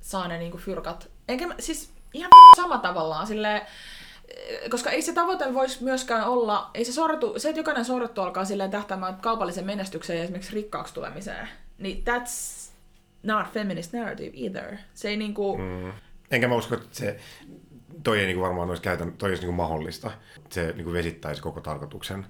[0.00, 1.10] saa ne niinku fyrkat.
[1.28, 3.62] Enkä mä, siis ihan sama tavallaan, silleen,
[4.70, 8.44] koska ei se tavoite voisi myöskään olla, ei se, sortu, se että jokainen sorrettu alkaa
[8.44, 12.70] silleen tähtäämään kaupallisen menestykseen ja esimerkiksi rikkaaksi tulemiseen, niin that's
[13.22, 14.76] not feminist narrative either.
[14.94, 15.92] Se ei niinku, mm.
[16.30, 17.20] Enkä mä usko, että se,
[18.02, 20.10] toi ei niinku varmaan olisi, käytän, toi olisi niinku mahdollista.
[20.50, 22.26] Se niinku vesittäisi koko tarkoituksen,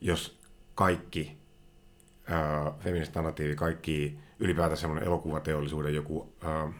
[0.00, 0.38] jos
[0.74, 1.38] kaikki
[2.26, 6.72] ää, feminist narratiivi, kaikki ylipäätään semmoinen elokuvateollisuuden joku ää,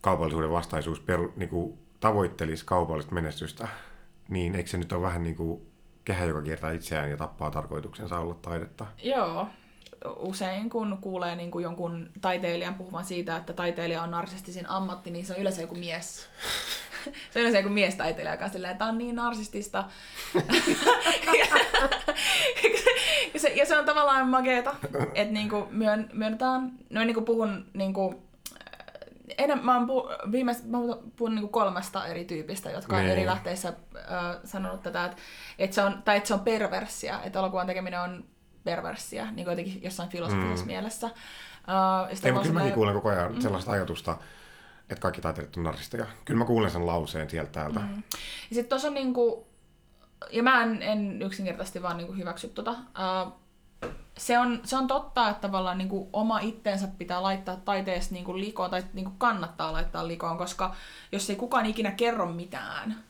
[0.00, 3.68] kaupallisuuden vastaisuus peru, niinku, tavoittelisi kaupallista menestystä,
[4.28, 5.66] niin eikö se nyt ole vähän niin kuin
[6.04, 8.86] kehä, joka kiertää itseään ja tappaa tarkoituksensa olla taidetta?
[9.02, 9.48] joo,
[10.16, 15.26] usein kun kuulee niin kuin jonkun taiteilijan puhuvan siitä, että taiteilija on narsistisin ammatti, niin
[15.26, 16.28] se on yleensä joku mies.
[17.30, 19.84] se on yleensä joku miestaiteilija, joka on silleen, että on niin narsistista.
[23.34, 24.74] ja, se, ja se on tavallaan makeeta,
[25.14, 28.22] että niinku myön, myönnetään, no niin kuin puhun niinku,
[29.38, 30.78] enemmän, mä oon puh, viimeis, mä
[31.16, 33.12] puhun niinku kolmesta eri tyypistä, jotka on Niin.
[33.12, 35.16] eri lähteissä äh, sanonut tätä, että,
[35.58, 38.24] että, se on, tai että se on perversia, että elokuvan tekeminen on
[38.66, 40.66] perversia, niin kuin jotenkin jossain filosofisessa mm.
[40.66, 41.06] mielessä.
[41.06, 43.40] Uh, Ei, mutta kyllä mäkin kuulen koko ajan mm.
[43.40, 44.16] sellaista ajatusta,
[44.80, 46.06] että kaikki taiteilijat on narsisteja.
[46.24, 47.80] Kyllä mä kuulen sen lauseen sieltä täältä.
[47.80, 48.02] Mm.
[48.50, 49.46] Ja sitten tuossa on niinku,
[50.30, 52.70] ja mä en, en yksinkertaisesti vaan niinku hyväksy tota.
[52.70, 53.32] Uh,
[54.18, 58.70] se, on, se on totta, että tavallaan niinku oma itteensä pitää laittaa taiteessa niinku likoon,
[58.70, 60.74] tai niinku kannattaa laittaa likoon, koska
[61.12, 63.04] jos ei kukaan ikinä kerro mitään,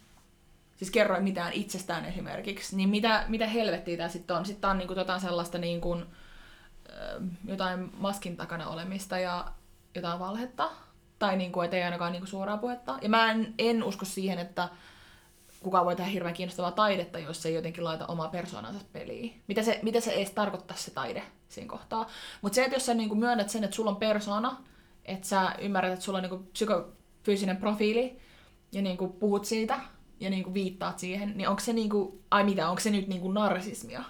[0.77, 4.47] siis kerro mitään itsestään esimerkiksi, niin mitä, mitä helvettiä tämä sitten on?
[4.47, 6.03] Sitten on niinku jotain sellaista niinku,
[7.45, 9.53] jotain maskin takana olemista ja
[9.95, 10.71] jotain valhetta,
[11.19, 12.99] tai niinku, et ei ainakaan niinku suoraa puhetta.
[13.03, 14.69] Ja mä en, en usko siihen, että
[15.61, 19.43] kukaan voi tehdä hirveän kiinnostavaa taidetta, jos se ei jotenkin laita omaa persoonansa peliin.
[19.47, 22.07] Mitä se, mitä se edes tarkoittaa se taide siinä kohtaa.
[22.43, 24.57] Mutta se, että jos sä niinku myönnät sen, että sulla on persona,
[25.05, 28.21] että sä ymmärrät, että sulla on niinku psykofyysinen profiili,
[28.73, 29.81] ja niinku puhut siitä,
[30.21, 34.05] ja niinku viittaat siihen, niin onko se niinku, ai mitä, onko se nyt niinku narsismia?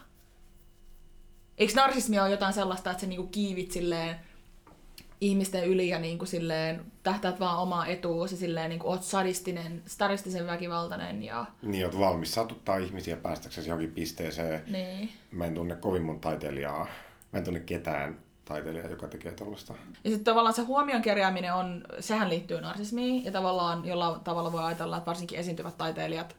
[1.59, 4.17] Eikö narsismia ole jotain sellaista, että sä niinku kiivit silleen
[5.21, 10.47] ihmisten yli ja niinku silleen tähtäät vaan omaa etua, ja silleen niinku oot sadistinen, sadistisen
[10.47, 14.63] väkivaltainen ja Niin, oot valmis satuttaa ihmisiä päästäksesi johonkin pisteeseen.
[14.67, 15.09] niin.
[15.33, 16.87] Mä en tunne kovin monta taiteilijaa.
[17.33, 19.75] Mä en tunne ketään taiteilijaa, joka tekee tällaista.
[20.05, 24.65] Ja sitten tavallaan se huomion kerjääminen on, sehän liittyy narsismiin, ja tavallaan jollain tavalla voi
[24.65, 26.37] ajatella, että varsinkin esiintyvät taiteilijat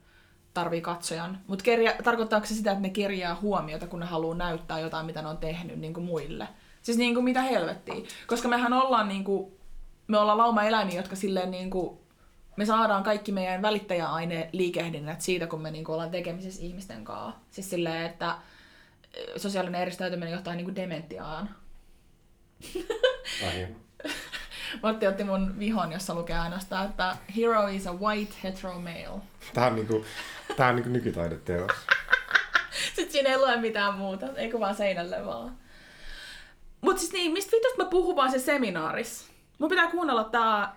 [0.53, 1.39] tarvii katsojan.
[1.47, 1.63] Mutta
[2.03, 5.37] tarkoittaako se sitä, että ne kerjää huomiota, kun ne haluaa näyttää jotain, mitä ne on
[5.37, 6.47] tehnyt niin kuin muille?
[6.81, 7.95] Siis niin kuin mitä helvettiä.
[8.27, 9.51] Koska mehän ollaan niin kuin,
[10.07, 11.99] me ollaan lauma-eläimiä, jotka silleen niin kuin,
[12.55, 17.39] me saadaan kaikki meidän välittäjäaine liikehdinnät siitä, kun me niin kuin ollaan tekemisissä ihmisten kanssa.
[17.51, 18.37] Siis silleen, että
[19.37, 21.49] sosiaalinen eristäytyminen johtaa niin kuin dementiaan.
[24.83, 29.21] Matti otti mun vihon, jossa lukee ainoastaan, että Hero is a white hetero male.
[29.53, 30.05] Tää on, niinku,
[30.57, 31.71] tää on niinku nykytaideteos.
[32.95, 35.57] Sitten siinä ei lue mitään muuta, eikö vaan seinälle vaan.
[36.81, 39.29] Mut siis niin, mistä vitosta mä puhun vaan se seminaaris?
[39.57, 40.75] Mun pitää kuunnella tää...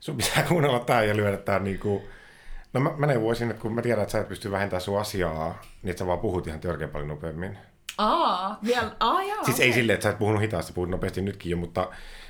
[0.00, 2.02] Sun pitää kuunnella tää ja lyödä tää niinku...
[2.72, 5.62] No mä, mä neuvoisin, että kun mä tiedän, että sä et pysty vähentämään sun asiaa,
[5.82, 7.58] niin että sä vaan puhut ihan törkeän paljon nopeammin.
[7.98, 8.90] Aa, vielä...
[9.00, 9.66] Aa, jaa, Siis okei.
[9.66, 11.88] ei silleen, että sä et puhunut hitaasti, puhut nopeasti nytkin jo, mutta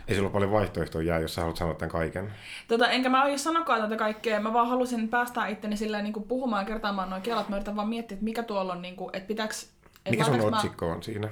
[0.09, 2.33] Ei sulla paljon vaihtoehtoja jää, jos sä haluat sanoa tämän kaiken.
[2.69, 6.29] Tota, enkä mä aio sanokaan tätä kaikkea, mä vaan halusin päästää itteni silleen niin kuin
[6.29, 7.49] puhumaan ja kertaamaan noin kelat.
[7.49, 9.71] Mä yritän vaan miettiä, että mikä tuolla on, niin kuin, että pitääks...
[10.05, 10.57] Et Mikä sun laitaks mä...
[10.57, 11.29] otsikko on siinä?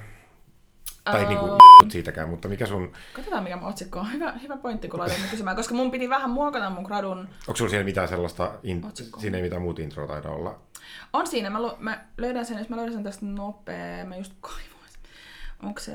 [1.05, 1.57] Tai Ää, niinku
[1.89, 2.91] siitäkään, mutta mikä sun...
[3.13, 4.13] Katsotaan mikä mun otsikko on.
[4.13, 7.19] Hyvä, hyvä pointti, kun laitoin kysymään, koska mun piti vähän muokata mun gradun.
[7.19, 8.51] Onko sulla siellä mitään sellaista...
[8.63, 8.85] In...
[8.85, 9.19] Otsikko.
[9.19, 10.59] Siinä ei mitään muuta introa taida olla.
[11.13, 14.33] On siinä, mä, lu- mä löydän sen, jos mä löydän sen tästä nopea, mä just
[14.41, 15.01] kaivoin sen.
[15.63, 15.91] Onko se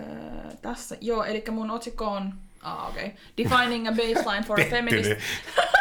[0.63, 0.97] tässä?
[1.01, 3.19] Joo, eli mun otsikko on, ah okei, okay.
[3.37, 5.11] Defining a baseline for a feminist.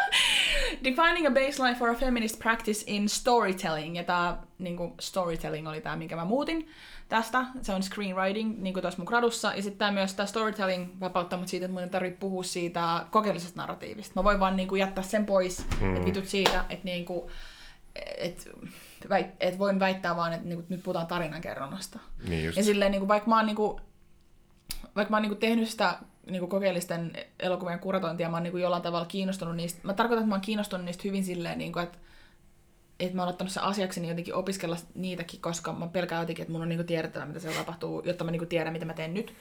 [0.83, 3.97] Defining a baseline for a feminist practice in storytelling.
[3.97, 6.67] Ja tää niinku, storytelling oli tää, minkä mä muutin
[7.09, 7.45] tästä.
[7.61, 9.53] Se on screenwriting, niin kuin tuossa mun gradussa.
[9.55, 13.05] Ja sitten tää myös tää storytelling vapauttaa mut siitä, että mun ei tarvitse puhua siitä
[13.11, 14.13] kokeellisesta narratiivista.
[14.15, 15.95] Mä voin vaan niinku jättää sen pois, mm.
[15.95, 17.31] että vitut siitä, että niinku,
[18.17, 18.49] et,
[19.09, 21.99] väit, et voin väittää vaan, että niinku, nyt puhutaan tarinankerronnasta.
[22.27, 22.57] Niin just.
[22.57, 23.79] Ja silleen, niinku, vaikka mä oon, niinku,
[24.95, 25.97] vaikka mä oon niinku, tehnyt sitä
[26.29, 29.79] niinku, kokeellisten elokuvien kuratointia, mä oon niinku, jollain tavalla kiinnostunut niistä.
[29.83, 31.97] Mä tarkoitan, että mä oon kiinnostunut niistä hyvin silleen, niinku, että
[32.99, 36.61] että mä oon ottanut sen asiakseni jotenkin opiskella niitäkin, koska mä pelkään jotenkin, että mun
[36.61, 39.33] on niinku tiedettävä, mitä siellä tapahtuu, jotta mä niinku tiedän, mitä mä teen nyt.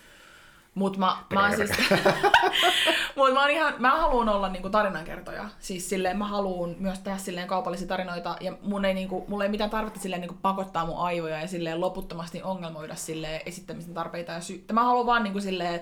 [0.75, 1.71] Mut mä, mä oon siis...
[3.17, 5.49] Mut mä, oon ihan, mä haluan olla niinku tarinankertoja.
[5.59, 9.51] Siis silleen mä haluan myös tehdä silleen kaupallisia tarinoita ja mun ei niinku, mulla ei
[9.51, 14.41] mitään tarvetta silleen niinku pakottaa mun aivoja ja silleen loputtomasti ongelmoida silleen esittämisen tarpeita ja
[14.41, 14.73] syyttä.
[14.73, 15.81] Mä haluan vaan niinku silleen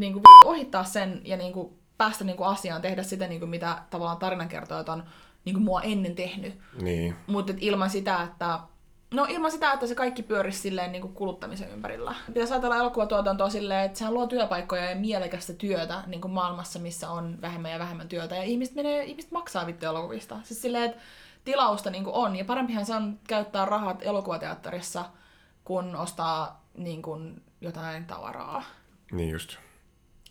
[0.00, 5.04] niinku ohittaa sen ja niinku päästä niinku asiaan, tehdä sitä niinku mitä tavallaan tarinankertojat on
[5.44, 6.58] niinku mua ennen tehnyt.
[6.80, 7.16] Niin.
[7.26, 8.58] Mutta ilman sitä, että
[9.14, 12.14] No ilman sitä, että se kaikki pyörisi silleen niin kuin kuluttamisen ympärillä.
[12.26, 17.10] Pitäisi ajatella elokuvatuotantoa silleen, että sehän luo työpaikkoja ja mielekästä työtä niin kuin maailmassa, missä
[17.10, 18.36] on vähemmän ja vähemmän työtä.
[18.36, 20.36] Ja ihmiset, menee, ihmiset maksaa vittu elokuvista.
[20.42, 21.02] Siis silleen, että
[21.44, 22.36] tilausta niin kuin on.
[22.36, 25.04] Ja parempihan se on käyttää rahat elokuvateatterissa,
[25.64, 28.62] kun ostaa niin kuin jotain tavaraa.
[29.12, 29.58] Niin just.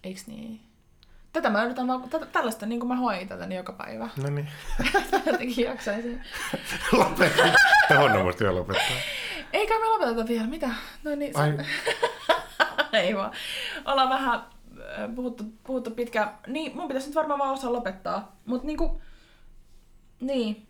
[0.03, 0.61] Eiks niin?
[1.33, 4.09] Tätä mä yritän vaan, tätä, tällaista niin kuin mä hoin tätä niin joka päivä.
[4.23, 4.49] No niin.
[5.25, 6.23] Jotenkin jaksaisin.
[6.91, 7.43] Lopeta.
[7.87, 8.95] Tähän on musta vielä lopettaa.
[9.53, 10.69] Eikä me lopeteta vielä, mitä?
[11.03, 11.57] No niin, Ai,
[13.03, 13.31] ei vaan.
[13.85, 16.37] Ollaan vähän äh, puhuttu, puhuttu pitkään.
[16.47, 18.35] Niin, mun pitäisi nyt varmaan vaan osaa lopettaa.
[18.45, 19.01] Mut niinku,
[20.19, 20.67] niin.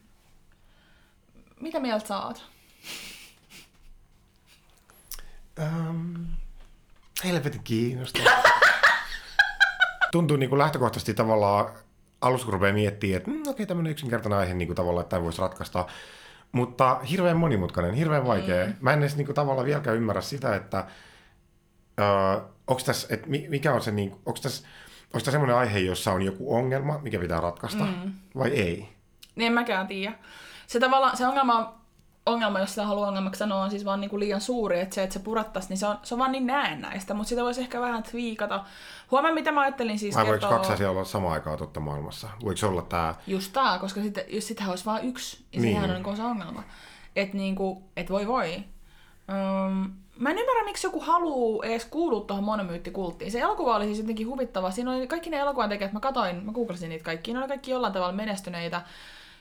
[1.59, 2.45] Mitä mieltä sä oot?
[5.59, 6.27] Um,
[7.23, 8.23] helvetin kiinnostaa.
[10.11, 11.69] Tuntuu niin kuin lähtökohtaisesti tavallaan,
[12.21, 15.09] alussa kun rupeaa miettimään, että mm, okei, okay, tämmöinen yksinkertainen aihe niin kuin tavallaan, että
[15.09, 15.85] tämä voisi ratkaista.
[16.51, 18.65] Mutta hirveän monimutkainen, hirveän vaikea.
[18.65, 18.73] Mm.
[18.81, 20.85] Mä en edes niin kuin, tavallaan vieläkään ymmärrä sitä, että
[21.99, 24.67] uh, onko tässä, että mi- mikä on se, niin, onko tässä,
[25.05, 28.11] onko tässä semmoinen aihe, jossa on joku ongelma, mikä pitää ratkaista, mm.
[28.35, 28.89] vai ei?
[29.35, 30.15] Niin en mäkään tiedä.
[30.67, 31.78] Se tavallaan, se ongelma,
[32.25, 35.13] ongelma, jos sitä haluaa ongelmaksi sanoa, on siis vaan niinku liian suuri, että se, että
[35.13, 38.03] se purattaisi, niin se on, se on vaan niin näennäistä, mutta sitä voisi ehkä vähän
[38.03, 38.63] twiikata.
[39.11, 40.57] Huomenna, mitä mä ajattelin siis Vai voiko kertoa...
[40.57, 42.29] kaksi asiaa olla samaan aikaan totta maailmassa?
[42.43, 45.73] Voiko se olla tämä, Just tää, koska sitten, jos sitähän olisi vain yksi, ja Niin.
[45.73, 46.63] sehän on niinku se ongelma.
[47.15, 48.55] Että niinku, et voi voi.
[49.29, 53.31] Öm, mä en ymmärrä, miksi joku haluu edes kuulua tuohon monomyyttikulttiin.
[53.31, 54.71] Se elokuva oli siis jotenkin huvittava.
[54.71, 57.71] Siinä oli kaikki ne elokuvan tekijät, mä katoin, mä googlasin niitä kaikki, ne oli kaikki
[57.71, 58.81] jollain tavalla menestyneitä.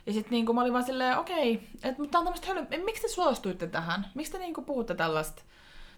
[0.07, 2.85] Ja sitten niinku mä olin vaan silleen, okei, että mutta tää on tämmöistä hölö...
[2.85, 4.07] Miksi te suostuitte tähän?
[4.15, 5.43] Miksi te niinku puhutte tällaista?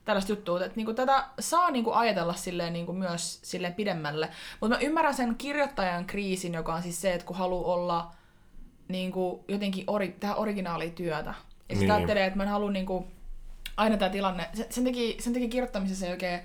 [0.05, 4.31] tällaista juttua, että niinku tätä saa niinku ajatella silleen niinku myös silleen pidemmälle.
[4.60, 8.10] Mutta mä ymmärrän sen kirjoittajan kriisin, joka on siis se, että kun haluaa olla
[8.89, 11.31] niinku jotenkin ori, tehdä originaalia työtä.
[11.31, 11.35] Ja
[11.77, 11.90] sitten Niin.
[11.90, 13.06] ajattelee, että mä en halua niinku,
[13.77, 16.40] aina tämä tilanne, sen, sen, teki, sen teki kirjoittamisessa ei oikein,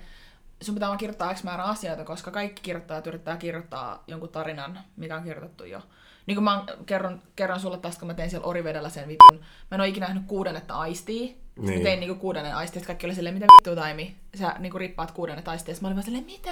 [0.60, 5.16] sun pitää vaan kirjoittaa X määrä asioita, koska kaikki kirjoittajat yrittää kirjoittaa jonkun tarinan, mikä
[5.16, 5.82] on kirjoitettu jo.
[6.26, 9.40] Niin kuin mä kerron, kerron sulle tästä, kun mä tein siellä Orivedellä sen vitun.
[9.70, 11.36] Mä en ole ikinä nähnyt kuudennetta aistia.
[11.58, 11.78] Niin.
[11.78, 14.16] Mä tein niinku kuudennen aistia, että kaikki oli silleen, mitä vittua Taimi?
[14.34, 15.74] Sä niinku rippaat kuudennet aistia.
[15.80, 16.50] Mä olin vaan silleen, mitä?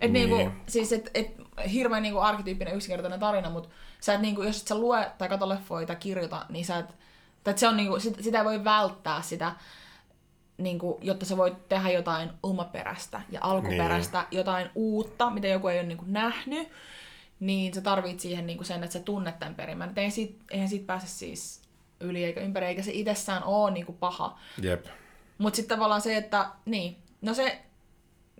[0.00, 0.30] Et Niin.
[0.30, 1.34] niinku, siis et, et,
[1.72, 3.68] hirveän niinku arkkityyppinen yksinkertainen tarina, mutta
[4.00, 6.86] sä et niinku, jos et sä lue tai kato leffoja tai kirjoita, niin sä et,
[7.44, 9.52] tai se on niinku, sit, sitä ei voi välttää sitä,
[10.58, 14.38] niinku, jotta sä voit tehdä jotain omaperäistä ja alkuperäistä, niin.
[14.38, 16.68] jotain uutta, mitä joku ei ole niinku nähnyt,
[17.42, 19.90] niin sä tarvit siihen niinku sen, että sä tunnet tämän perimän.
[19.90, 21.62] Et eihän siitä, eihän siitä pääse siis
[22.00, 24.38] yli eikä ympäri, eikä se itsessään ole niinku paha.
[24.62, 24.86] jep,
[25.38, 27.62] Mutta sitten tavallaan se, että niin, no se,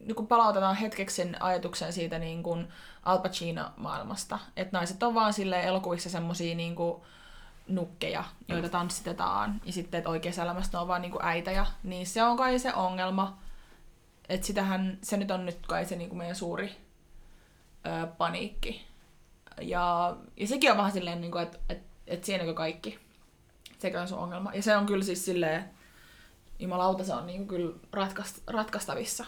[0.07, 2.69] niin kun palautetaan hetkeksi sen ajatuksen siitä niin kuin
[3.03, 7.03] Al Pacino-maailmasta, että naiset on vaan sille elokuvissa semmosia niin kuin
[7.69, 12.07] nukkeja, joita tanssitetaan, ja sitten, että oikeassa elämässä ne on vaan niin kuin äitäjä, niin
[12.07, 13.39] se on kai se ongelma,
[14.29, 16.77] että sitähän, se nyt on nyt kai se niin kuin meidän suuri
[17.87, 18.92] ö, paniikki.
[19.61, 22.99] Ja, ja sekin on vähän silleen, niin että, että, että siinäkö kaikki.
[23.79, 24.55] Sekä on sun ongelma.
[24.55, 25.71] Ja se on kyllä siis silleen,
[26.59, 29.25] jumalauta, se on niinku kyllä ratkaist, ratkaistavissa.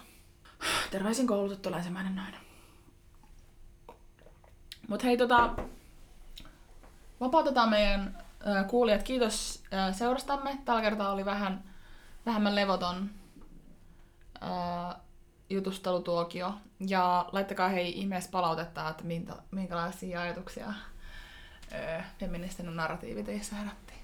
[0.90, 2.40] Terveisin koulutettu länsimäinen nainen.
[4.88, 5.54] Mut hei tota,
[7.20, 9.02] vapautetaan meidän äh, kuulijat.
[9.02, 10.58] Kiitos äh, seurastamme.
[10.64, 11.64] Tällä kertaa oli vähän
[12.26, 13.10] vähemmän levoton
[14.42, 14.96] äh,
[15.54, 16.54] jutustelutuokio.
[16.88, 23.94] Ja laittakaa hei ihmeessä palautetta, että minkä, minkälaisia ajatuksia äh, feministinen narratiivi teissä herätti.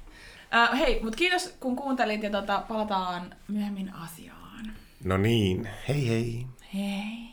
[0.54, 4.72] Äh, hei, mutta kiitos kun kuuntelit ja tota, palataan myöhemmin asiaan.
[5.04, 6.46] No niin, hei hei.
[6.74, 7.29] Hei.